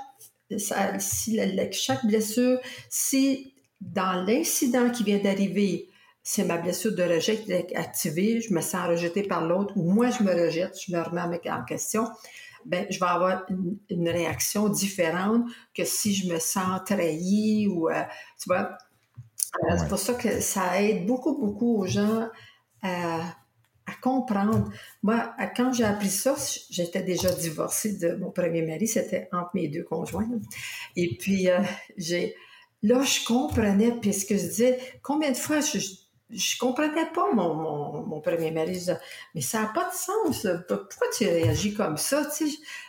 si 1.00 1.39
chaque 1.72 2.06
blessure, 2.06 2.60
si 2.89 3.54
dans 3.82 4.24
l'incident 4.26 4.89
qui 4.89 5.04
vient 5.04 5.20
d'arriver, 5.20 5.89
c'est 6.24 6.46
ma 6.46 6.58
blessure 6.58 6.96
de 6.96 7.04
rejet 7.04 7.38
qui 7.38 7.52
est 7.52 7.76
activée, 7.76 8.39
je 8.39 8.54
me 8.54 8.62
sens 8.62 8.88
rejetée 8.88 9.24
par 9.24 9.46
l'autre, 9.46 9.74
ou 9.76 9.92
moi 9.92 10.10
je 10.10 10.24
me 10.24 10.32
rejette, 10.34 10.78
je 10.88 10.96
me 10.96 11.02
remets 11.02 11.42
en 11.50 11.63
question, 11.66 12.08
ben, 12.65 12.86
je 12.89 12.99
vais 12.99 13.06
avoir 13.06 13.45
une, 13.49 14.10
réaction 14.10 14.69
différente 14.69 15.45
que 15.73 15.84
si 15.86 16.13
je 16.13 16.32
me 16.32 16.39
sens 16.39 16.82
trahie 16.86 17.67
ou, 17.67 17.89
euh, 17.89 18.04
tu 18.39 18.47
vois. 18.47 18.78
C'est 19.78 19.88
pour 19.88 19.99
ça 19.99 20.15
que 20.15 20.39
ça 20.39 20.82
aide 20.82 21.06
beaucoup, 21.06 21.38
beaucoup 21.38 21.78
aux 21.78 21.86
gens 21.86 22.28
à, 22.82 23.19
comprendre. 24.02 24.69
Moi, 25.04 25.34
quand 25.56 25.71
j'ai 25.71 25.84
appris 25.84 26.10
ça, 26.10 26.36
j'étais 26.69 27.04
déjà 27.04 27.32
divorcée 27.32 27.97
de 27.97 28.15
mon 28.15 28.32
premier 28.32 28.62
mari, 28.63 28.88
c'était 28.88 29.30
entre 29.32 29.52
mes 29.54 29.67
deux 29.67 29.84
conjoints. 29.84 30.28
Et 30.95 31.15
puis, 31.17 31.49
euh, 31.49 31.60
j'ai, 31.95 32.36
là, 32.82 33.03
je 33.03 33.26
comprenais, 33.26 33.91
puis 33.91 34.14
ce 34.14 34.26
que 34.26 34.36
je 34.36 34.43
disais, 34.43 34.80
combien 35.03 35.32
de 35.32 35.38
fois 35.38 35.59
je, 35.61 35.80
je 36.30 36.57
comprenais 36.57 37.05
pas 37.13 37.32
mon, 37.34 38.05
mon, 38.05 38.21
premier 38.21 38.51
mari. 38.51 38.86
mais 39.36 39.41
ça 39.41 39.61
n'a 39.61 39.67
pas 39.67 39.89
de 39.89 39.95
sens. 39.95 40.47
Pourquoi 40.67 41.07
tu 41.15 41.26
réagis 41.26 41.74
comme 41.74 41.97
ça? 41.97 42.28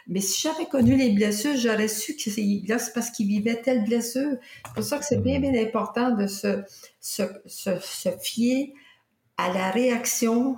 Mais 0.06 0.20
si 0.20 0.42
j'avais 0.42 0.66
connu 0.66 0.96
les 0.96 1.10
blessures, 1.10 1.56
j'aurais 1.56 1.88
su 1.88 2.16
que 2.16 2.30
c'est 2.30 2.92
parce 2.94 3.10
qu'il 3.10 3.26
vivait 3.26 3.60
telle 3.60 3.84
blessure. 3.84 4.36
C'est 4.66 4.74
pour 4.74 4.84
ça 4.84 4.98
que 4.98 5.04
c'est 5.04 5.22
bien, 5.22 5.40
bien 5.40 5.54
important 5.54 6.12
de 6.12 6.26
se, 6.26 6.62
se, 7.00 7.22
se, 7.46 8.10
fier 8.20 8.72
à 9.36 9.52
la 9.52 9.70
réaction 9.70 10.56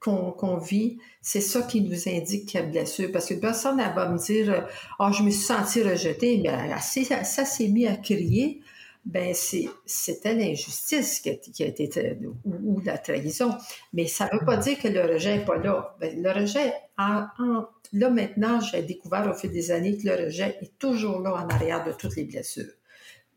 qu'on 0.00 0.56
vit, 0.58 0.98
c'est 1.20 1.40
ça 1.40 1.62
qui 1.62 1.80
nous 1.80 2.08
indique 2.08 2.46
qu'il 2.46 2.60
y 2.60 2.62
a 2.62 2.66
blessure. 2.66 3.10
Parce 3.12 3.26
que 3.26 3.34
personne 3.34 3.76
ne 3.76 3.94
va 3.94 4.08
me 4.08 4.18
dire 4.18 4.68
Ah, 4.98 5.08
oh, 5.10 5.12
je 5.12 5.22
me 5.22 5.30
suis 5.30 5.42
senti 5.42 5.82
rejeté, 5.82 6.40
mais 6.42 6.78
ça, 6.80 7.24
ça 7.24 7.44
s'est 7.44 7.68
mis 7.68 7.86
à 7.86 7.96
crier. 7.96 8.62
Ben, 9.04 9.34
c'était 9.34 10.34
l'injustice 10.34 11.20
qui, 11.20 11.30
a 11.62 11.66
été, 11.66 12.18
ou, 12.44 12.80
la 12.84 12.98
trahison. 12.98 13.52
Mais 13.92 14.06
ça 14.06 14.28
ne 14.32 14.38
veut 14.38 14.44
pas 14.44 14.56
dire 14.56 14.78
que 14.78 14.86
le 14.86 15.02
rejet 15.02 15.38
n'est 15.38 15.44
pas 15.44 15.58
là. 15.58 15.96
Ben, 16.00 16.22
le 16.22 16.30
rejet, 16.30 16.72
là 16.96 18.10
maintenant, 18.10 18.60
j'ai 18.60 18.82
découvert 18.82 19.28
au 19.28 19.34
fil 19.34 19.50
des 19.50 19.72
années 19.72 19.98
que 19.98 20.06
le 20.06 20.26
rejet 20.26 20.56
est 20.62 20.78
toujours 20.78 21.18
là 21.18 21.34
en 21.34 21.48
arrière 21.48 21.84
de 21.84 21.92
toutes 21.92 22.14
les 22.14 22.24
blessures. 22.24 22.72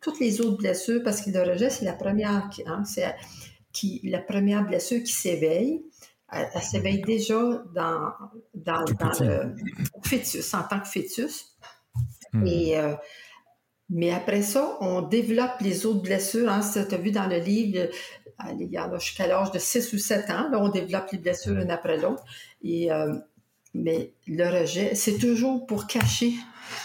Toutes 0.02 0.20
les 0.20 0.40
autres 0.40 0.58
blessures, 0.58 1.02
parce 1.04 1.22
que 1.22 1.32
le 1.32 1.42
rejet, 1.42 1.72
c'est 1.72 1.86
la 1.86 1.94
première, 1.94 2.48
hein, 2.68 2.84
c'est 2.86 3.16
qui, 3.74 4.02
la 4.04 4.20
première 4.20 4.66
blessure 4.66 5.02
qui 5.02 5.14
s'éveille, 5.14 5.84
elle, 6.32 6.62
s'éveille 6.62 7.02
déjà 7.02 7.64
dans, 7.74 8.12
dans, 8.54 8.82
le 8.82 9.56
fœtus, 10.04 10.54
en 10.54 10.64
tant 10.64 10.80
que 10.80 10.88
fœtus. 10.88 11.58
Hmm. 12.34 12.46
Et, 12.46 12.78
euh, 12.78 12.94
mais 13.90 14.12
après 14.12 14.42
ça, 14.42 14.78
on 14.82 15.02
développe 15.02 15.62
les 15.62 15.86
autres 15.86 16.02
blessures. 16.02 16.50
Hein, 16.50 16.62
tu 16.74 16.80
as 16.80 16.98
vu 16.98 17.12
dans 17.12 17.28
le 17.28 17.38
livre, 17.38 17.90
il 18.60 18.72
y 18.72 18.78
a 18.78 18.92
jusqu'à 18.98 19.28
l'âge 19.28 19.52
de 19.52 19.60
6 19.60 19.94
ou 19.94 19.98
7 19.98 20.30
ans, 20.30 20.50
là, 20.50 20.60
on 20.60 20.70
développe 20.70 21.12
les 21.12 21.20
blessures 21.20 21.58
une 21.58 21.72
après 21.72 21.98
l'autre. 21.98 22.24
Et, 22.64 22.92
euh, 22.92 23.14
mais 23.74 24.14
le 24.28 24.46
rejet, 24.46 24.96
c'est 24.96 25.18
toujours 25.18 25.66
pour 25.66 25.88
cacher. 25.88 26.32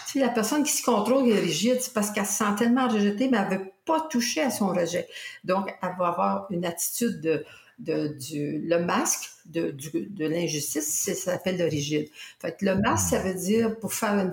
Tu 0.05 0.13
sais, 0.13 0.19
la 0.19 0.29
personne 0.29 0.63
qui 0.63 0.71
se 0.71 0.83
contrôle 0.83 1.27
est 1.29 1.39
rigide, 1.39 1.77
c'est 1.79 1.93
parce 1.93 2.11
qu'elle 2.11 2.25
se 2.25 2.33
sent 2.33 2.55
tellement 2.57 2.87
rejetée, 2.87 3.29
mais 3.29 3.37
elle 3.37 3.57
ne 3.57 3.63
veut 3.63 3.71
pas 3.85 4.01
toucher 4.09 4.41
à 4.41 4.51
son 4.51 4.67
rejet. 4.67 5.07
Donc, 5.43 5.73
elle 5.81 5.95
va 5.97 6.07
avoir 6.07 6.47
une 6.51 6.65
attitude 6.65 7.19
de, 7.19 7.43
de, 7.79 8.09
du, 8.09 8.59
le 8.59 8.77
masque 8.77 9.29
de, 9.45 9.71
de 9.71 10.25
l'injustice, 10.27 10.87
ça 10.87 11.15
s'appelle 11.15 11.57
le 11.57 11.65
rigide. 11.65 12.09
Fait 12.39 12.55
que 12.55 12.65
le 12.65 12.75
masque, 12.75 13.09
ça 13.09 13.19
veut 13.19 13.33
dire, 13.33 13.79
pour 13.79 13.93
faire 13.93 14.13
une, 14.13 14.31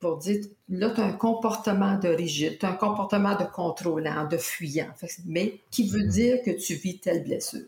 pour 0.00 0.16
dire, 0.16 0.46
là, 0.70 0.90
tu 0.90 1.00
as 1.00 1.04
un 1.04 1.12
comportement 1.12 1.98
de 1.98 2.08
rigide, 2.08 2.58
tu 2.58 2.66
as 2.66 2.70
un 2.70 2.76
comportement 2.76 3.36
de 3.36 3.44
contrôlant, 3.44 4.26
de 4.26 4.38
fuyant, 4.38 4.90
mais 5.26 5.60
qui 5.70 5.88
veut 5.88 6.04
dire 6.04 6.38
que 6.42 6.50
tu 6.50 6.74
vis 6.74 6.98
telle 6.98 7.22
blessure? 7.22 7.66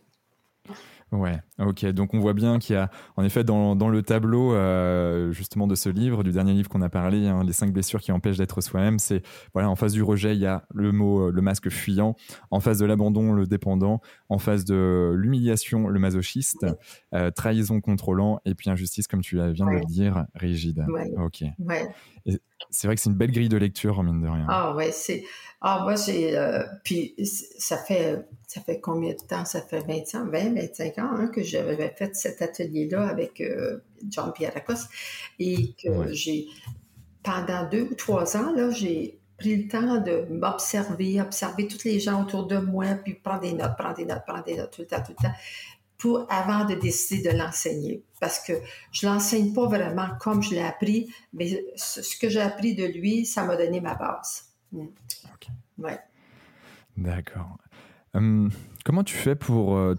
Ouais, 1.13 1.39
ok. 1.59 1.85
Donc 1.87 2.15
on 2.15 2.21
voit 2.21 2.33
bien 2.33 2.59
qu'il 2.59 2.75
y 2.75 2.79
a, 2.79 2.91
en 3.17 3.23
effet, 3.23 3.45
dans, 3.45 3.77
dans 3.77 3.91
le 3.91 4.03
tableau 4.03 4.55
euh, 4.55 5.31
justement 5.31 5.67
de 5.67 5.75
ce 5.75 5.91
livre, 5.91 6.25
du 6.25 6.33
dernier 6.33 6.55
livre 6.55 6.71
qu'on 6.71 6.81
a 6.81 6.89
parlé, 6.89 7.29
hein, 7.29 7.45
les 7.45 7.53
cinq 7.53 7.71
blessures 7.71 8.01
qui 8.01 8.13
empêchent 8.13 8.39
d'être 8.39 8.63
soi-même, 8.63 8.99
c'est 8.99 9.23
voilà, 9.53 9.69
en 9.69 9.77
face 9.77 9.93
du 9.93 10.03
rejet, 10.03 10.35
il 10.35 10.41
y 10.41 10.47
a 10.47 10.65
le 10.75 10.91
mot, 10.91 11.29
euh, 11.29 11.31
le 11.31 11.43
masque 11.43 11.69
fuyant, 11.69 12.17
en 12.51 12.61
face 12.61 12.79
de 12.79 12.87
l'abandon, 12.87 13.35
le 13.35 13.47
dépendant, 13.47 14.01
en 14.31 14.39
face 14.39 14.65
de 14.65 15.13
l'humiliation, 15.15 15.89
le 15.89 16.01
masochiste, 16.01 16.67
euh, 17.15 17.31
trahison 17.31 17.83
contrôlant, 17.83 18.41
et 18.47 18.55
puis 18.55 18.71
injustice, 18.71 19.07
comme 19.07 19.21
tu 19.21 19.37
viens 19.37 19.67
de 19.67 19.71
le 19.71 19.85
dire, 19.85 20.25
rigide. 20.35 20.87
Ouais. 20.89 21.13
Ok. 21.19 21.45
Ouais. 21.59 21.91
C'est 22.71 22.87
vrai 22.87 22.97
que 22.97 23.03
c'est 23.03 23.11
une 23.11 23.17
belle 23.17 23.33
grille 23.33 23.49
de 23.49 23.57
lecture, 23.57 24.03
mine 24.03 24.21
de 24.21 24.29
rien. 24.29 24.47
Ah 24.49 24.75
ouais, 24.75 24.93
c'est. 24.93 25.25
Ah, 25.61 25.81
moi, 25.83 25.95
j'ai. 25.95 26.37
Euh, 26.37 26.65
puis, 26.85 27.15
ça 27.59 27.77
fait, 27.77 28.27
ça 28.47 28.61
fait 28.61 28.81
combien 28.81 29.13
de 29.13 29.27
temps? 29.27 29.45
Ça 29.45 29.61
fait 29.61 29.81
20 29.81 30.21
ans, 30.21 30.27
20, 30.31 30.55
25 30.55 30.99
ans 30.99 31.11
hein, 31.17 31.29
que 31.29 31.43
j'avais 31.43 31.77
fait 31.97 32.15
cet 32.17 32.43
atelier-là 32.43 33.09
avec 33.09 33.41
euh, 33.41 33.79
Jean-Pierre 34.11 34.53
Lacoste. 34.55 34.89
Et 35.39 35.75
que 35.83 36.13
j'ai. 36.13 36.47
Pendant 37.23 37.69
deux 37.69 37.83
ou 37.83 37.95
trois 37.95 38.37
ans, 38.37 38.53
là, 38.57 38.71
j'ai 38.71 39.21
pris 39.39 39.55
le 39.55 39.69
temps 39.69 39.99
de 39.99 40.27
m'observer, 40.29 41.21
observer 41.21 41.69
tous 41.69 41.85
les 41.85 42.01
gens 42.01 42.23
autour 42.23 42.49
de 42.49 42.59
moi, 42.59 42.87
puis 43.05 43.15
prendre 43.15 43.43
des 43.43 43.53
notes, 43.53 43.77
prendre 43.79 43.95
des 43.95 44.05
notes, 44.05 44.25
prendre 44.27 44.43
des 44.43 44.57
notes 44.57 44.73
tout 44.73 44.81
le 44.81 44.89
temps, 44.89 45.03
tout 45.07 45.15
le 45.17 45.23
temps 45.23 45.35
pour, 46.03 46.27
avant 46.29 46.65
de 46.65 46.75
décider 46.75 47.31
de 47.31 47.39
l'enseigner. 47.39 48.03
Parce 48.21 48.41
que 48.41 48.55
je 48.91 49.07
ne 49.07 49.13
l'enseigne 49.13 49.53
pas 49.53 49.67
vraiment 49.67 50.09
comme 50.21 50.43
je 50.43 50.51
l'ai 50.51 50.61
appris, 50.61 51.15
mais 51.33 51.65
ce 51.77 52.19
que 52.19 52.29
j'ai 52.29 52.41
appris 52.41 52.75
de 52.75 52.85
lui, 52.85 53.25
ça 53.25 53.45
m'a 53.45 53.57
donné 53.57 53.81
ma 53.81 53.95
base. 53.95 54.51
Ouais. 55.79 56.01
D'accord. 56.97 57.57
Hum, 58.15 58.51
comment 58.85 59.05
tu 59.05 59.15
fais 59.15 59.37
pour 59.37 59.77
euh, 59.77 59.95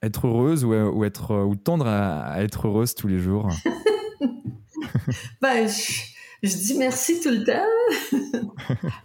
être 0.00 0.28
heureuse 0.28 0.64
ou, 0.64 1.04
être, 1.04 1.34
ou 1.34 1.56
tendre 1.56 1.88
à, 1.88 2.40
être 2.40 2.68
heureuse 2.68 2.94
tous 2.94 3.08
les 3.08 3.18
jours? 3.18 3.48
Ben, 5.42 5.68
je, 5.68 6.56
dis 6.56 6.78
merci 6.78 7.20
tout 7.20 7.30
le 7.30 7.42
temps. 7.44 7.66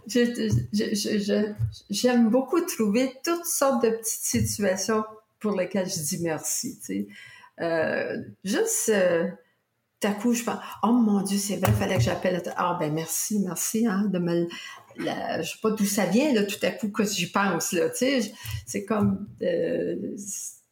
J'aime 1.89 2.30
beaucoup 2.30 2.62
trouver 2.62 3.12
toutes 3.24 3.45
sortes 3.45 3.84
de 3.84 3.89
petites 3.89 4.47
situations 4.47 5.04
pour 5.44 5.60
lequel 5.60 5.88
je 5.88 6.00
dis 6.00 6.20
merci. 6.22 6.80
Tu 6.80 6.86
sais. 6.86 7.08
Euh, 7.62 8.18
juste, 8.44 8.89
euh, 8.89 9.28
tout 10.00 10.08
à 10.08 10.12
coup, 10.14 10.34
je 10.34 10.44
pense, 10.44 10.58
oh 10.82 10.94
mon 10.94 11.22
Dieu, 11.22 11.38
c'est 11.38 11.58
vrai, 11.58 11.70
il 11.70 11.76
fallait 11.76 11.98
que 11.98 12.04
j'appelle. 12.04 12.41
Ah, 12.56 12.78
ben 12.80 12.91
merci, 12.94 13.39
merci 13.39 13.86
hein, 13.86 14.06
de 14.12 14.20
me. 14.20 14.48
La, 14.98 15.41
je 15.41 15.52
sais 15.52 15.60
pas 15.62 15.72
d'où 15.72 15.86
ça 15.86 16.06
vient, 16.06 16.34
là, 16.34 16.44
tout 16.44 16.64
à 16.64 16.72
coup, 16.72 16.89
que 16.89 17.04
j'y 17.04 17.30
pense. 17.30 17.74
Là, 17.74 17.89
tu 17.89 17.98
sais, 17.98 18.34
c'est 18.66 18.86
comme. 18.86 19.28
Euh, 19.41 20.16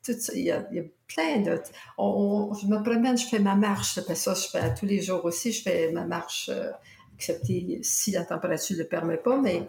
tout 0.04 0.14
ça, 0.18 0.34
il 0.34 0.44
y, 0.44 0.52
a, 0.52 0.66
il 0.72 0.78
y 0.78 0.80
a 0.80 0.84
plein 1.08 1.42
de. 1.42 1.62
je 1.98 2.68
me 2.68 2.82
promène, 2.82 3.18
je 3.18 3.26
fais 3.26 3.40
ma 3.40 3.56
marche. 3.56 3.94
Ça, 3.94 4.16
ça, 4.16 4.34
je 4.34 4.48
fais 4.48 4.74
tous 4.74 4.86
les 4.86 5.02
jours 5.02 5.24
aussi, 5.26 5.52
je 5.52 5.62
fais 5.62 5.92
ma 5.92 6.06
marche, 6.06 6.50
euh, 6.50 6.72
excepté 7.16 7.80
si 7.84 8.12
la 8.12 8.24
température 8.26 8.78
ne 8.78 8.84
le 8.84 8.88
permet 8.88 9.18
pas, 9.18 9.38
mais. 9.38 9.68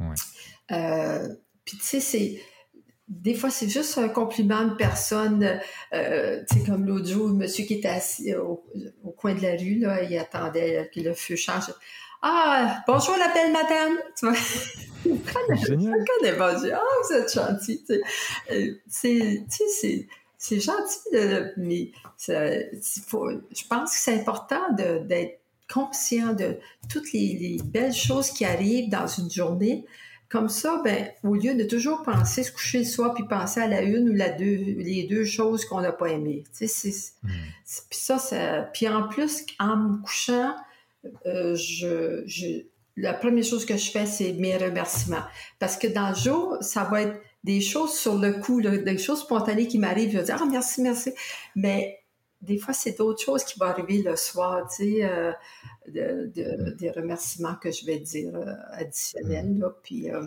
Ouais. 0.00 0.14
Euh, 0.72 1.28
puis, 1.64 1.76
tu 1.78 1.84
sais, 1.84 2.00
c'est 2.00 2.40
des 3.08 3.34
fois, 3.34 3.50
c'est 3.50 3.68
juste 3.68 3.98
un 3.98 4.08
compliment 4.08 4.64
de 4.64 4.74
personne. 4.74 5.60
Euh, 5.92 6.42
tu 6.50 6.58
sais, 6.58 6.66
comme 6.66 6.86
l'autre 6.86 7.06
jour, 7.06 7.28
le 7.28 7.34
monsieur 7.34 7.64
qui 7.64 7.74
était 7.74 7.88
assis 7.88 8.34
au, 8.34 8.64
coin 9.16 9.34
de 9.34 9.42
la 9.42 9.52
rue, 9.52 9.78
là, 9.78 10.02
il 10.02 10.16
attendait 10.18 10.90
que 10.92 11.00
le 11.00 11.14
feu 11.14 11.36
change. 11.36 11.72
Ah, 12.22 12.82
bonjour 12.86 13.16
la 13.16 13.28
belle 13.28 13.52
madame! 13.52 13.98
Tu 14.18 14.26
vois? 14.26 14.36
Connaît 16.20 16.36
pas. 16.36 16.54
Ah, 16.72 16.82
vous 17.04 17.14
êtes 17.14 17.32
gentil. 17.32 17.84
Euh, 18.50 18.72
c'est, 18.88 19.44
c'est, 19.48 20.08
c'est 20.36 20.60
gentil, 20.60 21.52
mais 21.56 21.92
faut, 23.06 23.30
je 23.30 23.66
pense 23.68 23.92
que 23.92 23.98
c'est 23.98 24.14
important 24.14 24.72
d'être 24.72 25.40
conscient 25.72 26.32
de 26.32 26.58
toutes 26.88 27.12
les, 27.12 27.36
les, 27.40 27.58
belles 27.62 27.94
choses 27.94 28.30
qui 28.30 28.44
arrivent 28.44 28.88
dans 28.88 29.06
une 29.06 29.30
journée 29.30 29.84
comme 30.28 30.48
ça, 30.48 30.80
ben, 30.84 31.08
au 31.22 31.34
lieu 31.34 31.54
de 31.54 31.64
toujours 31.64 32.02
penser, 32.02 32.42
se 32.42 32.50
coucher 32.50 32.78
le 32.80 32.84
soir, 32.84 33.14
puis 33.14 33.24
penser 33.28 33.60
à 33.60 33.68
la 33.68 33.82
une 33.82 34.08
ou 34.08 34.12
la 34.12 34.30
deux, 34.30 34.56
les 34.56 35.06
deux 35.08 35.24
choses 35.24 35.64
qu'on 35.64 35.80
n'a 35.80 35.92
pas 35.92 36.08
aimées. 36.08 36.44
Tu 36.56 36.66
sais, 36.66 36.90
hmm. 37.22 37.28
puis 37.64 37.98
ça, 37.98 38.18
ça, 38.18 38.62
puis 38.72 38.88
en 38.88 39.08
plus, 39.08 39.44
en 39.60 39.76
me 39.76 40.02
couchant, 40.02 40.54
euh, 41.26 41.54
je, 41.54 42.64
la 42.96 43.14
première 43.14 43.44
chose 43.44 43.64
que 43.64 43.76
je 43.76 43.90
fais, 43.90 44.06
c'est 44.06 44.32
mes 44.32 44.56
remerciements. 44.56 45.24
Parce 45.58 45.76
que 45.76 45.86
dans 45.86 46.10
le 46.10 46.16
jour, 46.16 46.56
ça 46.60 46.84
va 46.84 47.02
être 47.02 47.20
des 47.44 47.60
choses 47.60 47.94
sur 47.94 48.16
le 48.16 48.32
coup, 48.32 48.60
des 48.60 48.98
choses 48.98 49.20
spontanées 49.20 49.68
qui 49.68 49.78
m'arrivent. 49.78 50.10
Je 50.10 50.18
vais 50.18 50.24
dire, 50.24 50.38
ah, 50.40 50.46
merci, 50.50 50.82
merci. 50.82 51.12
Mais 51.54 52.00
des 52.42 52.58
fois, 52.58 52.74
c'est 52.74 52.98
d'autres 52.98 53.22
choses 53.22 53.44
qui 53.44 53.58
vont 53.58 53.66
arriver 53.66 54.02
le 54.02 54.16
soir, 54.16 54.68
tu 54.68 54.76
sais, 54.76 55.04
euh, 55.04 55.32
de, 55.88 56.74
des 56.78 56.90
remerciements 56.90 57.54
que 57.54 57.70
je 57.70 57.84
vais 57.86 57.98
dire 57.98 58.34
euh, 58.34 58.52
additionnels. 58.72 59.58
Là, 59.58 59.70
puis, 59.82 60.10
euh, 60.10 60.26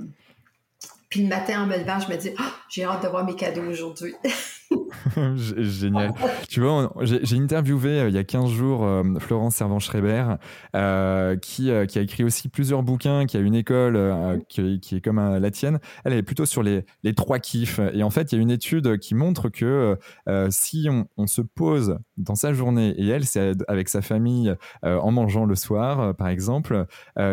puis 1.09 1.23
le 1.23 1.27
matin, 1.27 1.63
en 1.63 1.67
me 1.67 1.77
levant, 1.77 1.99
je 1.99 2.11
me 2.11 2.17
dis, 2.17 2.31
ah, 2.37 2.51
j'ai 2.69 2.83
hâte 2.83 3.03
de 3.03 3.07
voir 3.07 3.25
mes 3.25 3.35
cadeaux 3.35 3.67
aujourd'hui. 3.69 4.15
Génial. 5.35 6.13
tu 6.47 6.61
vois, 6.61 6.91
j'ai 7.01 7.37
interviewé 7.37 7.99
euh, 7.99 8.09
il 8.09 8.15
y 8.15 8.17
a 8.17 8.23
15 8.23 8.49
jours 8.49 8.83
euh, 8.83 9.03
Florence 9.19 9.55
Servan-Schreiber, 9.55 10.35
euh, 10.75 11.35
qui, 11.37 11.71
qui, 11.87 11.99
a 11.99 12.01
écrit 12.01 12.23
aussi 12.23 12.49
plusieurs 12.49 12.83
bouquins, 12.83 13.25
qui 13.25 13.37
a 13.37 13.39
une 13.39 13.55
école 13.55 14.39
qui, 14.49 14.79
qui, 14.79 14.95
est 14.95 15.01
comme 15.01 15.17
la 15.19 15.51
tienne. 15.51 15.79
Elle 16.03 16.13
est 16.13 16.23
plutôt 16.23 16.45
sur 16.45 16.63
les, 16.63 16.85
les, 17.03 17.13
trois 17.13 17.39
kiffs. 17.39 17.79
Et 17.93 18.03
en 18.03 18.09
fait, 18.09 18.31
il 18.31 18.35
y 18.35 18.39
a 18.39 18.41
une 18.41 18.51
étude 18.51 18.97
qui 18.99 19.15
montre 19.15 19.49
que 19.49 19.97
si 20.49 20.87
on, 20.89 21.07
on, 21.17 21.27
se 21.27 21.41
pose 21.41 21.97
dans 22.17 22.35
sa 22.35 22.53
journée, 22.53 22.93
et 22.97 23.07
elle, 23.07 23.25
c'est 23.25 23.53
avec 23.67 23.89
sa 23.89 24.01
famille 24.01 24.53
en 24.83 25.11
mangeant 25.11 25.45
le 25.45 25.55
soir, 25.55 26.15
par 26.15 26.27
exemple, 26.27 26.85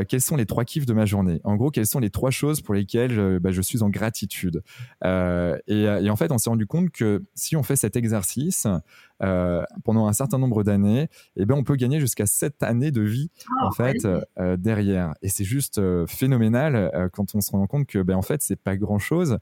quels 0.09 0.21
sont 0.21 0.37
les 0.37 0.47
trois 0.47 0.65
kiffs 0.65 0.87
de 0.87 0.95
ma 0.95 1.07
journée? 1.07 1.41
En 1.45 1.57
gros, 1.57 1.71
quelles 1.71 1.87
sont 1.87 2.01
les 2.01 2.11
trois 2.11 2.31
choses 2.31 2.61
pour 2.61 2.75
lesquelles 2.75 3.13
je, 3.13 3.39
bah, 3.39 3.51
suis 3.63 3.83
en 3.83 3.89
gratitude? 3.89 4.63
Et, 5.05 5.83
et 5.83 6.11
en 6.11 6.17
fait, 6.17 6.33
on 6.33 6.39
s'est 6.39 6.51
rendu 6.51 6.67
compte 6.67 6.91
que 6.91 7.25
si 7.35 7.56
on 7.57 7.63
fait 7.63 7.77
cet 7.77 7.97
exercice, 7.97 8.67
pendant 9.19 10.07
un 10.07 10.13
certain 10.13 10.39
nombre 10.39 10.63
d'années, 10.63 11.09
eh 11.37 11.45
ben 11.45 11.55
on 11.55 11.65
peut 11.65 11.77
gagner 11.77 12.01
jusqu'à 12.01 12.27
7 12.27 12.63
années 12.63 12.91
de 12.91 13.03
vie 13.03 13.31
ah, 13.61 13.67
en 13.67 13.71
fait 13.71 14.07
derrière. 14.59 15.15
Et 15.23 15.29
c'est 15.29 15.45
juste 15.45 15.81
phénoménal 16.07 17.11
quand 17.13 17.35
on 17.35 17.41
se 17.41 17.51
rend 17.51 17.67
compte 17.67 17.87
que 17.87 18.03
ben 18.03 18.17
en 18.17 18.23
fait 18.23 18.43
c'est 18.43 18.57
pas 18.57 18.77
grand 18.77 18.99
chose. 18.99 19.39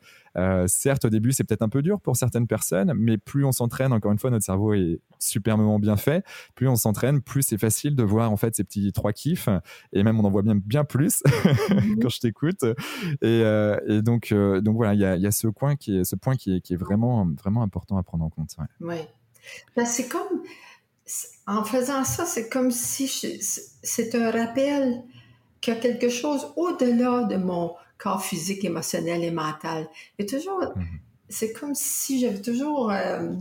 certes 0.67 1.05
au 1.05 1.11
début 1.11 1.33
c'est 1.33 1.45
peut-être 1.45 1.63
un 1.63 1.69
peu 1.69 1.83
dur 1.83 2.01
pour 2.01 2.17
certaines 2.17 2.47
personnes, 2.47 2.93
mais 2.97 3.19
plus 3.19 3.45
on 3.45 3.53
s'entraîne, 3.53 3.93
encore 3.93 4.13
une 4.13 4.19
fois 4.19 4.31
notre 4.31 4.45
cerveau 4.45 4.75
est 4.75 5.01
superbement 5.19 5.79
bien 5.79 5.97
fait, 5.97 6.25
plus 6.55 6.69
on 6.69 6.77
s'entraîne, 6.77 7.21
plus 7.21 7.43
c'est 7.43 7.59
facile 7.59 7.97
de 7.97 8.03
voir 8.03 8.31
en 8.31 8.37
fait 8.37 8.55
ces 8.55 8.65
petits 8.65 8.93
trois 8.93 9.13
kiffs 9.13 9.49
et 9.93 10.03
même 10.03 10.19
on 10.21 10.25
en 10.25 10.31
voit 10.31 10.43
bien 10.43 10.57
bien 10.57 10.85
plus 10.85 11.23
mhm. 11.71 11.99
quand 12.01 12.09
je 12.09 12.21
t'écoute. 12.21 12.65
Et, 13.23 13.41
et, 13.89 14.03
donc 14.03 14.33
donc 14.33 14.77
voilà 14.77 14.95
il 14.95 15.01
y 15.01 15.05
a, 15.05 15.17
y 15.17 15.27
a, 15.27 15.31
ce 15.31 15.49
point 15.49 15.77
qui 15.77 15.99
est 15.99 16.05
ce 16.05 16.17
point 16.17 16.37
qui 16.37 16.57
est, 16.57 16.61
qui 16.61 16.75
est 16.75 16.77
vraiment 16.77 17.27
vraiment 17.27 17.63
important 17.63 17.99
à 17.99 18.03
prendre 18.03 18.25
en 18.25 18.31
compte. 18.31 18.55
Ouais. 18.81 19.09
Ben, 19.77 19.87
c'est 19.87 20.09
comme 20.09 20.43
en 21.47 21.65
faisant 21.65 22.05
ça, 22.05 22.25
c'est 22.25 22.49
comme 22.49 22.71
si 22.71 23.09
c'est 23.83 24.15
un 24.15 24.31
rappel 24.31 25.03
qu'il 25.61 25.75
y 25.75 25.77
a 25.77 25.81
quelque 25.81 26.09
chose 26.09 26.53
au-delà 26.57 27.25
de 27.25 27.37
mon 27.37 27.75
corps 27.99 28.25
physique, 28.25 28.65
émotionnel 28.65 29.25
et 29.25 29.31
mental. 29.31 29.89
Et 30.19 30.27
toujours, 30.27 30.61
mm-hmm. 30.61 30.99
c'est 31.29 31.53
comme 31.53 31.75
si 31.75 32.21
j'avais 32.21 32.41
toujours 32.41 32.91
euh, 32.91 33.35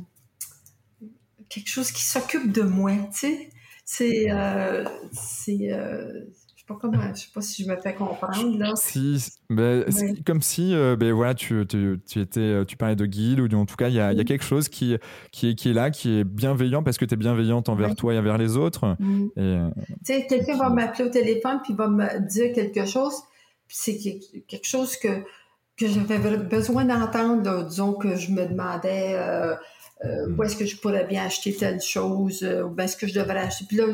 quelque 1.50 1.70
chose 1.70 1.92
qui 1.92 2.04
s'occupe 2.04 2.52
de 2.52 2.62
moi, 2.62 2.92
tu 3.12 3.20
sais. 3.20 3.50
C'est, 3.86 4.32
euh, 4.32 4.86
c'est, 5.12 5.72
euh, 5.74 6.26
pas 6.74 6.80
comment, 6.80 7.14
je 7.14 7.22
sais 7.22 7.28
pas 7.34 7.42
si 7.42 7.64
je 7.64 7.70
me 7.70 7.76
fais 7.78 7.94
comprendre 7.94 8.58
là. 8.58 8.74
Si, 8.76 9.32
ben, 9.50 9.86
comme 10.26 10.42
si, 10.42 10.74
euh, 10.74 10.96
ben 10.96 11.14
voilà, 11.14 11.34
tu, 11.34 11.66
tu, 11.68 12.00
tu, 12.08 12.20
étais, 12.20 12.40
euh, 12.40 12.66
tu 12.66 12.78
parlais 12.78 12.96
de 12.96 13.06
guide 13.06 13.40
ou 13.40 13.58
en 13.58 13.66
tout 13.66 13.76
cas, 13.76 13.90
il 13.90 13.96
y 13.96 14.00
a, 14.00 14.14
y 14.14 14.20
a, 14.20 14.24
quelque 14.24 14.44
chose 14.44 14.70
qui, 14.70 14.98
qui, 15.32 15.50
est, 15.50 15.56
qui 15.56 15.70
est 15.70 15.74
là, 15.74 15.92
qui 15.92 16.20
est 16.20 16.24
bienveillant 16.24 16.84
parce 16.84 16.98
que 16.98 17.06
tu 17.06 17.14
es 17.14 17.18
bienveillante 17.18 17.70
envers 17.70 17.96
toi 17.96 18.14
et 18.14 18.20
envers 18.20 18.38
les 18.38 18.58
autres. 18.58 18.96
Mm. 19.00 19.28
Euh, 19.38 19.70
tu 20.06 20.14
sais, 20.14 20.26
quelqu'un 20.28 20.58
va 20.58 20.70
m'appeler 20.70 21.06
au 21.06 21.12
téléphone 21.12 21.60
puis 21.64 21.74
va 21.74 21.88
me 21.88 22.20
dire 22.28 22.54
quelque 22.54 22.86
chose, 22.86 23.16
c'est 23.68 23.98
quelque 23.98 24.68
chose 24.68 24.98
que, 24.98 25.24
que 25.78 25.88
j'avais 25.88 26.38
besoin 26.38 26.86
d'entendre. 26.86 27.66
Disons 27.66 27.94
que 27.94 28.16
je 28.16 28.32
me 28.32 28.46
demandais. 28.46 29.18
Mm. 30.04 30.38
où 30.38 30.44
est-ce 30.44 30.58
que 30.58 30.66
je 30.66 30.76
pourrais 30.76 31.06
bien 31.06 31.24
acheter 31.24 31.56
telle 31.56 31.80
chose, 31.80 32.44
où 32.44 32.82
est-ce 32.82 32.98
que 32.98 33.08
je 33.08 33.18
devrais 33.18 33.40
acheter. 33.40 33.66
Puis 33.66 33.78
là, 33.78 33.86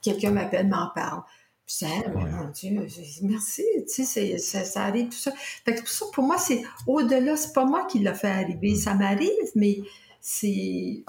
quelqu'un 0.00 0.30
m'appelle, 0.30 0.68
m'en 0.68 0.90
parle 0.94 1.22
ça, 1.70 1.86
mon 2.12 2.48
Dieu, 2.50 2.86
merci, 3.22 3.62
tu 3.88 4.04
sais, 4.04 4.38
ça, 4.38 4.82
arrive, 4.82 5.08
tout 5.08 5.18
ça. 5.18 5.30
Fait 5.64 5.74
que 5.74 5.80
pour 5.80 5.88
ça, 5.88 6.06
pour 6.12 6.24
moi, 6.24 6.36
c'est 6.36 6.62
au-delà, 6.86 7.36
c'est 7.36 7.52
pas 7.52 7.64
moi 7.64 7.86
qui 7.86 8.00
l'a 8.00 8.14
fait 8.14 8.28
arriver, 8.28 8.74
ça 8.74 8.94
m'arrive, 8.94 9.28
mais 9.54 9.78
c'est. 10.20 11.04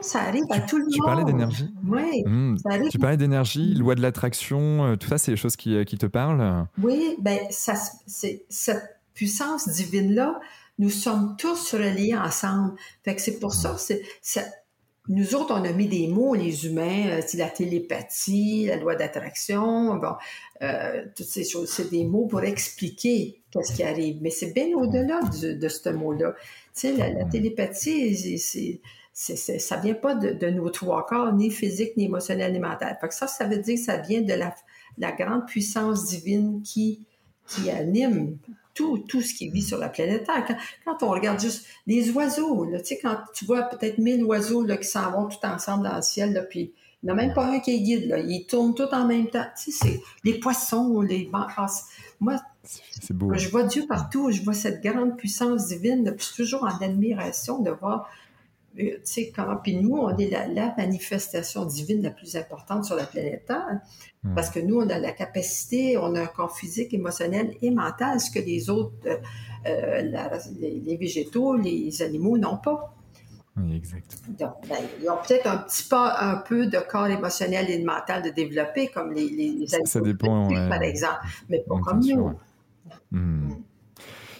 Ça, 0.00 0.22
arrive 0.22 0.44
à 0.50 0.60
tout 0.60 0.76
le 0.78 0.84
monde. 0.84 0.92
Tu 0.92 1.00
parlais 1.00 1.24
d'énergie? 1.24 1.72
Oui. 1.86 2.22
Mmh. 2.26 2.56
Tu 2.90 2.98
parlais 2.98 3.16
d'énergie, 3.16 3.74
loi 3.74 3.94
de 3.94 4.02
l'attraction, 4.02 4.84
euh, 4.84 4.96
tout 4.96 5.08
ça, 5.08 5.18
c'est 5.18 5.32
des 5.32 5.36
choses 5.36 5.56
qui, 5.56 5.74
euh, 5.74 5.84
qui 5.84 5.96
te 5.96 6.06
parlent? 6.06 6.66
Oui, 6.82 7.16
ben 7.20 7.38
ça, 7.50 7.74
c'est, 8.06 8.44
cette 8.48 8.98
puissance 9.14 9.68
divine-là, 9.68 10.38
nous 10.78 10.90
sommes 10.90 11.36
tous 11.38 11.74
reliés 11.74 12.16
ensemble. 12.16 12.74
Fait 13.04 13.14
que 13.14 13.22
c'est 13.22 13.38
pour 13.38 13.54
ça, 13.54 13.76
c'est, 13.78 14.02
nous 15.08 15.34
autres, 15.34 15.54
on 15.54 15.64
a 15.64 15.72
mis 15.72 15.86
des 15.86 16.08
mots, 16.08 16.34
les 16.34 16.66
humains, 16.66 17.08
euh, 17.08 17.22
c'est 17.24 17.38
la 17.38 17.48
télépathie, 17.48 18.66
la 18.66 18.76
loi 18.76 18.96
d'attraction, 18.96 19.96
bon, 19.96 20.14
euh, 20.62 21.04
toutes 21.14 21.26
ces 21.26 21.44
choses, 21.44 21.70
c'est 21.70 21.90
des 21.90 22.04
mots 22.04 22.26
pour 22.26 22.42
expliquer 22.42 23.40
qu'est-ce 23.50 23.72
qui 23.72 23.82
arrive. 23.82 24.18
Mais 24.20 24.30
c'est 24.30 24.52
bien 24.52 24.76
au-delà 24.76 25.20
de, 25.40 25.68
ce 25.68 25.88
mot-là. 25.90 26.34
Tu 26.74 26.88
sais, 26.88 26.92
la, 26.92 27.24
télépathie, 27.24 28.38
c'est, 28.38 28.80
c'est, 29.12 29.58
ça 29.58 29.76
vient 29.76 29.94
pas 29.94 30.14
de, 30.14 30.50
nos 30.50 30.70
trois 30.70 31.06
corps, 31.06 31.32
ni 31.32 31.50
physique, 31.50 31.96
ni 31.96 32.04
émotionnel, 32.04 32.52
ni 32.52 32.58
mental. 32.58 32.98
Fait 33.00 33.08
que 33.08 33.14
ça, 33.14 33.26
ça 33.26 33.46
veut 33.46 33.58
dire 33.58 33.76
que 33.76 33.84
ça 33.84 33.98
vient 33.98 34.22
de 34.22 34.34
la, 34.34 34.54
la 34.98 35.12
grande 35.12 35.46
puissance 35.46 36.06
divine 36.06 36.62
qui, 36.62 37.06
qui 37.46 37.70
anime 37.70 38.38
tout, 38.76 38.98
tout 39.08 39.22
ce 39.22 39.34
qui 39.34 39.48
vit 39.48 39.62
sur 39.62 39.78
la 39.78 39.88
planète 39.88 40.24
Terre. 40.24 40.56
Quand, 40.84 41.02
on 41.02 41.10
regarde 41.10 41.40
juste 41.40 41.66
les 41.86 42.10
oiseaux, 42.10 42.66
tu 42.66 42.84
sais, 42.84 43.00
quand 43.02 43.16
tu 43.34 43.44
vois 43.44 43.62
peut-être 43.62 43.98
mille 43.98 44.22
oiseaux 44.22 44.62
là, 44.62 44.76
qui 44.76 44.86
s'en 44.86 45.10
vont 45.10 45.26
tout 45.26 45.44
ensemble 45.44 45.84
dans 45.84 45.96
le 45.96 46.02
ciel, 46.02 46.32
là, 46.32 46.42
puis 46.42 46.72
il 47.02 47.06
n'y 47.06 47.12
en 47.12 47.18
a 47.18 47.22
même 47.22 47.34
pas 47.34 47.46
un 47.46 47.60
qui 47.60 47.74
est 47.74 47.80
guide, 47.80 48.08
là. 48.08 48.18
ils 48.18 48.46
tournent 48.46 48.74
tous 48.74 48.92
en 48.92 49.06
même 49.06 49.28
temps. 49.28 49.44
Tu 49.62 49.70
sais, 49.70 49.78
c'est 49.84 50.00
les 50.24 50.38
poissons, 50.38 51.00
les 51.00 51.30
Moi, 52.20 52.36
beau. 53.10 53.34
je 53.34 53.48
vois 53.48 53.64
Dieu 53.64 53.84
partout, 53.88 54.30
je 54.30 54.42
vois 54.42 54.54
cette 54.54 54.82
grande 54.82 55.16
puissance 55.16 55.68
divine, 55.68 56.04
depuis 56.04 56.28
toujours 56.34 56.64
en 56.64 56.84
admiration 56.84 57.60
de 57.60 57.70
voir 57.70 58.08
tu 58.76 59.00
sais. 59.04 59.32
Puis 59.62 59.76
nous, 59.76 59.96
on 59.96 60.16
est 60.16 60.30
la, 60.30 60.74
manifestation 60.76 61.64
divine 61.64 62.02
la 62.02 62.10
plus 62.10 62.36
importante 62.36 62.84
sur 62.84 62.96
la 62.96 63.04
planète 63.04 63.46
Terre. 63.46 63.80
Parce 64.34 64.50
que 64.50 64.58
nous, 64.58 64.80
on 64.80 64.88
a 64.88 64.98
la 64.98 65.12
capacité, 65.12 65.96
on 65.96 66.14
a 66.16 66.22
un 66.22 66.26
corps 66.26 66.56
physique, 66.56 66.92
émotionnel 66.92 67.54
et 67.62 67.70
mental, 67.70 68.20
ce 68.20 68.30
que 68.30 68.40
les 68.40 68.68
autres, 68.70 68.92
euh, 69.06 69.16
euh, 69.66 70.02
les, 70.58 70.96
végétaux, 70.96 71.54
les 71.54 72.02
animaux 72.02 72.36
n'ont 72.36 72.56
pas. 72.56 72.96
Oui, 73.56 73.76
exact. 73.76 74.18
Donc, 74.38 74.54
ben, 74.68 74.76
ils 75.00 75.08
ont 75.08 75.16
peut-être 75.26 75.46
un 75.46 75.58
petit 75.58 75.84
pas, 75.84 76.18
un 76.20 76.36
peu 76.36 76.66
de 76.66 76.78
corps 76.78 77.06
émotionnel 77.06 77.70
et 77.70 77.78
de 77.78 77.84
mental 77.84 78.22
de 78.22 78.30
développer, 78.30 78.88
comme 78.88 79.12
les, 79.12 79.28
les, 79.28 79.74
animaux. 79.74 79.86
Ça 79.86 80.00
dépend, 80.00 80.48
par 80.68 80.82
exemple, 80.82 81.20
mais 81.48 81.60
pas 81.60 81.78
comme 81.78 82.00
nous. 82.00 82.32
Hmm. 83.10 83.18
Hmm. 83.18 83.50
Euh, 83.50 83.54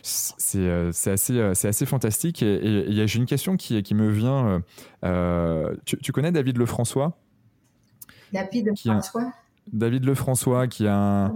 c'est 0.07 1.11
assez, 1.11 1.41
assez 1.41 1.87
fantastique. 1.87 2.43
Et, 2.43 3.07
j'ai 3.07 3.19
une 3.19 3.27
question 3.27 3.57
qui, 3.57 3.83
qui 3.83 3.95
me 3.95 4.11
vient. 4.11 4.63
tu, 5.85 5.99
tu, 5.99 6.13
connais 6.13 6.33
David 6.33 6.59
Lefrançois? 6.59 7.19
David 8.33 8.67
Lefrançois? 8.67 9.33
David 9.73 10.05
Lefrançois, 10.05 10.69
qui 10.69 10.87
a 10.87 11.33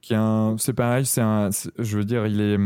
qui 0.00 0.14
a 0.14 0.54
c'est 0.58 0.72
pareil, 0.72 1.04
c'est 1.04 1.20
un, 1.20 1.50
je 1.78 1.98
veux 1.98 2.04
dire, 2.04 2.26
il 2.26 2.40
est, 2.40 2.58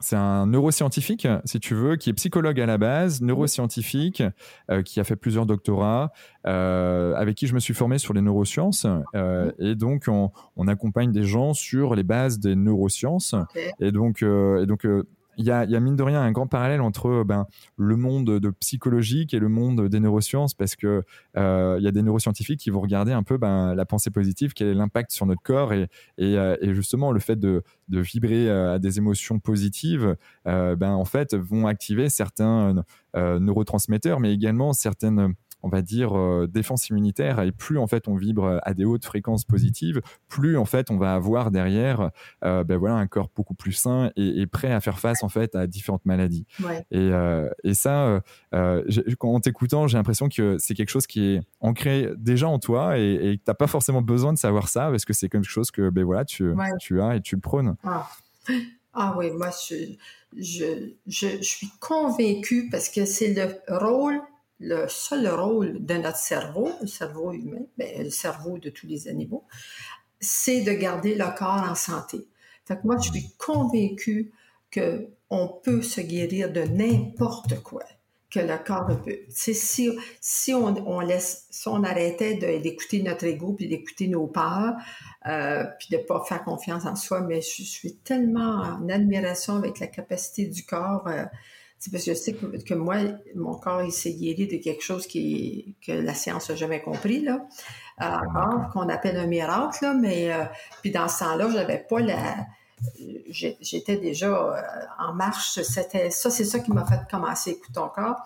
c'est 0.00 0.16
un 0.16 0.46
neuroscientifique, 0.46 1.28
si 1.44 1.60
tu 1.60 1.74
veux, 1.74 1.96
qui 1.96 2.10
est 2.10 2.12
psychologue 2.14 2.58
à 2.60 2.66
la 2.66 2.78
base, 2.78 3.20
neuroscientifique, 3.20 4.22
euh, 4.70 4.82
qui 4.82 4.98
a 4.98 5.04
fait 5.04 5.16
plusieurs 5.16 5.44
doctorats, 5.44 6.10
euh, 6.46 7.14
avec 7.14 7.36
qui 7.36 7.46
je 7.46 7.54
me 7.54 7.60
suis 7.60 7.74
formé 7.74 7.98
sur 7.98 8.14
les 8.14 8.22
neurosciences. 8.22 8.86
Euh, 9.14 9.52
et 9.58 9.74
donc, 9.74 10.04
on, 10.08 10.30
on, 10.56 10.68
accompagne 10.68 11.12
des 11.12 11.24
gens 11.24 11.52
sur 11.52 11.94
les 11.94 12.02
bases 12.02 12.38
des 12.38 12.56
neurosciences. 12.56 13.34
Et 13.78 13.92
donc, 13.92 14.22
et 14.22 14.66
donc 14.66 14.86
il 15.36 15.44
y 15.44 15.50
a, 15.50 15.80
mine 15.80 15.96
de 15.96 16.02
rien 16.02 16.20
un 16.20 16.32
grand 16.32 16.46
parallèle 16.46 16.80
entre 16.80 17.06
euh, 17.06 17.24
ben, 17.24 17.46
le 17.76 17.96
monde 17.96 18.38
de 18.38 18.50
psychologique 18.50 19.32
et 19.34 19.38
le 19.38 19.48
monde 19.48 19.88
des 19.88 20.00
neurosciences 20.00 20.54
parce 20.54 20.76
que 20.76 21.02
euh, 21.36 21.78
y 21.80 21.88
a 21.88 21.90
des 21.90 22.02
neuroscientifiques 22.02 22.60
qui 22.60 22.70
vont 22.70 22.80
regarder 22.80 23.12
un 23.12 23.22
peu 23.22 23.38
ben, 23.38 23.74
la 23.74 23.84
pensée 23.84 24.10
positive, 24.10 24.52
quel 24.52 24.68
est 24.68 24.74
l'impact 24.74 25.12
sur 25.12 25.26
notre 25.26 25.42
corps 25.42 25.72
et, 25.72 25.88
euh, 26.20 26.56
justement 26.74 27.12
le 27.12 27.20
fait 27.20 27.38
de, 27.38 27.62
de 27.88 28.00
vibrer 28.00 28.50
à 28.50 28.78
des 28.78 28.98
émotions 28.98 29.38
positives, 29.38 30.16
ben, 30.44 30.90
en 30.90 31.04
fait, 31.04 31.34
vont 31.34 31.66
activer 31.66 32.08
certains 32.08 32.84
neurotransmetteurs, 33.14 34.20
mais 34.20 34.32
également 34.32 34.72
certaines 34.72 35.34
on 35.62 35.68
va 35.68 35.82
dire, 35.82 36.16
euh, 36.16 36.46
défense 36.46 36.88
immunitaire. 36.88 37.40
Et 37.40 37.52
plus 37.52 37.78
en 37.78 37.86
fait 37.86 38.08
on 38.08 38.16
vibre 38.16 38.60
à 38.62 38.74
des 38.74 38.84
hautes 38.84 39.04
fréquences 39.04 39.44
positives, 39.44 40.00
plus 40.28 40.56
en 40.56 40.64
fait 40.64 40.90
on 40.90 40.96
va 40.96 41.14
avoir 41.14 41.50
derrière, 41.50 42.10
euh, 42.44 42.64
ben 42.64 42.76
voilà, 42.76 42.96
un 42.96 43.06
corps 43.06 43.30
beaucoup 43.34 43.54
plus 43.54 43.72
sain 43.72 44.10
et, 44.16 44.46
prêt 44.46 44.72
à 44.72 44.80
faire 44.80 44.98
face 44.98 45.22
en 45.22 45.28
fait 45.28 45.54
à 45.54 45.66
différentes 45.66 46.04
maladies. 46.04 46.46
Et, 46.90 46.98
euh, 46.98 47.48
et, 47.62 47.74
ça, 47.74 48.20
en 48.52 49.40
t'écoutant, 49.40 49.86
j'ai 49.86 49.96
l'impression 49.96 50.28
que 50.28 50.56
c'est 50.58 50.74
quelque 50.74 50.90
chose 50.90 51.06
qui 51.06 51.34
est 51.34 51.40
ancré 51.60 52.10
déjà 52.16 52.48
en 52.48 52.58
toi 52.58 52.98
et, 52.98 53.14
et 53.14 53.36
tu 53.36 53.44
n'as 53.46 53.54
pas 53.54 53.66
forcément 53.66 54.02
besoin 54.02 54.32
de 54.32 54.38
savoir 54.38 54.68
ça 54.68 54.90
parce 54.90 55.04
que 55.04 55.12
c'est 55.12 55.28
quelque 55.28 55.48
chose 55.48 55.70
que 55.70 55.90
ben 55.90 56.04
voilà, 56.04 56.24
tu, 56.24 56.54
tu 56.80 57.00
as 57.00 57.16
et 57.16 57.20
tu 57.20 57.36
le 57.36 57.40
prônes. 57.40 57.76
Ah. 57.84 58.08
ah 58.94 59.14
oui, 59.16 59.30
moi 59.30 59.50
je, 59.68 59.94
je, 60.36 60.92
je, 61.06 61.42
suis 61.42 61.70
convaincue 61.80 62.68
parce 62.70 62.88
que 62.88 63.04
c'est 63.04 63.34
le 63.34 63.76
rôle 63.76 64.20
le 64.60 64.86
seul 64.88 65.26
rôle 65.28 65.84
de 65.84 65.94
notre 65.94 66.18
cerveau, 66.18 66.70
le 66.80 66.86
cerveau 66.86 67.32
humain, 67.32 67.64
ben, 67.78 68.04
le 68.04 68.10
cerveau 68.10 68.58
de 68.58 68.68
tous 68.68 68.86
les 68.86 69.08
animaux, 69.08 69.44
c'est 70.20 70.60
de 70.60 70.72
garder 70.72 71.14
le 71.14 71.36
corps 71.36 71.66
en 71.68 71.74
santé. 71.74 72.28
Fait 72.66 72.76
que 72.76 72.86
moi, 72.86 72.98
je 72.98 73.10
suis 73.10 73.32
convaincue 73.38 74.32
qu'on 74.72 75.48
peut 75.64 75.82
se 75.82 76.02
guérir 76.02 76.52
de 76.52 76.60
n'importe 76.60 77.62
quoi 77.62 77.82
que 78.30 78.38
le 78.38 78.56
corps 78.64 78.86
peut. 79.04 79.18
C'est 79.28 79.54
si, 79.54 79.90
si 80.20 80.54
on, 80.54 81.00
laisse, 81.00 81.46
si 81.50 81.66
on 81.66 81.82
arrêtait 81.82 82.34
d'écouter 82.60 83.02
notre 83.02 83.24
ego 83.24 83.54
puis 83.54 83.66
d'écouter 83.66 84.06
nos 84.06 84.28
peurs, 84.28 84.74
euh, 85.26 85.64
puis 85.78 85.88
de 85.90 85.96
pas 85.96 86.22
faire 86.28 86.44
confiance 86.44 86.86
en 86.86 86.94
soi, 86.94 87.22
mais 87.22 87.40
je, 87.40 87.62
suis 87.62 87.96
tellement 87.96 88.60
en 88.60 88.88
admiration 88.88 89.56
avec 89.56 89.80
la 89.80 89.88
capacité 89.88 90.46
du 90.46 90.64
corps. 90.64 91.08
Euh, 91.08 91.24
c'est 91.80 91.90
parce 91.90 92.04
que 92.04 92.12
je 92.12 92.16
sais 92.16 92.34
que, 92.34 92.74
moi, 92.74 92.96
mon 93.34 93.54
corps, 93.54 93.82
il 93.82 93.90
s'est 93.90 94.12
guéri 94.12 94.46
de 94.46 94.58
quelque 94.58 94.82
chose 94.82 95.06
qui, 95.06 95.76
que 95.84 95.92
la 95.92 96.12
science 96.12 96.50
n'a 96.50 96.54
jamais 96.54 96.82
compris, 96.82 97.20
là. 97.20 97.48
Euh, 98.02 98.06
qu'on 98.74 98.88
appelle 98.90 99.16
un 99.16 99.26
miracle, 99.26 99.78
là, 99.82 99.94
mais 99.94 100.30
euh, 100.30 100.44
puis 100.82 100.90
dans 100.90 101.08
ce 101.08 101.20
temps-là, 101.20 101.48
j'avais 101.50 101.78
pas 101.78 102.00
la. 102.00 102.46
J'étais 103.30 103.96
déjà 103.96 104.28
euh, 104.28 104.60
en 104.98 105.14
marche. 105.14 105.62
C'était 105.62 106.10
ça, 106.10 106.30
c'est 106.30 106.44
ça 106.44 106.58
qui 106.58 106.70
m'a 106.70 106.84
fait 106.84 107.00
commencer 107.10 107.50
à 107.50 107.52
écouter 107.54 107.72
ton 107.72 107.88
corps. 107.88 108.20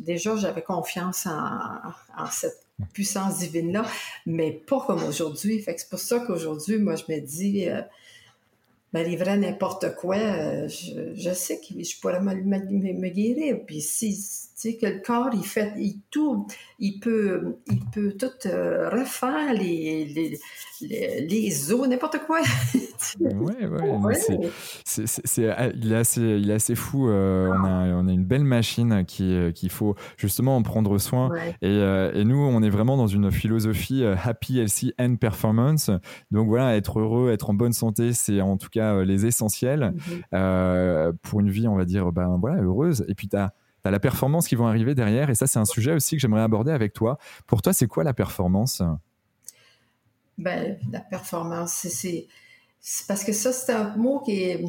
déjà, 0.00 0.36
j'avais 0.36 0.62
confiance 0.62 1.26
en, 1.26 2.26
cette 2.30 2.66
puissance 2.92 3.38
divine-là, 3.38 3.86
mais 4.26 4.52
pas 4.52 4.84
comme 4.86 5.02
aujourd'hui. 5.04 5.58
Fait 5.62 5.74
que 5.74 5.80
c'est 5.80 5.90
pour 5.90 5.98
ça 5.98 6.20
qu'aujourd'hui, 6.20 6.76
moi, 6.76 6.96
je 6.96 7.04
me 7.08 7.18
dis, 7.18 7.66
livrer 9.00 9.36
n'importe 9.36 9.94
quoi, 9.96 10.16
euh, 10.16 10.68
je, 10.68 11.32
sais 11.32 11.60
que 11.60 11.82
je 11.82 12.00
pourrais 12.00 12.20
me, 12.20 12.34
me, 12.34 13.08
guérir. 13.08 13.60
Puis 13.66 13.80
si, 13.80 14.14
tu 14.62 14.70
sais, 14.70 14.76
que 14.76 14.86
le 14.86 15.00
corps, 15.04 15.30
il 15.34 15.44
fait, 15.44 15.72
il 15.76 16.00
tout, 16.10 16.46
il 16.78 17.00
peut, 17.00 17.58
il 17.68 17.80
peut 17.92 18.12
tout 18.12 18.46
euh, 18.46 18.88
refaire, 18.90 19.52
les, 19.52 20.04
les, 20.04 20.40
les, 21.28 21.72
os, 21.72 21.88
n'importe 21.88 22.18
quoi. 22.26 22.40
oui, 23.20 23.54
oui. 23.60 24.48
C'est, 24.84 25.48
ah, 25.48 25.68
il, 25.74 25.92
est 25.92 25.96
assez, 25.96 26.20
il 26.20 26.50
est 26.50 26.54
assez 26.54 26.74
fou. 26.74 27.08
Euh, 27.08 27.48
on, 27.48 27.64
a, 27.64 27.86
on 27.94 28.08
a 28.08 28.12
une 28.12 28.24
belle 28.24 28.44
machine 28.44 29.04
qui, 29.04 29.36
qu'il 29.54 29.70
faut 29.70 29.94
justement 30.16 30.56
en 30.56 30.62
prendre 30.62 30.98
soin. 30.98 31.30
Et, 31.60 31.76
et, 31.76 32.24
nous, 32.24 32.38
on 32.38 32.62
est 32.62 32.70
vraiment 32.70 32.96
dans 32.96 33.06
une 33.06 33.30
philosophie 33.30 34.04
happy, 34.04 34.58
healthy 34.58 34.92
and 34.98 35.16
performance. 35.16 35.90
Donc 36.30 36.48
voilà, 36.48 36.76
être 36.76 37.00
heureux, 37.00 37.30
être 37.30 37.50
en 37.50 37.54
bonne 37.54 37.72
santé, 37.72 38.12
c'est 38.12 38.40
en 38.40 38.56
tout 38.56 38.68
cas 38.70 38.94
euh, 38.94 39.04
les 39.04 39.26
essentiels 39.26 39.92
mhm. 39.94 40.22
euh, 40.34 41.12
pour 41.22 41.40
une 41.40 41.50
vie, 41.50 41.68
on 41.68 41.76
va 41.76 41.84
dire, 41.84 42.12
ben 42.12 42.38
voilà, 42.40 42.62
heureuse. 42.62 43.04
Et 43.08 43.14
puis 43.14 43.28
tu 43.28 43.36
as 43.36 43.54
la 43.90 44.00
performance 44.00 44.48
qui 44.48 44.54
vont 44.54 44.66
arriver 44.66 44.94
derrière. 44.94 45.30
Et 45.30 45.34
ça, 45.34 45.46
c'est 45.46 45.58
un 45.58 45.64
sujet 45.64 45.92
aussi 45.92 46.16
que 46.16 46.20
j'aimerais 46.20 46.42
aborder 46.42 46.72
avec 46.72 46.92
toi. 46.92 47.18
Pour 47.46 47.62
toi, 47.62 47.72
c'est 47.72 47.86
quoi 47.86 48.04
la 48.04 48.14
performance? 48.14 48.82
Ben, 50.38 50.78
La 50.90 51.00
performance, 51.00 51.86
c'est 51.88 52.26
parce 53.06 53.24
que 53.24 53.32
ça, 53.32 53.52
c'est 53.52 53.72
un 53.72 53.96
mot 53.96 54.20
qui 54.20 54.42
est, 54.42 54.64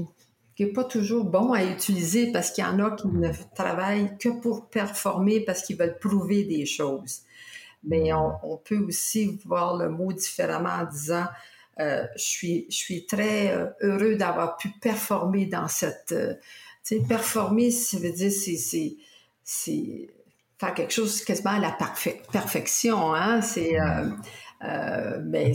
qui 0.56 0.64
est 0.64 0.74
pas 0.74 0.84
toujours 0.84 1.26
bon 1.26 1.54
à 1.54 1.64
utiliser 1.64 2.32
parce 2.32 2.52
qu'il 2.52 2.64
y 2.64 2.68
en 2.68 2.80
a 2.80 2.92
qui 2.92 3.08
ne 3.08 3.32
travaillent 3.56 4.18
que 4.18 4.30
pour 4.30 4.70
performer 4.70 5.42
parce 5.42 5.64
qu'ils 5.64 5.78
veulent 5.78 5.98
prouver 6.00 6.44
des 6.44 6.66
choses. 6.66 7.22
Mais 7.84 8.14
on, 8.14 8.58
peut 8.64 8.78
aussi 8.78 9.40
voir 9.46 9.76
le 9.76 9.90
mot 9.90 10.14
différemment 10.14 10.70
en 10.70 10.86
disant 10.86 11.26
euh, 11.80 12.06
je, 12.16 12.24
suis, 12.24 12.66
je 12.70 12.76
suis 12.76 13.06
très 13.06 13.52
euh, 13.52 13.66
heureux 13.82 14.16
d'avoir 14.16 14.58
pu 14.58 14.70
performer 14.82 15.48
dans 15.48 15.68
cette... 15.68 16.14
Euh, 16.92 17.00
sais, 17.00 17.00
performer, 17.08 17.72
ça 17.72 17.98
veut 17.98 18.12
dire 18.12 18.32
c'est, 18.32 18.98
c'est, 19.44 20.10
faire 20.60 20.74
quelque 20.74 20.94
chose 20.94 21.24
quasiment 21.24 21.52
à 21.52 21.60
la 21.60 21.78
perfection. 22.32 23.14
Hein? 23.14 23.42
C'est, 23.42 23.78
mais 25.24 25.54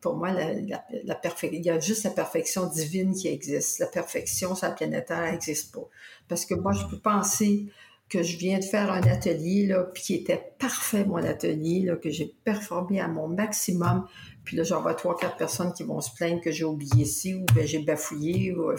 pour 0.00 0.16
moi, 0.16 0.32
la, 0.32 0.52
la, 0.54 1.20
il 1.44 1.64
y 1.64 1.70
a 1.70 1.78
juste 1.78 2.04
la 2.04 2.10
perfection 2.10 2.66
divine 2.66 3.14
qui 3.14 3.28
existe. 3.28 3.78
La 3.78 3.86
perfection 3.86 4.54
sur 4.54 4.66
la 4.66 4.74
planète 4.74 5.06
Terre 5.06 5.30
n'existe 5.30 5.72
pas. 5.72 5.88
Parce 6.28 6.44
que 6.44 6.54
moi, 6.54 6.72
je 6.72 6.84
peux 6.86 6.98
penser 6.98 7.66
que 8.12 8.22
je 8.22 8.36
viens 8.36 8.58
de 8.58 8.64
faire 8.64 8.92
un 8.92 9.00
atelier, 9.04 9.66
là, 9.66 9.84
puis 9.84 10.02
qui 10.02 10.14
était 10.14 10.52
parfait, 10.58 11.06
mon 11.06 11.16
atelier, 11.16 11.80
là, 11.80 11.96
que 11.96 12.10
j'ai 12.10 12.34
performé 12.44 13.00
à 13.00 13.08
mon 13.08 13.26
maximum, 13.26 14.06
puis 14.44 14.58
là, 14.58 14.64
j'en 14.64 14.82
vois 14.82 14.92
trois, 14.94 15.16
quatre 15.16 15.38
personnes 15.38 15.72
qui 15.72 15.82
vont 15.82 16.02
se 16.02 16.14
plaindre 16.14 16.42
que 16.42 16.50
j'ai 16.50 16.64
oublié 16.64 17.06
ci 17.06 17.34
ou 17.34 17.46
ben, 17.54 17.66
j'ai 17.66 17.78
bafouillé. 17.78 18.54
Ou... 18.54 18.72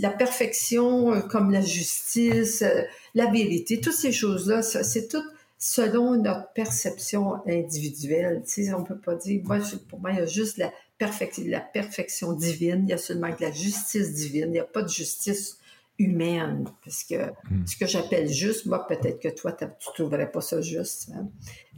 La, 0.00 0.10
perfection, 0.10 1.12
euh, 1.12 1.20
comme 1.20 1.52
la 1.52 1.60
justice, 1.60 2.62
euh, 2.62 2.82
la 3.14 3.30
vérité, 3.30 3.80
toutes 3.80 3.92
ces 3.92 4.10
choses-là, 4.10 4.62
c'est 4.62 5.06
tout 5.06 5.22
selon 5.56 6.20
notre 6.20 6.52
perception 6.52 7.46
individuelle. 7.46 8.42
On 8.74 8.80
ne 8.80 8.84
peut 8.84 8.98
pas 8.98 9.14
dire, 9.14 9.42
moi, 9.44 9.58
pour 9.88 10.00
moi, 10.00 10.10
il 10.10 10.18
y 10.18 10.20
a 10.20 10.26
juste 10.26 10.56
la, 10.56 10.72
la 11.00 11.60
perfection 11.60 12.32
divine, 12.32 12.84
il 12.84 12.90
y 12.90 12.92
a 12.92 12.98
seulement 12.98 13.32
que 13.32 13.42
la 13.42 13.52
justice 13.52 14.14
divine, 14.14 14.46
il 14.46 14.52
n'y 14.52 14.58
a 14.58 14.64
pas 14.64 14.82
de 14.82 14.88
justice 14.88 15.58
humaine. 15.98 16.68
Parce 16.84 17.04
que 17.04 17.30
hmm. 17.50 17.66
ce 17.66 17.76
que 17.76 17.86
j'appelle 17.86 18.28
juste, 18.28 18.66
moi, 18.66 18.86
peut-être 18.86 19.20
que 19.20 19.28
toi, 19.28 19.52
tu 19.52 19.64
ne 19.64 19.70
trouverais 19.94 20.30
pas 20.30 20.40
ça 20.40 20.60
juste. 20.60 21.10
Hein. 21.14 21.28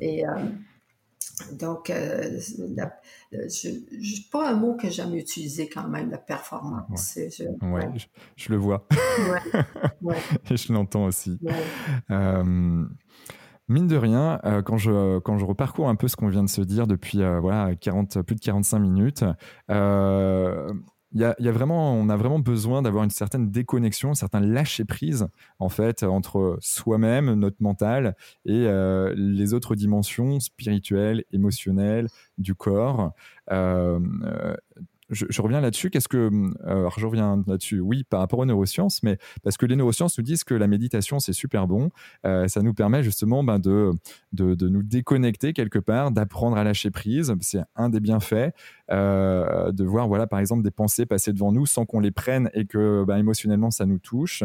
Et 0.01 0.27
euh, 0.27 0.35
donc, 1.53 1.91
euh, 1.91 2.39
je, 3.33 4.31
pas 4.31 4.51
un 4.51 4.55
mot 4.55 4.75
que 4.77 4.91
j'aime 4.91 5.15
utiliser 5.15 5.69
quand 5.69 5.89
même, 5.89 6.11
la 6.11 6.19
performance. 6.19 7.15
Je, 7.17 7.45
ouais, 7.67 7.89
Je, 8.37 8.51
le 8.51 8.57
vois. 8.57 8.87
Je 10.51 10.73
l'entends 10.73 11.07
aussi. 11.07 11.39
Euh, 12.11 12.85
mine 13.71 13.87
de 13.87 13.97
rien, 13.97 14.41
quand, 14.65 14.77
je, 14.77 15.19
quand 15.21 15.39
je 15.39 15.45
reparcours 15.45 15.89
un 15.89 15.95
peu 15.95 16.09
ce 16.09 16.17
qu'on 16.17 16.29
vient 16.29 16.43
de 16.45 16.49
se 16.49 16.61
dire 16.61 16.87
depuis 16.87 17.19
voilà, 17.41 17.75
40, 17.77 18.23
plus 18.23 18.37
de 18.37 18.41
45 18.41 18.79
minutes, 18.79 19.25
il 21.13 21.21
y 21.21 21.25
a, 21.25 21.53
vraiment, 21.53 21.95
on 21.95 22.09
a 22.09 22.17
vraiment 22.17 22.39
besoin 22.39 22.83
d'avoir 22.83 23.03
une 23.03 23.11
certaine 23.11 23.51
déconnexion, 23.51 24.11
un 24.11 24.15
certain 24.15 24.39
lâcher 24.39 24.85
prise 24.85 25.27
en 25.59 25.69
fait 25.69 26.05
entre 26.05 26.57
soi-même, 26.61 27.35
notre 27.35 27.57
mental 27.61 28.15
et 28.45 28.67
euh, 28.67 29.13
les 29.17 29.53
autres 29.53 29.75
dimensions 29.75 30.39
spirituelles, 30.39 31.25
émotionnelles 31.33 32.07
du 32.39 32.55
corps. 32.55 33.13
Euh, 33.51 33.99
euh, 35.11 35.27
je, 35.29 35.43
reviens 35.43 35.61
là-dessus. 35.61 35.91
Qu'est-ce 35.91 36.09
que, 36.09 36.17
euh, 36.17 36.51
alors 36.65 36.99
je 36.99 37.07
reviens 37.07 37.43
là-dessus. 37.47 37.81
Oui, 37.81 38.05
par 38.05 38.21
rapport 38.21 38.39
aux 38.39 38.45
neurosciences, 38.45 39.03
mais 39.03 39.19
parce 39.43 39.57
que 39.57 39.67
les 39.67 39.77
neurosciences 39.77 40.19
nous 40.19 40.25
disent 40.25 40.45
que 40.45 40.55
la 40.55 40.67
méditation 40.67 41.19
c'est 41.19 41.33
super 41.33 41.67
bon. 41.67 41.91
Euh, 42.25 42.49
ça 42.49 42.63
nous 42.63 42.75
permet 42.75 43.03
justement 43.03 43.43
ben, 43.45 43.59
de, 43.59 43.93
de, 44.33 44.69
nous 44.69 44.83
déconnecter 44.83 45.53
quelque 45.53 45.79
part, 45.79 46.11
d'apprendre 46.11 46.57
à 46.57 46.65
lâcher 46.65 46.91
prise. 46.91 47.35
C'est 47.41 47.61
un 47.77 47.89
des 47.89 48.01
bienfaits 48.01 48.53
euh, 48.91 49.73
de 49.73 49.85
voir, 49.85 50.09
voilà, 50.09 50.27
par 50.27 50.39
exemple, 50.39 50.63
des 50.63 50.71
pensées 50.71 51.07
passer 51.07 51.33
devant 51.33 51.53
nous 51.53 51.67
sans 51.67 51.87
qu'on 51.87 52.01
les 52.01 52.11
prenne 52.11 52.51
et 52.55 52.67
que 52.67 53.05
ben, 53.05 53.17
émotionnellement 53.17 53.71
ça 53.71 53.87
nous 53.87 53.99
touche. 53.99 54.45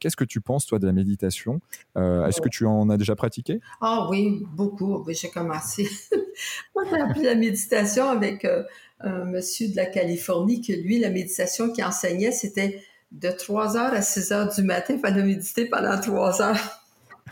Qu'est-ce 0.00 0.16
que 0.16 0.24
tu 0.24 0.40
penses 0.40 0.66
toi 0.66 0.78
de 0.78 0.86
la 0.86 0.92
méditation? 0.92 1.60
Est-ce 1.96 2.40
que 2.40 2.48
tu 2.48 2.66
en 2.66 2.88
as 2.90 2.96
déjà 2.96 3.14
pratiqué? 3.16 3.60
Ah 3.80 4.06
oui, 4.10 4.42
beaucoup. 4.54 5.04
j'ai 5.08 5.30
commencé. 5.30 5.88
Moi, 6.74 6.84
j'ai 6.90 7.00
appris 7.00 7.22
la 7.22 7.34
méditation 7.34 8.08
avec 8.08 8.46
un 9.02 9.24
monsieur 9.24 9.68
de 9.68 9.76
la 9.76 9.86
Californie 9.86 10.60
que 10.60 10.72
lui, 10.72 10.98
la 10.98 11.10
méditation 11.10 11.70
qu'il 11.70 11.84
enseignait, 11.84 12.32
c'était 12.32 12.82
de 13.12 13.30
3 13.30 13.76
heures 13.76 13.92
à 13.92 14.02
6 14.02 14.32
heures 14.32 14.54
du 14.54 14.62
matin, 14.62 14.94
il 14.94 15.00
fallait 15.00 15.22
méditer 15.22 15.66
pendant 15.66 16.00
3 16.00 16.42
heures. 16.42 16.82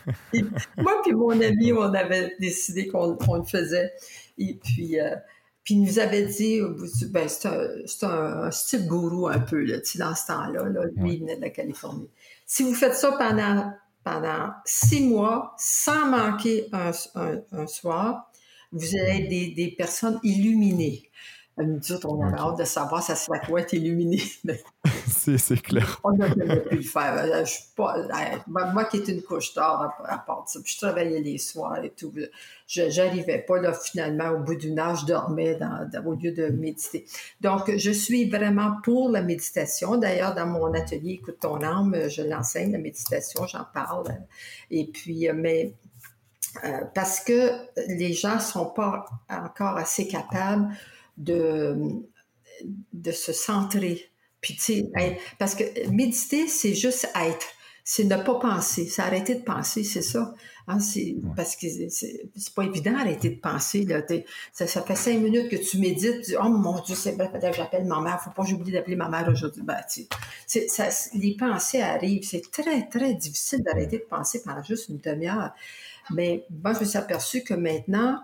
moi 0.77 1.01
puis 1.03 1.13
mon 1.13 1.41
ami, 1.41 1.73
on 1.73 1.95
avait 1.95 2.35
décidé 2.39 2.87
qu'on 2.87 3.17
le 3.17 3.45
faisait. 3.45 3.93
Et 4.39 4.55
puis, 4.55 5.01
euh, 5.01 5.17
puis 5.65 5.75
il 5.75 5.83
nous 5.83 5.99
avait 5.99 6.25
dit, 6.25 6.61
ben, 7.09 7.29
c'est 7.29 8.05
un, 8.05 8.51
style 8.51 8.87
gourou 8.87 9.29
un 9.29 9.41
peu, 9.41 9.63
là, 9.63 9.77
dans 9.99 10.15
ce 10.15 10.27
temps-là. 10.27 10.65
lui, 10.97 11.15
il 11.15 11.21
venait 11.21 11.37
de 11.37 11.43
la 11.43 11.51
Californie. 11.51 12.09
Si 12.47 12.63
vous 12.63 12.75
faites 12.75 12.95
ça 12.95 13.13
pendant, 13.13 13.73
pendant 14.03 14.51
six 14.65 15.03
mois, 15.07 15.55
sans 15.59 16.07
manquer 16.07 16.69
un, 16.73 16.93
soir, 17.67 18.31
vous 18.73 18.97
allez 18.97 19.23
être 19.23 19.29
des, 19.29 19.49
des 19.49 19.71
personnes 19.77 20.19
illuminées. 20.23 21.11
Nous 21.63 21.93
autres, 21.93 22.09
on 22.09 22.23
avait 22.23 22.39
hâte 22.39 22.59
de 22.59 22.65
savoir 22.65 23.03
ça 23.03 23.15
serait 23.15 23.41
quoi 23.47 23.61
être 23.61 23.73
illuminé. 23.73 24.23
c'est 25.07 25.61
clair. 25.61 26.01
On 26.05 26.13
n'a 26.13 26.29
jamais 26.29 26.61
pu 26.61 26.77
le 26.77 26.83
faire. 26.83 27.15
Euh, 27.19 27.45
je 27.45 27.51
suis 27.51 27.65
pas, 27.77 27.99
euh, 27.99 28.37
moi 28.73 28.85
qui 28.85 28.99
étais 28.99 29.13
une 29.13 29.23
couche 29.23 29.55
tard 29.55 29.95
à, 30.05 30.19
part 30.19 30.45
ça, 30.47 30.61
puis 30.63 30.73
je 30.75 30.81
travaillais 30.81 31.21
les 31.21 31.39
soirs 31.39 31.83
et 31.83 31.91
tout. 31.91 32.13
Je 32.67 32.83
n'arrivais 32.97 33.39
pas, 33.39 33.61
là, 33.61 33.73
finalement, 33.73 34.31
au 34.31 34.39
bout 34.39 34.55
d'une 34.55 34.79
heure, 34.79 34.97
je 34.97 35.07
dormais 35.07 35.57
dans, 35.57 35.89
au 36.05 36.15
lieu 36.15 36.33
de 36.33 36.49
méditer. 36.49 37.07
Donc, 37.41 37.75
je 37.77 37.91
suis 37.91 38.29
vraiment 38.29 38.77
pour 38.83 39.11
la 39.11 39.23
méditation. 39.23 39.97
D'ailleurs, 39.97 40.35
dans 40.35 40.47
mon 40.47 40.73
atelier 40.75 41.19
Écoute 41.21 41.39
ton 41.41 41.63
âme, 41.63 41.97
je 42.09 42.23
l'enseigne, 42.23 42.73
la 42.73 42.79
méditation, 42.79 43.47
j'en 43.47 43.67
parle. 43.75 44.07
Et 44.71 44.87
puis, 44.87 45.29
euh, 45.29 45.33
mais 45.35 45.75
parce 46.95 47.21
que 47.21 47.53
les 47.89 48.13
gens 48.13 48.37
ne 48.37 48.41
sont 48.41 48.67
pas 48.67 49.05
encore 49.29 49.77
assez 49.77 50.09
capables 50.09 50.69
de, 51.21 51.77
de 52.93 53.13
se 53.13 53.33
centrer. 53.33 54.11
Puis, 54.41 54.57
tu 54.57 54.63
sais, 54.63 55.19
parce 55.39 55.55
que 55.55 55.89
méditer, 55.91 56.47
c'est 56.49 56.75
juste 56.75 57.09
être. 57.15 57.47
C'est 57.85 58.05
ne 58.05 58.17
pas 58.17 58.39
penser. 58.39 58.87
C'est 58.87 59.03
arrêter 59.03 59.35
de 59.35 59.43
penser, 59.43 59.85
c'est 59.85 60.03
ça. 60.03 60.35
Hein, 60.69 60.79
parce 61.35 61.57
que 61.57 61.67
c'est 61.89 62.55
pas 62.55 62.63
évident 62.63 62.93
d'arrêter 62.93 63.31
de 63.31 63.41
penser. 63.41 63.85
Là. 63.85 64.03
Ça, 64.53 64.67
ça, 64.67 64.83
fait 64.83 64.95
cinq 64.95 65.19
minutes 65.19 65.49
que 65.49 65.57
tu 65.57 65.79
médites. 65.79 66.21
Tu 66.23 66.31
dis, 66.31 66.37
oh 66.41 66.49
mon 66.49 66.81
Dieu, 66.81 66.95
c'est 66.95 67.13
vrai, 67.13 67.31
que 67.33 67.53
j'appelle 67.53 67.85
ma 67.85 68.01
mère. 68.01 68.21
Faut 68.23 68.31
pas 68.31 68.45
que 68.45 68.49
j'oublie 68.49 68.73
d'appeler 68.73 68.97
ma 68.97 69.09
mère 69.09 69.29
aujourd'hui. 69.29 69.63
Ben, 69.63 69.79
ça, 70.47 70.89
les 71.15 71.37
pensées 71.37 71.83
arrivent. 71.83 72.25
C'est 72.25 72.51
très, 72.51 72.89
très 72.89 73.15
difficile 73.15 73.63
d'arrêter 73.63 73.99
de 73.99 74.05
penser 74.05 74.43
pendant 74.45 74.63
juste 74.63 74.89
une 74.89 74.99
demi-heure. 74.99 75.51
Mais 76.11 76.47
moi, 76.63 76.73
je 76.75 76.81
me 76.81 76.85
suis 76.85 76.99
aperçue 76.99 77.43
que 77.43 77.55
maintenant, 77.55 78.21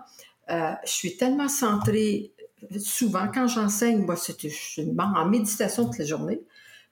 euh, 0.49 0.71
je 0.85 0.91
suis 0.91 1.17
tellement 1.17 1.49
centrée 1.49 2.31
souvent, 2.79 3.27
quand 3.33 3.47
j'enseigne, 3.47 4.03
moi, 4.03 4.15
c'était 4.15 4.51
en 4.97 5.25
méditation 5.25 5.85
toute 5.85 5.99
la 5.99 6.05
journée. 6.05 6.41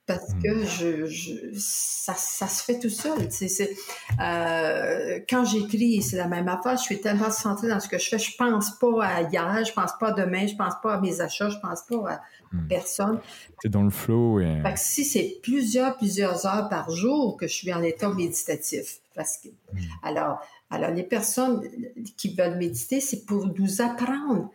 parce 0.06 0.34
que 0.34 0.62
hmm. 0.62 0.66
je, 0.66 1.06
je 1.06 1.32
ça, 1.58 2.14
ça, 2.14 2.46
se 2.46 2.62
fait 2.62 2.78
tout 2.78 2.90
seul. 2.90 3.26
C'est, 3.30 3.76
euh, 4.20 5.18
quand 5.28 5.44
j'écris, 5.44 6.00
c'est 6.02 6.16
la 6.16 6.28
même 6.28 6.48
affaire. 6.48 6.76
Je 6.76 6.82
suis 6.82 7.00
tellement 7.00 7.30
centrée 7.30 7.68
dans 7.68 7.80
ce 7.80 7.88
que 7.88 7.98
je 7.98 8.08
fais. 8.08 8.18
Je 8.18 8.36
pense 8.36 8.78
pas 8.78 9.04
à 9.04 9.22
hier, 9.22 9.64
je 9.64 9.72
pense 9.72 9.92
pas 9.98 10.08
à 10.08 10.12
demain, 10.12 10.46
je 10.46 10.54
pense 10.54 10.74
pas 10.80 10.94
à 10.94 11.00
mes 11.00 11.20
achats, 11.20 11.50
je 11.50 11.58
pense 11.58 11.82
pas 11.82 12.12
à 12.12 12.20
hmm. 12.52 12.68
personne. 12.68 13.20
C'est 13.60 13.68
dans 13.68 13.82
le 13.82 13.90
flow. 13.90 14.40
Et... 14.40 14.62
Fait 14.62 14.74
que 14.74 14.80
si 14.80 15.04
c'est 15.04 15.40
plusieurs, 15.42 15.96
plusieurs 15.96 16.46
heures 16.46 16.68
par 16.68 16.90
jour 16.90 17.36
que 17.36 17.48
je 17.48 17.54
suis 17.54 17.72
en 17.74 17.82
état 17.82 18.08
méditatif, 18.10 19.00
parce 19.16 19.38
que, 19.38 19.48
hmm. 19.48 19.78
alors, 20.04 20.40
alors 20.70 20.90
les 20.92 21.02
personnes 21.02 21.62
qui 22.16 22.32
veulent 22.34 22.58
méditer, 22.58 23.00
c'est 23.00 23.24
pour 23.24 23.46
nous 23.46 23.82
apprendre 23.82 24.50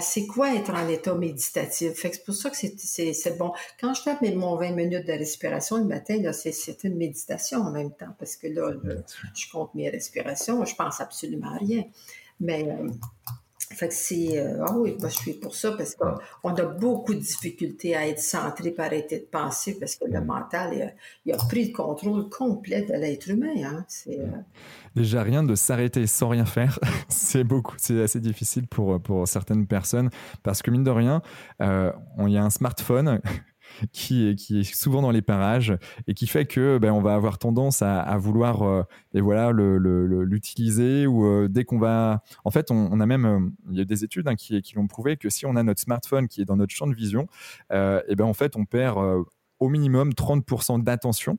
c'est 0.00 0.26
quoi 0.26 0.54
être 0.54 0.70
en 0.70 0.88
état 0.88 1.14
méditatif? 1.14 1.92
c'est 2.00 2.24
pour 2.24 2.34
ça 2.34 2.50
que 2.50 2.56
c'est 2.56 3.38
bon. 3.38 3.52
Quand 3.80 3.94
je 3.94 4.02
fais 4.02 4.34
mon 4.34 4.56
20 4.56 4.70
minutes 4.72 5.06
de 5.06 5.12
respiration 5.12 5.78
le 5.78 5.84
matin, 5.84 6.32
c'est 6.32 6.84
une 6.84 6.96
méditation 6.96 7.60
en 7.60 7.70
même 7.70 7.92
temps, 7.92 8.14
parce 8.18 8.36
que 8.36 8.46
là, 8.46 8.70
je 9.34 9.50
compte 9.50 9.74
mes 9.74 9.90
respirations, 9.90 10.64
je 10.64 10.74
pense 10.74 11.00
absolument 11.00 11.52
à 11.54 11.58
rien. 11.58 11.84
Mais 12.40 12.68
euh, 12.68 12.88
fait 13.72 13.88
que 13.88 13.94
c'est. 13.94 14.38
Euh, 14.38 14.64
ah 14.66 14.76
oui, 14.76 14.96
moi 14.98 15.08
je 15.08 15.16
suis 15.16 15.34
pour 15.34 15.54
ça 15.54 15.72
parce 15.72 15.94
qu'on 15.94 16.54
a 16.54 16.62
beaucoup 16.64 17.14
de 17.14 17.20
difficultés 17.20 17.94
à 17.96 18.06
être 18.06 18.20
centré, 18.20 18.70
par 18.70 18.86
arrêter 18.86 19.20
de 19.20 19.24
penser 19.24 19.76
parce 19.78 19.96
que 19.96 20.04
le 20.06 20.20
mm. 20.20 20.24
mental, 20.24 20.94
il 21.24 21.32
a, 21.32 21.36
pris 21.36 21.66
le 21.66 21.72
contrôle 21.72 22.28
complet 22.28 22.82
de 22.82 22.92
l'être 22.94 23.28
humain. 23.28 23.54
Hein. 23.64 23.84
C'est. 23.88 24.18
Euh, 24.18 24.26
Déjà, 24.94 25.22
rien 25.22 25.42
de 25.42 25.54
s'arrêter 25.54 26.06
sans 26.06 26.28
rien 26.28 26.44
faire, 26.44 26.78
c'est 27.08 27.44
beaucoup, 27.44 27.74
c'est 27.78 28.02
assez 28.02 28.20
difficile 28.20 28.66
pour, 28.66 29.00
pour 29.00 29.26
certaines 29.26 29.66
personnes 29.66 30.10
parce 30.42 30.62
que 30.62 30.70
mine 30.70 30.84
de 30.84 30.90
rien, 30.90 31.22
euh, 31.60 31.92
il 32.18 32.30
y 32.30 32.38
a 32.38 32.44
un 32.44 32.50
smartphone 32.50 33.20
qui 33.92 34.28
est, 34.28 34.62
souvent 34.74 35.02
dans 35.02 35.10
les 35.10 35.22
parages 35.22 35.76
et 36.06 36.14
qui 36.14 36.26
fait 36.26 36.46
que 36.46 36.78
ben, 36.78 36.92
on 36.92 37.00
va 37.00 37.14
avoir 37.14 37.38
tendance 37.38 37.82
à, 37.82 38.16
vouloir 38.18 38.62
euh, 38.62 38.82
et 39.14 39.20
voilà 39.20 39.52
l'utiliser 39.52 41.06
ou 41.06 41.26
euh, 41.26 41.48
dès 41.48 41.64
qu'on 41.64 41.78
va 41.78 42.22
en 42.44 42.50
fait 42.50 42.70
on, 42.70 43.00
a 43.00 43.06
même 43.06 43.24
euh, 43.24 43.40
il 43.70 43.78
y 43.78 43.80
a 43.80 43.84
des 43.84 44.04
études 44.04 44.28
hein, 44.28 44.36
qui, 44.36 44.60
qui 44.62 44.74
l'ont 44.74 44.86
prouvé 44.86 45.16
que 45.16 45.30
si 45.30 45.46
on 45.46 45.56
a 45.56 45.62
notre 45.62 45.80
smartphone 45.80 46.28
qui 46.28 46.42
est 46.42 46.44
dans 46.44 46.56
notre 46.56 46.74
champ 46.74 46.86
de 46.86 46.94
vision 46.94 47.26
et 47.70 48.14
ben 48.16 48.24
en 48.24 48.34
fait 48.34 48.56
on 48.56 48.64
perd 48.64 48.98
au 49.58 49.68
minimum 49.68 50.10
30% 50.10 50.82
d'attention. 50.82 51.38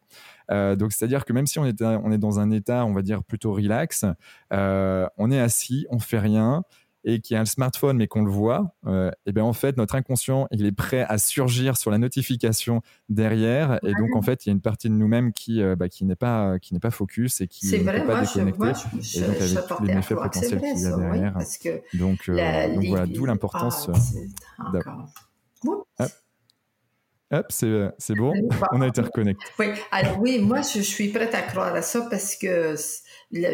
donc, 0.49 0.93
c'est-à-dire 0.93 1.25
que 1.25 1.33
même 1.33 1.45
si 1.45 1.59
on 1.59 1.65
est, 1.65 1.81
on 1.81 2.11
est 2.11 2.17
dans 2.17 2.39
un 2.39 2.51
état, 2.51 2.85
on 2.85 2.93
va 2.93 3.01
dire, 3.01 3.21
plutôt 3.21 3.51
relax, 3.51 4.05
on 4.49 5.31
est 5.31 5.39
assis, 5.39 5.85
on 5.89 5.99
fait 5.99 6.19
rien, 6.19 6.63
et 7.03 7.19
qui 7.19 7.35
a 7.35 7.41
un 7.41 7.45
smartphone 7.45 7.97
mais 7.97 8.07
qu'on 8.07 8.23
le 8.23 8.31
voit, 8.31 8.75
euh, 8.85 9.11
et 9.25 9.31
bien 9.31 9.43
en 9.43 9.53
fait 9.53 9.77
notre 9.77 9.95
inconscient 9.95 10.47
il 10.51 10.65
est 10.65 10.71
prêt 10.71 11.05
à 11.07 11.17
surgir 11.17 11.77
sur 11.77 11.91
la 11.91 11.97
notification 11.97 12.81
derrière 13.09 13.79
et 13.83 13.93
donc 13.93 14.15
en 14.15 14.21
fait 14.21 14.45
il 14.45 14.49
y 14.49 14.51
a 14.51 14.53
une 14.53 14.61
partie 14.61 14.89
de 14.89 14.93
nous-mêmes 14.93 15.33
qui 15.33 15.61
euh, 15.61 15.75
bah, 15.75 15.89
qui 15.89 16.05
n'est 16.05 16.15
pas 16.15 16.59
qui 16.59 16.73
n'est 16.73 16.79
pas 16.79 16.91
focus 16.91 17.41
et 17.41 17.47
qui 17.47 17.71
n'est 17.71 17.83
pas 17.83 18.21
déconnecté 18.21 18.67
et 19.15 19.21
donc 19.21 19.41
avec 19.41 19.67
tous 19.67 19.83
les 19.83 19.95
méfaits 19.95 20.15
potentiels 20.15 20.61
qu'il 20.61 20.79
y 20.79 20.85
a 20.85 20.97
derrière. 20.97 21.37
donc, 21.93 22.29
euh, 22.29 22.75
donc 22.75 22.85
voilà 22.87 23.05
d'où 23.05 23.25
l'importance. 23.25 23.89
Ah, 25.97 26.07
Hop, 27.33 27.47
c'est 27.49 28.15
bon, 28.15 28.31
on 28.73 28.81
a 28.81 28.87
été 28.87 29.01
reconnecté. 29.01 29.43
Oui, 29.57 29.67
alors 29.91 30.19
oui, 30.19 30.39
moi 30.39 30.61
je, 30.61 30.81
suis 30.81 31.07
prête 31.07 31.33
à 31.33 31.41
croire 31.41 31.73
à 31.73 31.81
ça 31.81 32.01
parce 32.07 32.35
que 32.35 32.75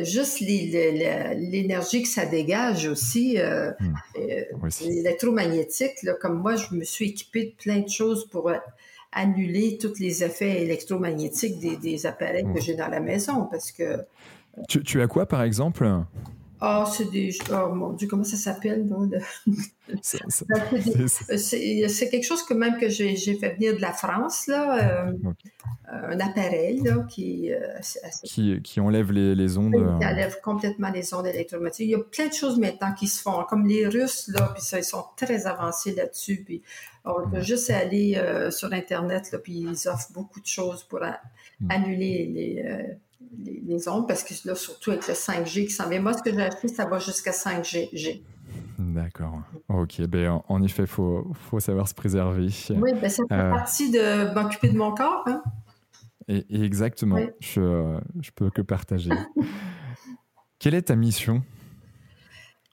juste 0.03 0.39
l'énergie 0.41 2.03
que 2.03 2.07
ça 2.07 2.25
dégage 2.25 2.87
aussi, 2.87 3.39
euh, 3.39 3.71
hmm. 3.79 3.93
euh 4.17 4.43
l'électromagnétique, 4.81 5.93
comme 6.21 6.39
moi 6.39 6.55
je 6.55 6.75
me 6.75 6.83
suis 6.83 7.09
équipée 7.09 7.45
de 7.45 7.63
plein 7.63 7.79
de 7.79 7.89
choses 7.89 8.27
pour 8.27 8.51
annuler 9.11 9.77
tous 9.79 9.99
les 9.99 10.23
effets 10.23 10.61
électromagnétiques 10.61 11.59
des, 11.59 12.05
appareils 12.05 12.43
que 12.43 12.59
hmm. 12.59 12.61
j'ai 12.61 12.75
dans 12.75 12.89
la 12.89 12.99
maison 12.99 13.47
parce 13.49 13.71
que... 13.71 14.05
Tu, 14.67 14.83
tu 14.83 15.01
as 15.01 15.07
quoi 15.07 15.25
par 15.25 15.43
exemple? 15.43 15.87
Ah, 16.61 16.85
c'est 16.91 17.09
des. 17.09 17.31
Oh 17.51 17.73
mon 17.73 17.93
Dieu, 17.93 18.07
comment 18.07 18.25
ça 18.25 18.35
s'appelle? 18.35 18.85
C'est 21.37 22.09
quelque 22.09 22.25
chose 22.25 22.43
que 22.43 22.53
même 22.53 22.77
que 22.77 22.89
j'ai 22.89 23.15
fait 23.15 23.55
venir 23.55 23.75
de 23.75 23.81
la 23.81 23.93
France, 23.93 24.47
là. 24.47 25.07
Euh, 25.07 25.13
un 25.91 26.19
appareil, 26.19 26.81
là, 26.81 27.05
qui, 27.09 27.51
euh, 27.51 27.79
qui. 28.23 28.61
qui, 28.61 28.79
enlève 28.79 29.11
les, 29.11 29.33
les 29.35 29.57
ondes. 29.57 29.73
Qui 29.73 29.79
euh. 29.79 30.09
enlève 30.09 30.39
complètement 30.43 30.91
les 30.91 31.13
ondes 31.13 31.25
électromagnétiques. 31.25 31.87
Il 31.87 31.91
y 31.91 31.95
a 31.95 31.99
plein 31.99 32.27
de 32.27 32.33
choses 32.33 32.59
maintenant 32.59 32.93
qui 32.93 33.07
se 33.07 33.21
font, 33.21 33.43
comme 33.49 33.65
les 33.65 33.87
Russes, 33.87 34.27
là, 34.27 34.51
puis 34.53 34.61
ça, 34.61 34.77
ils 34.77 34.83
sont 34.83 35.05
très 35.15 35.47
avancés 35.47 35.95
là-dessus. 35.95 36.43
Puis 36.45 36.61
on 37.05 37.27
peut 37.29 37.41
juste 37.41 37.69
aller 37.69 38.21
sur 38.51 38.71
Internet, 38.73 39.31
là, 39.31 39.39
puis 39.39 39.61
ils 39.61 39.87
offrent 39.87 40.11
beaucoup 40.13 40.41
de 40.41 40.45
choses 40.45 40.83
pour 40.83 40.99
mm. 40.99 41.71
annuler 41.71 42.27
les 42.27 42.97
les, 43.37 43.87
ondes, 43.87 44.07
parce 44.07 44.23
que 44.23 44.33
là, 44.47 44.55
surtout 44.55 44.91
avec 44.91 45.07
le 45.07 45.13
5G 45.13 45.65
qui 45.65 45.71
s'en 45.71 45.89
vient. 45.89 46.01
Moi, 46.01 46.13
ce 46.13 46.23
que 46.23 46.31
j'ai 46.31 46.41
acheté, 46.41 46.67
ça 46.67 46.85
va 46.85 46.99
jusqu'à 46.99 47.31
5G. 47.31 48.21
D'accord. 48.77 49.41
Ok. 49.67 50.01
Ben, 50.07 50.41
en, 50.47 50.63
effet, 50.63 50.83
il 50.83 50.87
faut, 50.87 51.31
faut, 51.49 51.59
savoir 51.59 51.87
se 51.87 51.93
préserver. 51.93 52.47
Oui, 52.69 52.91
ben, 52.99 53.09
ça 53.09 53.23
fait 53.27 53.35
euh, 53.35 53.51
partie 53.51 53.91
de 53.91 54.33
m'occuper 54.33 54.69
de 54.69 54.77
mon 54.77 54.93
corps. 54.93 55.23
Hein? 55.27 55.43
Et, 56.27 56.45
exactement. 56.63 57.19
Je 57.39 57.61
ne 57.61 58.31
peux 58.35 58.49
que 58.49 58.61
partager. 58.61 59.11
Quelle 60.59 60.75
est 60.75 60.83
ta 60.83 60.95
mission? 60.95 61.43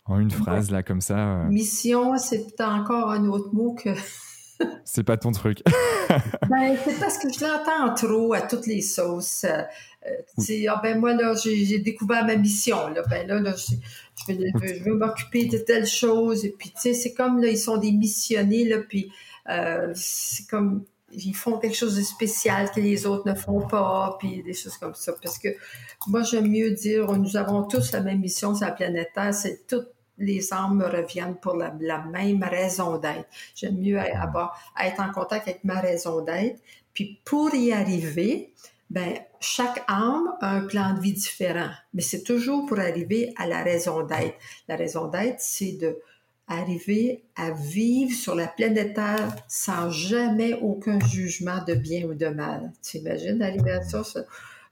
En 0.04 0.20
une 0.20 0.30
phrase, 0.30 0.70
là, 0.70 0.82
comme 0.82 1.00
ça. 1.00 1.18
Euh. 1.18 1.48
Mission, 1.48 2.16
c'est 2.16 2.60
encore 2.60 3.10
un 3.10 3.26
autre 3.26 3.52
mot 3.52 3.74
que. 3.74 3.90
C'est 4.84 5.04
pas 5.04 5.16
ton 5.16 5.32
truc. 5.32 5.62
ben, 6.48 6.76
c'est 6.84 6.98
parce 6.98 7.18
que 7.18 7.32
je 7.32 7.40
l'entends 7.40 7.94
trop 7.94 8.34
à 8.34 8.42
toutes 8.42 8.66
les 8.66 8.82
sauces. 8.82 9.44
Euh, 9.44 9.62
ah 10.68 10.80
ben 10.82 10.98
moi, 10.98 11.14
là, 11.14 11.34
j'ai 11.34 11.78
découvert 11.78 12.24
ma 12.24 12.36
mission. 12.36 12.88
Là, 12.88 13.02
ben 13.08 13.26
là, 13.26 13.54
je, 13.56 14.84
veux, 14.84 14.94
m'occuper 14.94 15.46
de 15.46 15.58
telle 15.58 15.86
chose. 15.86 16.44
Et 16.44 16.54
puis, 16.56 16.70
tu 16.70 16.80
sais, 16.80 16.94
c'est 16.94 17.12
comme, 17.12 17.40
là, 17.40 17.48
ils 17.48 17.58
sont 17.58 17.76
des 17.76 17.92
missionnés, 17.92 18.68
puis 18.88 19.10
euh, 19.48 19.92
c'est 19.94 20.46
comme, 20.48 20.84
ils 21.12 21.34
font 21.34 21.58
quelque 21.58 21.76
chose 21.76 21.96
de 21.96 22.02
spécial 22.02 22.70
que 22.70 22.80
les 22.80 23.06
autres 23.06 23.28
ne 23.28 23.34
font 23.34 23.66
pas, 23.66 24.16
puis 24.18 24.42
des 24.42 24.54
choses 24.54 24.76
comme 24.76 24.94
ça. 24.94 25.12
Parce 25.22 25.38
que 25.38 25.48
moi, 26.06 26.22
j'aime 26.22 26.48
mieux 26.48 26.70
dire, 26.70 27.10
nous 27.12 27.36
avons 27.36 27.64
tous 27.64 27.92
la 27.92 28.00
même 28.00 28.20
mission 28.20 28.54
sur 28.54 28.66
la 28.66 28.72
planète 28.72 29.10
Terre, 29.14 29.34
c'est 29.34 29.66
toutes 29.66 29.95
les 30.18 30.52
âmes 30.52 30.76
me 30.76 30.86
reviennent 30.86 31.36
pour 31.36 31.56
la, 31.56 31.70
même 31.70 32.42
raison 32.42 32.98
d'être. 32.98 33.28
J'aime 33.54 33.78
mieux 33.78 33.98
avoir, 33.98 34.58
être 34.82 35.00
en 35.00 35.10
contact 35.10 35.48
avec 35.48 35.64
ma 35.64 35.80
raison 35.80 36.22
d'être. 36.22 36.60
Puis 36.94 37.20
pour 37.24 37.54
y 37.54 37.72
arriver, 37.72 38.52
ben, 38.88 39.18
chaque 39.40 39.84
âme 39.88 40.32
a 40.40 40.50
un 40.50 40.66
plan 40.66 40.94
de 40.94 41.00
vie 41.00 41.12
différent, 41.12 41.70
mais 41.92 42.02
c'est 42.02 42.22
toujours 42.22 42.66
pour 42.66 42.78
arriver 42.78 43.34
à 43.36 43.46
la 43.46 43.62
raison 43.62 44.02
d'être. 44.02 44.36
La 44.68 44.76
raison 44.76 45.08
d'être, 45.08 45.40
c'est 45.40 45.72
de 45.72 45.98
arriver 46.48 47.24
à 47.34 47.50
vivre 47.50 48.14
sur 48.14 48.34
la 48.34 48.46
planète 48.46 48.94
Terre 48.94 49.34
sans 49.48 49.90
jamais 49.90 50.54
aucun 50.54 51.00
jugement 51.00 51.62
de 51.66 51.74
bien 51.74 52.06
ou 52.06 52.14
de 52.14 52.28
mal. 52.28 52.72
Tu 52.82 52.98
imagines 52.98 53.38
d'arriver 53.38 53.72
à 53.72 53.82
ça? 53.82 54.02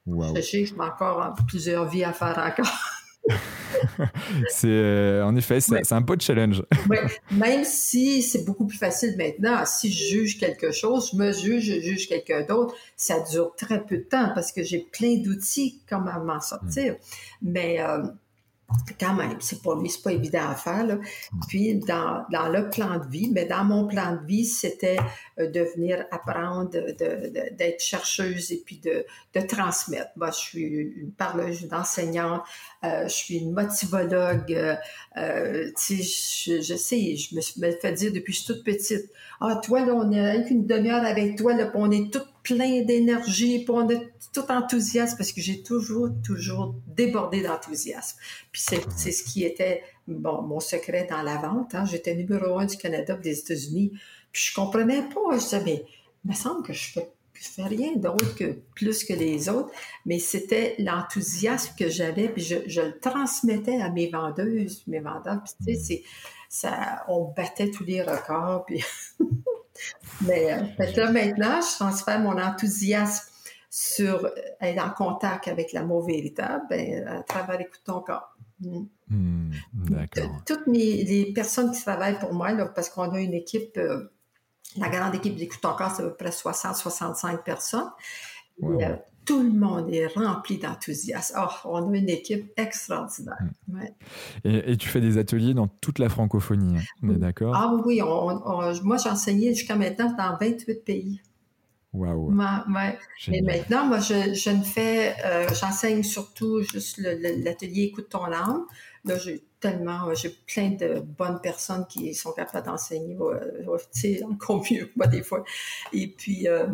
Je 0.07 0.41
sais 0.41 0.63
que 0.63 0.69
j'ai 0.69 0.81
encore 0.81 1.35
plusieurs 1.49 1.87
vies 1.87 2.05
à 2.05 2.13
faire 2.13 2.39
encore. 2.39 2.73
c'est 4.49 4.69
euh, 4.69 5.25
en 5.25 5.35
effet, 5.37 5.61
c'est 5.61 5.93
un 5.93 6.03
peu 6.03 6.17
de 6.17 6.23
challenge. 6.23 6.63
Même 7.31 7.65
si 7.65 8.23
c'est 8.23 8.45
beaucoup 8.45 8.67
plus 8.67 8.79
facile 8.79 9.15
maintenant, 9.17 9.65
si 9.65 9.93
je 9.93 10.05
juge 10.05 10.39
quelque 10.39 10.73
chose, 10.73 11.11
je 11.13 11.17
me 11.17 11.33
juge, 11.33 11.65
je 11.65 11.81
juge 11.81 12.09
quelqu'un 12.09 12.43
d'autre, 12.43 12.75
ça 12.97 13.21
dure 13.31 13.55
très 13.57 13.85
peu 13.85 13.99
de 13.99 14.03
temps 14.03 14.31
parce 14.35 14.53
que 14.53 14.63
j'ai 14.63 14.87
plein 14.93 15.17
d'outils 15.17 15.83
comment 15.89 16.23
m'en 16.25 16.41
sortir. 16.41 16.95
Hmm. 16.95 17.51
Mais 17.51 17.81
euh, 17.81 18.03
quand 18.99 19.15
même, 19.15 19.37
c'est 19.41 19.63
pas, 19.63 19.77
c'est 19.89 20.03
pas 20.03 20.13
évident 20.13 20.49
à 20.51 20.55
faire. 20.55 20.99
Puis, 21.49 21.75
dans, 21.75 22.25
dans, 22.31 22.49
le 22.49 22.71
plan 22.71 22.99
de 22.99 23.07
vie, 23.09 23.31
mais 23.33 23.45
dans 23.45 23.65
mon 23.65 23.87
plan 23.87 24.17
de 24.17 24.27
vie, 24.27 24.45
c'était 24.45 24.99
euh, 25.39 25.51
de 25.51 25.61
venir 25.61 26.05
apprendre, 26.11 26.71
de, 26.71 27.51
d'être 27.57 27.81
chercheuse 27.81 28.53
et 28.53 28.63
puis 28.65 28.79
de, 28.79 29.05
de 29.35 29.47
transmettre. 29.47 30.11
Moi, 30.17 30.31
je 30.31 30.39
suis 30.39 30.63
une 30.63 31.13
parleuse, 31.13 31.63
une 31.63 31.75
enseignante, 31.75 32.43
euh, 32.85 33.05
je 33.05 33.15
suis 33.15 33.37
une 33.37 33.53
motivologue. 33.53 34.79
Euh, 35.17 35.71
je, 35.77 36.75
sais, 36.77 37.17
je 37.17 37.61
me 37.61 37.71
fait 37.73 37.93
dire 37.93 38.13
depuis 38.13 38.33
que 38.33 38.39
je 38.39 38.45
suis 38.45 38.55
toute 38.55 38.65
petite, 38.65 39.11
ah, 39.41 39.61
toi, 39.63 39.85
là, 39.85 39.95
on 39.95 40.11
est 40.11 40.21
avec 40.21 40.51
une 40.51 40.67
demi-heure 40.67 41.05
avec 41.05 41.37
toi, 41.37 41.55
là, 41.55 41.71
on 41.75 41.91
est 41.91 42.13
tout 42.13 42.23
plein 42.45 42.83
d'énergie, 42.83 43.65
puis 43.65 43.71
on 43.71 43.89
est 43.89 44.13
tout 44.33 44.49
enthousiaste 44.51 45.17
parce 45.19 45.33
que 45.33 45.41
j'ai 45.41 45.63
toujours, 45.63 46.11
toujours 46.25 46.77
débordé 46.87 47.43
d'enthousiasme. 47.43 48.19
Puis 48.53 48.63
c'est 48.63 49.13
ce 49.13 49.25
qui 49.25 49.43
était 49.43 49.83
bon, 50.07 50.43
mon 50.43 50.61
secret 50.61 51.09
dans 51.11 51.23
la 51.23 51.39
vente. 51.39 51.75
Hein. 51.75 51.85
J'étais 51.87 52.15
numéro 52.15 52.59
un 52.59 52.67
du 52.67 52.77
Canada 52.77 53.17
des 53.17 53.41
États-Unis. 53.41 53.93
Puis 54.31 54.51
je 54.51 54.55
comprenais 54.55 55.03
pas. 55.03 55.37
Je 55.37 55.43
disais, 55.43 55.63
mais 55.65 55.85
il 56.25 56.31
me 56.31 56.35
semble 56.35 56.63
que 56.63 56.73
je 56.73 56.93
fais 56.93 57.11
fais 57.45 57.65
rien 57.65 57.97
d'autre 57.97 58.35
que 58.35 58.59
plus 58.75 59.05
que 59.05 59.13
les 59.13 59.49
autres, 59.49 59.71
mais 60.07 60.19
c'était 60.19 60.77
l'enthousiasme 60.79 61.75
que 61.79 61.89
j'avais, 61.89 62.29
puis 62.29 62.43
je, 62.43 62.57
je, 62.67 62.81
le 62.81 62.99
transmettais 62.99 63.81
à 63.81 63.91
mes 63.91 64.09
vendeuses, 64.09 64.83
mes 64.87 65.01
vendeurs. 65.01 65.43
Puis 65.45 65.75
tu 65.75 65.85
sais, 65.85 66.03
ça, 66.49 67.05
on 67.09 67.33
battait 67.37 67.71
tous 67.71 67.85
les 67.85 68.03
records. 68.03 68.65
Puis 68.67 68.83
Mais 70.23 70.47
là, 70.97 71.11
maintenant, 71.11 71.61
je 71.61 71.77
transfère 71.77 72.21
mon 72.21 72.41
enthousiasme 72.41 73.31
sur 73.71 74.31
être 74.61 74.85
en 74.85 74.91
contact 74.91 75.49
avec 75.49 75.73
l'amour 75.73 76.07
véritable 76.07 76.65
ben, 76.71 77.07
à 77.09 77.23
travers 77.23 77.61
Écoute 77.61 77.83
ton 77.85 78.01
corps. 78.01 78.37
Mm. 78.61 78.85
Hmm, 79.09 79.51
d'accord. 79.73 80.31
Toutes 80.47 80.67
les 80.69 81.33
personnes 81.35 81.73
qui 81.73 81.83
travaillent 81.83 82.19
pour 82.19 82.33
moi, 82.33 82.55
parce 82.75 82.89
qu'on 82.89 83.11
a 83.11 83.21
une 83.21 83.35
équipe, 83.35 83.79
la 84.77 84.89
grande 84.89 85.15
équipe 85.17 85.37
d'Écoute 85.37 85.61
ton 85.61 85.75
corps, 85.75 85.93
c'est 85.95 86.03
à 86.03 86.07
peu 86.07 86.15
près 86.15 86.31
60-65 86.31 87.43
personnes 87.43 87.91
tout 89.25 89.43
le 89.43 89.51
monde 89.51 89.93
est 89.93 90.07
rempli 90.07 90.59
d'enthousiasme. 90.59 91.39
Oh, 91.39 91.49
on 91.65 91.93
a 91.93 91.97
une 91.97 92.09
équipe 92.09 92.53
extraordinaire. 92.57 93.39
Mm. 93.69 93.81
Et, 94.45 94.77
tu 94.77 94.89
fais 94.89 95.01
des 95.01 95.19
ateliers 95.19 95.55
dans 95.55 95.69
toute 95.69 95.99
la 95.99 96.09
francophonie, 96.09 96.79
hein, 96.79 96.83
on 97.03 97.11
est 97.11 97.19
d'accord? 97.19 97.55
Ah 97.57 97.75
oui, 97.85 98.01
moi 98.83 98.97
j'ai 98.97 99.11
enseigné 99.11 99.55
jusqu'à 99.55 99.77
maintenant 99.77 100.15
dans 100.17 100.37
28 100.37 100.85
pays. 100.85 101.21
Waouh. 101.95 102.35
Ouais, 102.35 102.99
Et 103.29 103.41
maintenant, 103.41 103.87
moi, 103.87 104.01
je, 104.01 104.51
ne 104.51 104.63
fais, 104.65 105.15
euh, 105.25 105.47
j'enseigne 105.55 106.03
surtout 106.03 106.61
juste 106.63 106.99
l'atelier 106.99 107.85
Écoute 107.85 108.09
ton 108.09 108.25
âme. 108.25 108.65
Là, 109.05 109.17
j'ai 109.17 109.45
tellement, 109.61 110.13
j'ai 110.13 110.31
plein 110.31 110.71
de 110.71 111.01
bonnes 111.01 111.41
personnes 111.41 111.87
qui 111.89 112.13
sont 112.15 112.33
capables 112.33 112.67
d'enseigner, 112.67 113.17
euh, 113.21 113.77
tu 113.93 114.01
sais, 114.01 114.25
encore 114.25 114.65
mieux 114.71 114.87
que 114.87 114.93
moi 114.97 115.07
des 115.07 115.23
fois. 115.23 115.45
Et 115.93 116.09
puis, 116.09 116.49
euh, 116.49 116.67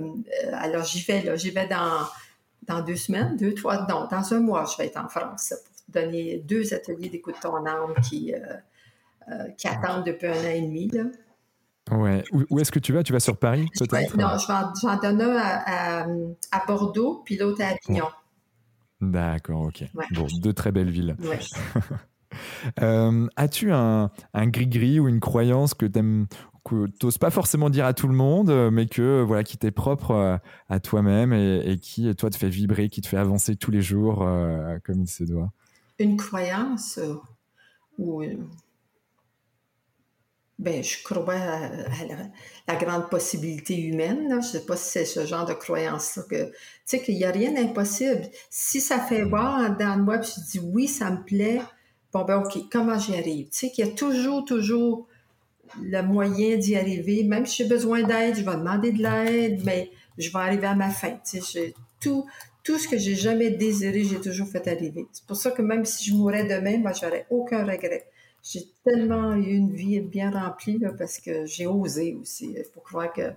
alors 0.53 0.85
j'y 0.85 1.03
vais, 1.03 1.23
là, 1.23 1.37
j'y 1.37 1.51
vais 1.51 1.69
dans 1.69 2.07
dans 2.67 2.83
deux 2.83 2.97
semaines, 2.97 3.37
deux, 3.37 3.55
trois, 3.55 3.87
non, 3.87 4.07
dans 4.11 4.35
un 4.35 4.41
mois, 4.41 4.65
je 4.65 4.77
vais 4.77 4.89
être 4.89 4.99
en 4.99 5.09
France 5.09 5.55
pour 5.65 6.03
donner 6.03 6.39
deux 6.39 6.73
ateliers 6.75 7.09
d'écoute 7.09 7.37
ton 7.41 7.65
âme 7.67 7.95
qui, 8.09 8.35
euh, 8.35 8.39
euh, 9.31 9.49
qui 9.57 9.69
attendent 9.69 10.05
depuis 10.05 10.29
un 10.29 10.33
an 10.33 10.51
et 10.51 10.61
demi. 10.61 10.89
Là. 10.89 11.05
Ouais. 11.91 12.23
Où, 12.33 12.61
est-ce 12.61 12.71
que 12.71 12.79
tu 12.79 12.93
vas? 12.93 13.03
Tu 13.03 13.13
vas 13.13 13.21
sur 13.21 13.37
Paris, 13.37 13.67
peut-être? 13.79 14.17
non, 14.17 14.39
je 14.39 14.47
vais 14.47 14.89
en, 14.89 14.97
donner 14.97 15.25
un 15.25 15.37
à, 15.37 16.07
à, 16.53 16.67
Bordeaux, 16.67 17.23
puis 17.25 17.37
l'autre 17.37 17.63
à 17.63 17.69
Avignon. 17.69 18.07
D'accord, 19.01 19.63
ok. 19.63 19.85
Bon, 20.13 20.27
deux 20.41 20.53
très 20.53 20.73
belles 20.73 20.91
villes. 20.91 21.17
Ouais. 21.21 21.39
Euh, 22.81 23.27
as-tu 23.35 23.73
un, 23.73 24.11
un 24.35 24.47
gris-gris 24.47 25.01
ou 25.01 25.09
une 25.09 25.19
croyance 25.19 25.75
que 25.75 25.85
tu 25.85 25.99
aimes 25.99 26.27
que 26.65 26.87
tu 26.87 27.07
n'oses 27.07 27.19
pas 27.19 27.31
forcément 27.31 27.71
dire 27.71 27.87
à 27.87 27.95
tout 27.95 28.09
le 28.09 28.15
monde, 28.15 28.51
euh, 28.51 28.71
mais 28.71 28.87
que 28.87 29.23
voilà, 29.23 29.45
qui 29.45 29.57
t'est 29.57 29.71
propre 29.71 30.13
euh, 30.13 30.37
à 30.69 30.81
toi-même 30.81 31.33
et, 31.33 31.79
qui, 31.81 32.15
toi, 32.15 32.31
te 32.31 32.37
fait 32.37 32.49
vibrer, 32.49 32.89
qui 32.89 33.01
te 33.01 33.09
fait 33.09 33.17
avancer 33.17 33.57
tous 33.57 33.71
les 33.71 33.83
jours 33.83 34.23
euh, 34.23 34.79
comme 34.85 35.03
il 35.03 35.09
se 35.09 35.25
doit 35.25 35.51
Une 35.99 36.17
croyance 36.17 36.99
ou 37.99 38.23
ben, 40.61 40.85
je 40.85 41.03
crois 41.03 41.35
à, 41.35 41.71
la, 42.69 42.77
grande 42.77 43.09
possibilité 43.09 43.81
humaine. 43.81 44.29
Je 44.29 44.37
ne 44.37 44.43
sais 44.43 44.67
pas 44.67 44.77
si 44.77 44.91
c'est 44.91 45.05
ce 45.07 45.25
genre 45.25 45.47
de 45.47 45.55
croyance-là. 45.55 46.25
Tu 46.29 46.37
sais, 46.85 47.01
qu'il 47.01 47.17
n'y 47.17 47.25
a 47.25 47.31
rien 47.31 47.53
d'impossible. 47.53 48.29
Si 48.51 48.83
ça 48.83 48.99
fait 48.99 49.23
voir 49.23 49.75
dans 49.79 49.99
moi, 49.99 50.19
puis 50.19 50.31
je 50.37 50.51
dis 50.51 50.61
oui, 50.63 50.87
ça 50.87 51.11
me 51.11 51.25
plaît, 51.25 51.63
bon, 52.13 52.25
ben, 52.27 52.43
OK, 52.43 52.59
comment 52.71 52.99
j'y 52.99 53.17
arrive? 53.17 53.49
Tu 53.49 53.59
sais, 53.59 53.71
qu'il 53.71 53.87
y 53.87 53.91
a 53.91 53.93
toujours, 53.93 54.45
toujours 54.45 55.09
le 55.81 56.03
moyen 56.03 56.57
d'y 56.57 56.77
arriver. 56.77 57.25
Même 57.25 57.47
si 57.47 57.63
j'ai 57.63 57.69
besoin 57.69 58.03
d'aide, 58.03 58.37
je 58.37 58.43
vais 58.43 58.57
demander 58.57 58.93
de 58.93 59.03
l'aide, 59.03 59.63
mais 59.65 59.91
je 60.19 60.31
vais 60.31 60.39
arriver 60.39 60.67
à 60.67 60.75
ma 60.75 60.91
fin. 60.91 61.19
tout, 62.01 62.27
tout 62.63 62.79
ce 62.79 62.89
que 62.89 62.99
j'ai 62.99 63.15
jamais 63.15 63.51
désiré, 63.51 64.05
j'ai 64.05 64.21
toujours 64.21 64.49
fait 64.49 64.67
arriver. 64.69 65.07
C'est 65.13 65.27
pour 65.27 65.37
ça 65.37 65.51
que 65.51 65.63
même 65.63 65.85
si 65.85 66.11
je 66.11 66.15
mourrais 66.15 66.45
demain, 66.45 66.79
moi, 66.79 66.93
j'aurais 66.93 67.27
aucun 67.31 67.65
regret. 67.65 68.07
J'ai 68.43 68.63
tellement 68.85 69.35
eu 69.35 69.51
une 69.51 69.73
vie 69.75 70.01
bien 70.01 70.31
remplie 70.31 70.79
là, 70.79 70.93
parce 70.97 71.19
que 71.19 71.45
j'ai 71.47 71.67
osé 71.67 72.17
aussi. 72.21 72.55
Il 72.57 72.65
faut 72.73 72.81
croire 72.81 73.13
que 73.13 73.33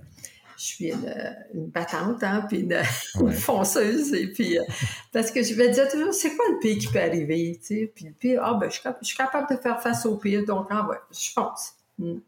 je 0.58 0.64
suis 0.64 0.92
une, 0.92 1.68
battante, 1.68 2.24
hein, 2.24 2.46
puis 2.48 2.60
une, 2.60 2.82
fonceuse. 3.34 4.14
Et 4.14 4.28
puis, 4.32 4.58
euh, 4.58 4.64
parce 5.12 5.32
que 5.32 5.44
je 5.44 5.54
vais 5.56 5.70
dire 5.70 5.90
toujours, 5.90 6.14
c'est 6.14 6.36
quoi 6.36 6.46
le 6.52 6.60
pire 6.60 6.78
qui 6.78 6.88
peut 6.88 7.02
arriver? 7.02 7.60
Puis 7.68 8.06
le 8.06 8.12
pire, 8.12 8.42
ah, 8.44 8.58
ben, 8.60 8.70
je, 8.70 8.80
suis 9.02 9.18
capable 9.18 9.54
de 9.54 9.62
faire 9.62 9.82
face 9.82 10.06
au 10.06 10.18
pire, 10.18 10.46
donc 10.46 10.68
ah, 10.70 10.88
ouais, 10.88 10.98
je 11.12 11.32
fonce. 11.34 11.74
Mm. 12.00 12.20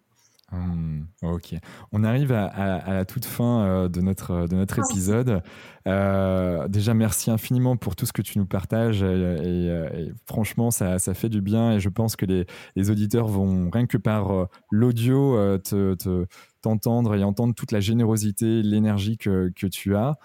Hmm, 0.51 1.05
ok. 1.24 1.55
On 1.91 2.03
arrive 2.03 2.32
à, 2.32 2.93
la 2.93 3.05
toute 3.05 3.26
fin 3.26 3.66
euh, 3.66 3.89
de 3.89 3.99
notre, 4.01 4.47
de 4.47 4.55
notre 4.55 4.80
épisode. 4.80 5.41
Euh, 5.88 6.68
déjà, 6.68 6.93
merci 6.93 7.32
infiniment 7.32 7.78
pour 7.78 7.95
tout 7.95 8.05
ce 8.05 8.13
que 8.13 8.22
tu 8.22 8.38
nous 8.38 8.45
partages. 8.45 9.01
Et, 9.01 10.11
franchement, 10.26 10.70
ça, 10.70 10.99
ça, 10.99 11.13
fait 11.13 11.30
du 11.30 11.41
bien. 11.41 11.74
Et 11.74 11.80
je 11.80 11.89
pense 11.89 12.16
que 12.16 12.26
les, 12.26 12.45
les 12.76 12.89
auditeurs 12.91 13.28
vont, 13.28 13.70
rien 13.72 13.88
que 13.88 13.97
par 13.97 14.32
euh, 14.32 14.45
l'audio, 14.70 15.57
te, 15.57 16.26
t'entendre 16.61 17.16
et 17.16 17.24
entendre 17.24 17.55
toute 17.55 17.72
la 17.72 17.80
générosité, 17.80 18.61
l'énergie 18.61 19.18
que, 19.18 19.51
que 19.55 19.68
tu 19.68 19.95
as. 19.95 20.16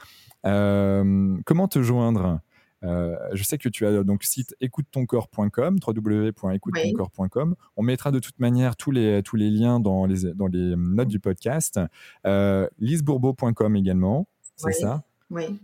comment 0.42 1.68
te 1.68 1.82
joindre? 1.82 2.40
Euh, 2.84 3.16
je 3.32 3.42
sais 3.42 3.58
que 3.58 3.68
tu 3.68 3.86
as 3.86 4.02
donc 4.02 4.24
site 4.24 4.54
écoute-ton-corps.com, 4.60 5.78
www.écoute-ton-corps.com. 5.86 7.54
On 7.76 7.82
mettra 7.82 8.10
de 8.10 8.18
toute 8.18 8.38
manière 8.38 8.76
tous 8.76 8.90
les, 8.90 9.22
tous 9.22 9.36
les 9.36 9.50
liens 9.50 9.80
dans 9.80 10.06
les, 10.06 10.32
dans 10.34 10.46
les 10.46 10.74
notes 10.76 11.08
du 11.08 11.20
podcast. 11.20 11.80
Euh, 12.26 12.68
lisebourbeau.com 12.78 13.76
également, 13.76 14.26
c'est 14.56 14.72
ça? 14.72 15.04
Oui. 15.30 15.60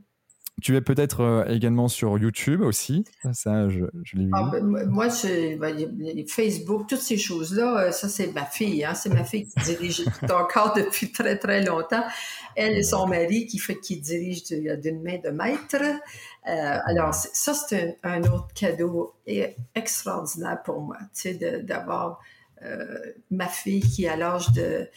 Tu 0.63 0.75
es 0.75 0.81
peut-être 0.81 1.21
euh, 1.21 1.45
également 1.49 1.87
sur 1.87 2.17
YouTube 2.17 2.63
aussi, 2.63 3.05
ça 3.35 3.69
je, 3.69 3.85
je 4.05 4.17
l'ai 4.17 4.25
vu. 4.25 4.31
Ah, 4.33 4.49
ben, 4.51 4.87
moi, 4.87 5.11
c'est 5.11 5.57
ben, 5.57 5.77
Facebook, 6.27 6.87
toutes 6.89 7.01
ces 7.01 7.19
choses-là, 7.19 7.89
euh, 7.89 7.93
ça 7.93 8.09
c'est 8.09 8.33
ma 8.33 8.47
fille, 8.47 8.83
hein, 8.83 8.95
c'est 8.95 9.11
ma 9.11 9.25
fille 9.25 9.47
qui 9.47 9.65
dirige 9.65 10.03
encore 10.31 10.73
depuis 10.75 11.13
très 11.13 11.37
très 11.37 11.63
longtemps. 11.63 12.05
Elle 12.55 12.79
et 12.79 12.83
son 12.83 13.07
mari 13.07 13.47
qui 13.47 13.59
fait 13.59 13.79
qui 13.79 14.01
dirige 14.01 14.45
d'une 14.45 15.03
main 15.03 15.19
de 15.23 15.29
maître. 15.29 15.77
Euh, 16.49 16.79
alors 16.85 17.13
ça 17.13 17.55
c'est 17.55 17.99
un, 18.05 18.23
autre 18.25 18.49
cadeau 18.55 19.15
extraordinaire 19.75 20.63
pour 20.63 20.81
moi, 20.81 20.99
tu 21.15 21.35
sais, 21.39 21.63
d'avoir 21.63 22.21
ma 23.31 23.49
fille 23.49 23.81
qui 23.81 24.09
à 24.09 24.17
l'âge 24.17 24.51
de 24.53 24.89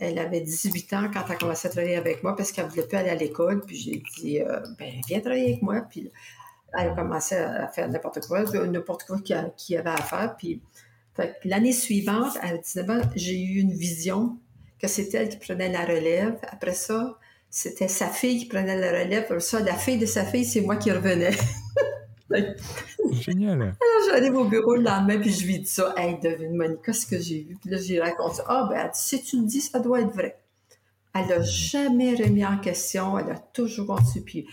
elle 0.00 0.18
avait 0.18 0.40
18 0.40 0.92
ans 0.94 1.10
quand 1.12 1.22
elle 1.26 1.32
a 1.32 1.36
commencé 1.36 1.68
à 1.68 1.70
travailler 1.70 1.96
avec 1.96 2.22
moi 2.22 2.34
parce 2.34 2.52
qu'elle 2.52 2.64
ne 2.64 2.70
voulait 2.70 2.86
plus 2.86 2.96
aller 2.96 3.10
à 3.10 3.14
l'école. 3.14 3.60
Puis 3.60 3.76
j'ai 3.76 4.02
dit, 4.18 4.40
euh, 4.40 4.60
ben, 4.78 4.92
viens 5.06 5.20
travailler 5.20 5.50
avec 5.50 5.62
moi. 5.62 5.82
Puis 5.82 6.10
elle 6.72 6.88
a 6.88 6.94
commencé 6.94 7.36
à 7.36 7.68
faire 7.68 7.88
n'importe 7.88 8.26
quoi, 8.26 8.44
n'importe 8.66 9.04
quoi 9.04 9.20
qu'il 9.20 9.36
y 9.68 9.76
avait 9.76 9.90
à 9.90 10.02
faire. 10.02 10.36
Puis 10.36 10.62
l'année 11.44 11.72
suivante, 11.72 12.36
à 12.40 12.56
19 12.56 12.90
ans, 12.90 13.00
j'ai 13.14 13.38
eu 13.38 13.60
une 13.60 13.72
vision 13.72 14.38
que 14.80 14.88
c'était 14.88 15.18
elle 15.18 15.28
qui 15.28 15.36
prenait 15.36 15.70
la 15.70 15.84
relève. 15.84 16.38
Après 16.48 16.72
ça, 16.72 17.18
c'était 17.50 17.88
sa 17.88 18.06
fille 18.06 18.38
qui 18.38 18.46
prenait 18.46 18.76
la 18.76 18.90
relève. 19.02 19.38
Ça, 19.40 19.60
la 19.60 19.74
fille 19.74 19.98
de 19.98 20.06
sa 20.06 20.24
fille, 20.24 20.44
c'est 20.44 20.60
moi 20.60 20.76
qui 20.76 20.92
revenais. 20.92 21.32
Génial. 23.10 23.60
Alors, 23.60 23.74
j'arrive 24.08 24.36
au 24.36 24.44
bureau 24.44 24.76
le 24.76 24.82
lendemain, 24.82 25.18
puis 25.18 25.32
je 25.32 25.46
lui 25.46 25.58
dis 25.58 25.66
ça. 25.66 25.92
Hey, 25.96 26.18
devine, 26.20 26.54
Monica, 26.54 26.92
ce 26.92 27.06
que 27.06 27.18
j'ai 27.18 27.40
vu. 27.40 27.56
Puis 27.60 27.70
là, 27.70 27.78
j'ai 27.78 28.00
raconté 28.00 28.42
Ah, 28.46 28.68
ben, 28.70 28.88
si 28.94 29.22
tu 29.22 29.40
le 29.40 29.46
dis, 29.46 29.60
ça 29.60 29.80
doit 29.80 30.00
être 30.00 30.14
vrai. 30.14 30.38
Elle 31.12 31.26
n'a 31.26 31.42
jamais 31.42 32.14
remis 32.14 32.44
en 32.44 32.58
question. 32.58 33.18
Elle 33.18 33.32
a 33.32 33.38
toujours 33.38 33.88
continué. 33.88 34.24
Puis, 34.24 34.46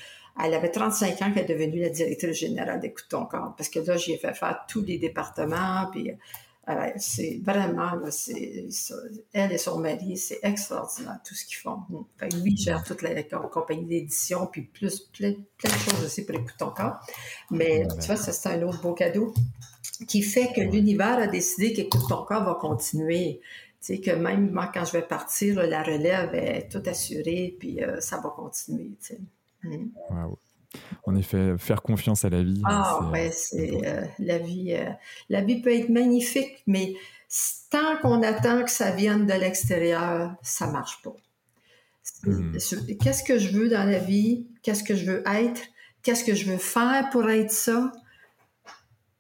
elle 0.44 0.56
avait 0.56 0.72
35 0.72 1.22
ans 1.22 1.32
qu'elle 1.32 1.50
est 1.50 1.54
devenue 1.54 1.82
la 1.82 1.90
directrice 1.90 2.36
générale 2.38 2.80
d'Écoute 2.80 3.06
ton 3.10 3.26
corps. 3.26 3.54
Parce 3.56 3.70
que 3.70 3.80
là, 3.80 3.96
j'ai 3.98 4.18
fait 4.18 4.34
faire 4.34 4.66
tous 4.68 4.82
les 4.82 4.98
départements. 4.98 5.88
Puis, 5.92 6.12
c'est 6.98 7.40
vraiment, 7.44 7.92
elle 9.34 9.52
et 9.52 9.58
son 9.58 9.80
mari, 9.80 10.18
c'est 10.18 10.40
extraordinaire 10.44 11.20
tout 11.26 11.34
ce 11.34 11.46
qu'ils 11.46 11.58
font. 11.58 11.80
Fait 12.18 12.30
lui, 12.36 12.52
il 12.52 12.58
gère 12.58 12.84
toute 12.84 13.02
la, 13.02 13.24
compagnie 13.24 13.86
d'édition, 13.86 14.48
puis 14.48 14.64
plus 14.64 15.00
plein, 15.00 15.34
plein, 15.58 15.70
de 15.70 15.76
choses 15.76 16.04
aussi 16.04 16.26
pour 16.26 16.36
écouter 16.36 16.54
ton 16.60 16.72
corps. 16.72 17.00
Mais 17.52 17.88
tu 18.02 18.08
vois, 18.08 18.18
ça, 18.18 18.34
c'est 18.34 18.50
un 18.50 18.62
autre 18.64 18.82
beau 18.82 18.94
cadeau 18.94 19.34
qui 20.08 20.22
fait 20.22 20.52
que 20.54 20.62
l'univers 20.62 21.18
a 21.18 21.28
décidé 21.28 21.74
qu'écoute 21.74 22.04
ton 22.10 22.24
corps 22.24 22.44
va 22.44 22.56
continuer. 22.56 23.40
Tu 23.80 23.96
sais, 23.96 24.02
que 24.02 24.12
même 24.12 24.52
moi, 24.52 24.70
quand 24.74 24.84
je 24.84 24.92
vais 24.92 25.08
partir, 25.08 25.56
la 25.64 25.84
relève 25.84 26.36
est 26.36 26.68
tout 26.70 26.84
assurée, 26.86 27.56
puis 27.60 27.82
euh, 27.82 28.02
ça 28.02 28.18
va 28.18 28.30
continuer. 28.30 28.92
Tu 29.00 29.16
sais. 29.16 29.20
Mm 29.64 29.90
en 31.06 31.16
effet, 31.16 31.58
faire 31.58 31.82
confiance 31.82 32.26
à 32.26 32.30
la 32.30 32.44
vie. 32.44 32.62
Ah 32.66 33.10
ouais, 33.12 33.32
c'est 33.32 33.86
euh, 33.86 34.06
la 34.20 34.38
vie. 34.38 34.74
Euh, 34.74 34.90
la 35.30 35.42
vie 35.42 35.62
peut 35.62 35.74
être 35.74 35.90
magnifique, 35.90 36.64
mais 36.68 36.94
tant 37.70 37.98
qu'on 38.02 38.22
attend 38.24 38.64
que 38.64 38.72
ça 38.72 38.92
vienne 38.92 39.26
de 39.26 39.34
l'extérieur, 39.34 40.36
ça 40.42 40.68
marche 40.68 41.02
pas. 41.02 41.16
Hmm. 42.24 42.58
Qu'est-ce 43.02 43.24
que 43.24 43.38
je 43.38 43.50
veux 43.50 43.70
dans 43.70 43.84
la 43.84 44.00
vie? 44.00 44.48
Qu'est-ce 44.62 44.84
que 44.84 44.96
je 44.96 45.06
veux 45.06 45.24
être? 45.28 45.62
Qu'est-ce 46.04 46.24
que 46.24 46.36
je 46.36 46.50
veux 46.50 46.58
faire 46.58 47.10
pour 47.12 47.30
être 47.30 47.52
ça? 47.52 47.92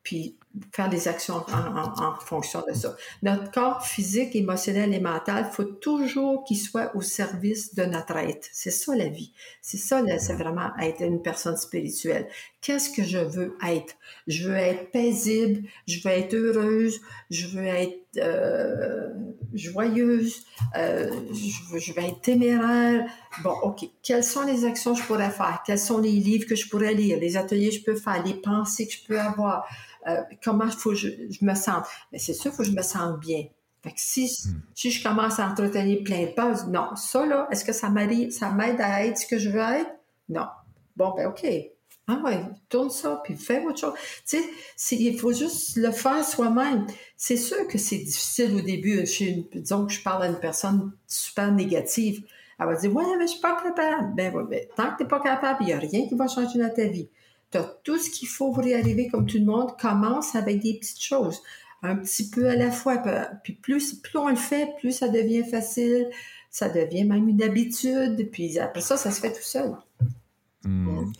Puis 0.03 0.37
faire 0.73 0.89
des 0.89 1.07
actions 1.07 1.45
en, 1.47 2.15
fonction 2.19 2.63
de 2.67 2.73
ça. 2.73 2.95
Notre 3.23 3.51
corps 3.51 3.85
physique, 3.85 4.35
émotionnel 4.35 4.93
et 4.93 4.99
mental, 4.99 5.49
faut 5.51 5.63
toujours 5.63 6.43
qu'il 6.43 6.57
soit 6.57 6.95
au 6.95 7.01
service 7.01 7.75
de 7.75 7.85
notre 7.85 8.17
être. 8.17 8.47
C'est 8.51 8.71
ça 8.71 8.95
la 8.95 9.07
vie. 9.07 9.33
C'est 9.61 9.77
ça, 9.77 10.01
c'est 10.19 10.33
vraiment 10.33 10.75
être 10.79 11.01
une 11.01 11.21
personne 11.21 11.57
spirituelle. 11.57 12.27
Qu'est-ce 12.61 12.89
que 12.89 13.03
je 13.03 13.19
veux 13.19 13.55
être? 13.65 13.95
Je 14.27 14.49
veux 14.49 14.55
être 14.55 14.91
paisible, 14.91 15.67
je 15.87 16.01
veux 16.01 16.13
être 16.13 16.33
heureuse, 16.33 16.99
je 17.29 17.47
veux 17.47 17.65
être 17.65 17.97
euh, 18.17 19.09
joyeuse, 19.53 20.43
euh, 20.75 21.11
je, 21.31 21.79
je, 21.79 21.93
vais 21.93 22.09
être 22.09 22.21
téméraire. 22.21 23.09
Bon, 23.43 23.53
OK, 23.63 23.89
quelles 24.03 24.23
sont 24.23 24.43
les 24.45 24.65
actions 24.65 24.93
que 24.93 25.01
je 25.01 25.05
pourrais 25.05 25.29
faire? 25.29 25.61
Quels 25.65 25.79
sont 25.79 25.99
les 25.99 26.11
livres 26.11 26.45
que 26.45 26.55
je 26.55 26.69
pourrais 26.69 26.93
lire? 26.93 27.19
Les 27.19 27.37
ateliers 27.37 27.69
que 27.69 27.75
je 27.75 27.83
peux 27.83 27.95
faire? 27.95 28.23
Les 28.23 28.35
pensées 28.35 28.87
que 28.87 28.93
je 28.93 29.05
peux 29.07 29.19
avoir? 29.19 29.67
Euh, 30.07 30.21
comment 30.43 30.69
faut 30.69 30.93
je, 30.93 31.09
je 31.29 31.45
me 31.45 31.55
sens? 31.55 31.85
Mais 32.11 32.19
c'est 32.19 32.33
sûr, 32.33 32.51
il 32.51 32.55
faut 32.55 32.63
que 32.63 32.69
je 32.69 32.75
me 32.75 32.81
sente 32.81 33.19
bien. 33.19 33.45
Fait 33.83 33.91
que 33.91 33.99
si, 33.99 34.25
hmm. 34.25 34.61
si 34.73 34.91
je 34.91 35.03
commence 35.03 35.39
à 35.39 35.47
entretenir 35.47 36.03
plein 36.03 36.23
de 36.23 36.31
peurs, 36.31 36.67
non, 36.67 36.95
ça 36.95 37.25
là, 37.25 37.47
est-ce 37.51 37.63
que 37.63 37.73
ça 37.73 37.89
m'aide 37.89 38.81
à 38.81 39.05
être 39.05 39.17
ce 39.17 39.27
que 39.27 39.37
je 39.37 39.49
veux 39.49 39.59
être? 39.59 39.91
Non. 40.29 40.47
Bon, 40.95 41.13
ben 41.15 41.27
OK. 41.27 41.45
Ah 42.09 42.21
ouais, 42.23 42.41
tourne 42.69 42.89
ça, 42.89 43.21
puis 43.21 43.35
fais 43.35 43.61
autre 43.65 43.79
chose. 43.79 43.93
Tu 44.25 44.37
sais, 44.77 44.95
il 44.95 45.19
faut 45.19 45.33
juste 45.33 45.75
le 45.75 45.91
faire 45.91 46.23
soi-même. 46.23 46.87
C'est 47.17 47.35
sûr 47.35 47.67
que 47.67 47.77
c'est 47.77 47.97
difficile 47.97 48.55
au 48.55 48.61
début. 48.61 49.03
disons 49.53 49.85
que 49.85 49.91
je 49.91 50.01
parle 50.01 50.23
à 50.23 50.27
une 50.27 50.39
personne 50.39 50.93
super 51.05 51.51
négative. 51.51 52.23
Elle 52.59 52.67
va 52.67 52.75
dire, 52.75 52.95
ouais, 52.95 53.03
mais 53.19 53.27
je 53.27 53.33
suis 53.33 53.41
pas 53.41 53.61
capable. 53.61 54.15
Ben, 54.15 54.33
ouais, 54.33 54.43
ben 54.49 54.65
tant 54.77 54.91
que 54.91 54.97
tu 54.97 55.03
n'es 55.03 55.09
pas 55.09 55.19
capable, 55.19 55.57
il 55.61 55.67
n'y 55.67 55.73
a 55.73 55.79
rien 55.79 56.07
qui 56.07 56.15
va 56.15 56.29
changer 56.29 56.59
dans 56.59 56.73
ta 56.73 56.85
vie. 56.85 57.09
Tu 57.51 57.57
as 57.57 57.63
tout 57.83 57.97
ce 57.97 58.09
qu'il 58.09 58.29
faut 58.29 58.53
pour 58.53 58.63
y 58.63 58.73
arriver 58.73 59.09
comme 59.09 59.25
tout 59.25 59.37
le 59.37 59.45
monde. 59.45 59.77
Commence 59.77 60.33
avec 60.33 60.61
des 60.61 60.75
petites 60.79 61.01
choses. 61.01 61.41
Un 61.83 61.97
petit 61.97 62.29
peu 62.29 62.47
à 62.47 62.55
la 62.55 62.71
fois. 62.71 62.97
Puis 63.43 63.53
plus, 63.53 63.95
plus 63.95 64.17
on 64.17 64.29
le 64.29 64.37
fait, 64.37 64.69
plus 64.79 64.93
ça 64.93 65.09
devient 65.09 65.43
facile. 65.43 66.09
Ça 66.51 66.69
devient 66.69 67.03
même 67.03 67.27
une 67.27 67.43
habitude. 67.43 68.29
Puis 68.31 68.59
après 68.59 68.81
ça, 68.81 68.95
ça 68.95 69.11
se 69.11 69.19
fait 69.19 69.33
tout 69.33 69.43
seul. 69.43 69.75
Hmm. 70.63 71.11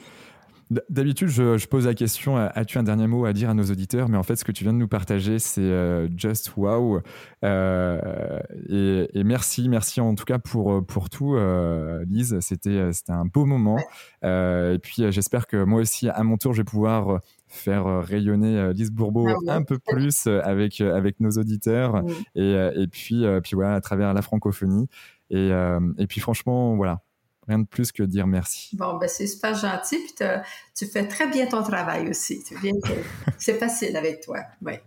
D'habitude, 0.90 1.30
je, 1.30 1.66
pose 1.68 1.86
la 1.86 1.94
question 1.94 2.36
as-tu 2.36 2.78
un 2.78 2.84
dernier 2.84 3.08
mot 3.08 3.26
à 3.26 3.32
dire 3.32 3.50
à 3.50 3.54
nos 3.54 3.64
auditeurs? 3.64 4.10
Mais 4.10 4.18
en 4.18 4.24
fait, 4.24 4.36
ce 4.36 4.44
que 4.44 4.52
tu 4.52 4.66
viens 4.66 4.74
de 4.74 4.78
nous 4.78 4.88
partager, 4.88 5.40
c'est 5.40 5.62
euh, 5.62 6.10
just 6.18 6.52
wow. 6.58 7.02
Euh, 7.46 8.40
et, 8.68 9.24
merci, 9.24 9.70
merci 9.70 10.02
en 10.02 10.14
tout 10.16 10.26
cas 10.26 10.40
pour, 10.40 10.86
pour 10.86 11.10
tout, 11.10 11.36
euh, 11.36 12.04
Lise. 12.10 12.38
C'était 12.42 12.90
un 13.08 13.26
beau 13.26 13.46
moment. 13.46 13.78
et 14.24 14.80
puis, 14.82 15.10
j'espère 15.10 15.48
que 15.48 15.64
moi 15.64 15.80
aussi, 15.80 16.10
à 16.10 16.24
mon 16.24 16.36
tour, 16.36 16.52
je 16.52 16.62
vais 16.62 16.66
pouvoir 16.66 17.22
faire 17.48 18.04
rayonner 18.04 18.74
Lise 18.74 18.92
Bourbeau 18.92 19.30
ah 19.48 19.56
un 19.56 19.64
peu 19.64 19.80
plus 19.80 20.28
avec, 20.28 20.82
avec 20.82 21.22
nos 21.22 21.32
auditeurs. 21.32 22.04
Et, 22.36 22.52
et, 22.76 22.88
puis, 22.88 23.24
puis 23.42 23.56
voilà, 23.56 23.76
à 23.76 23.82
travers 23.82 24.14
la 24.14 24.22
francophonie. 24.22 24.90
Et, 25.30 25.50
et 25.98 26.08
puis, 26.08 26.20
franchement, 26.20 26.76
voilà 26.76 27.02
rien 27.48 27.60
de 27.60 27.66
plus 27.66 27.92
que 27.92 28.04
dire 28.04 28.28
merci. 28.28 28.76
Bon, 28.76 28.98
ben 28.98 29.08
c'est 29.08 29.28
super 29.28 29.56
gentil, 29.56 29.98
puis 29.98 30.28
tu 30.76 30.86
fais 30.86 31.08
très 31.08 31.28
bien 31.28 31.46
ton 31.48 31.64
travail 31.64 32.10
aussi. 32.10 32.44
c'est 33.38 33.58
facile 33.58 33.96
avec 33.96 34.22
toi. 34.22 34.40
Ben, 34.62 34.80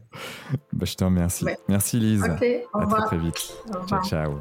je 0.83 0.95
te 0.95 1.05
remercie. 1.05 1.47
Merci 1.69 1.99
Lise. 1.99 2.25
À 2.25 2.35
très 2.35 2.67
très 3.07 3.19
vite. 3.19 3.55
Ciao, 3.87 4.05
ciao. 4.05 4.41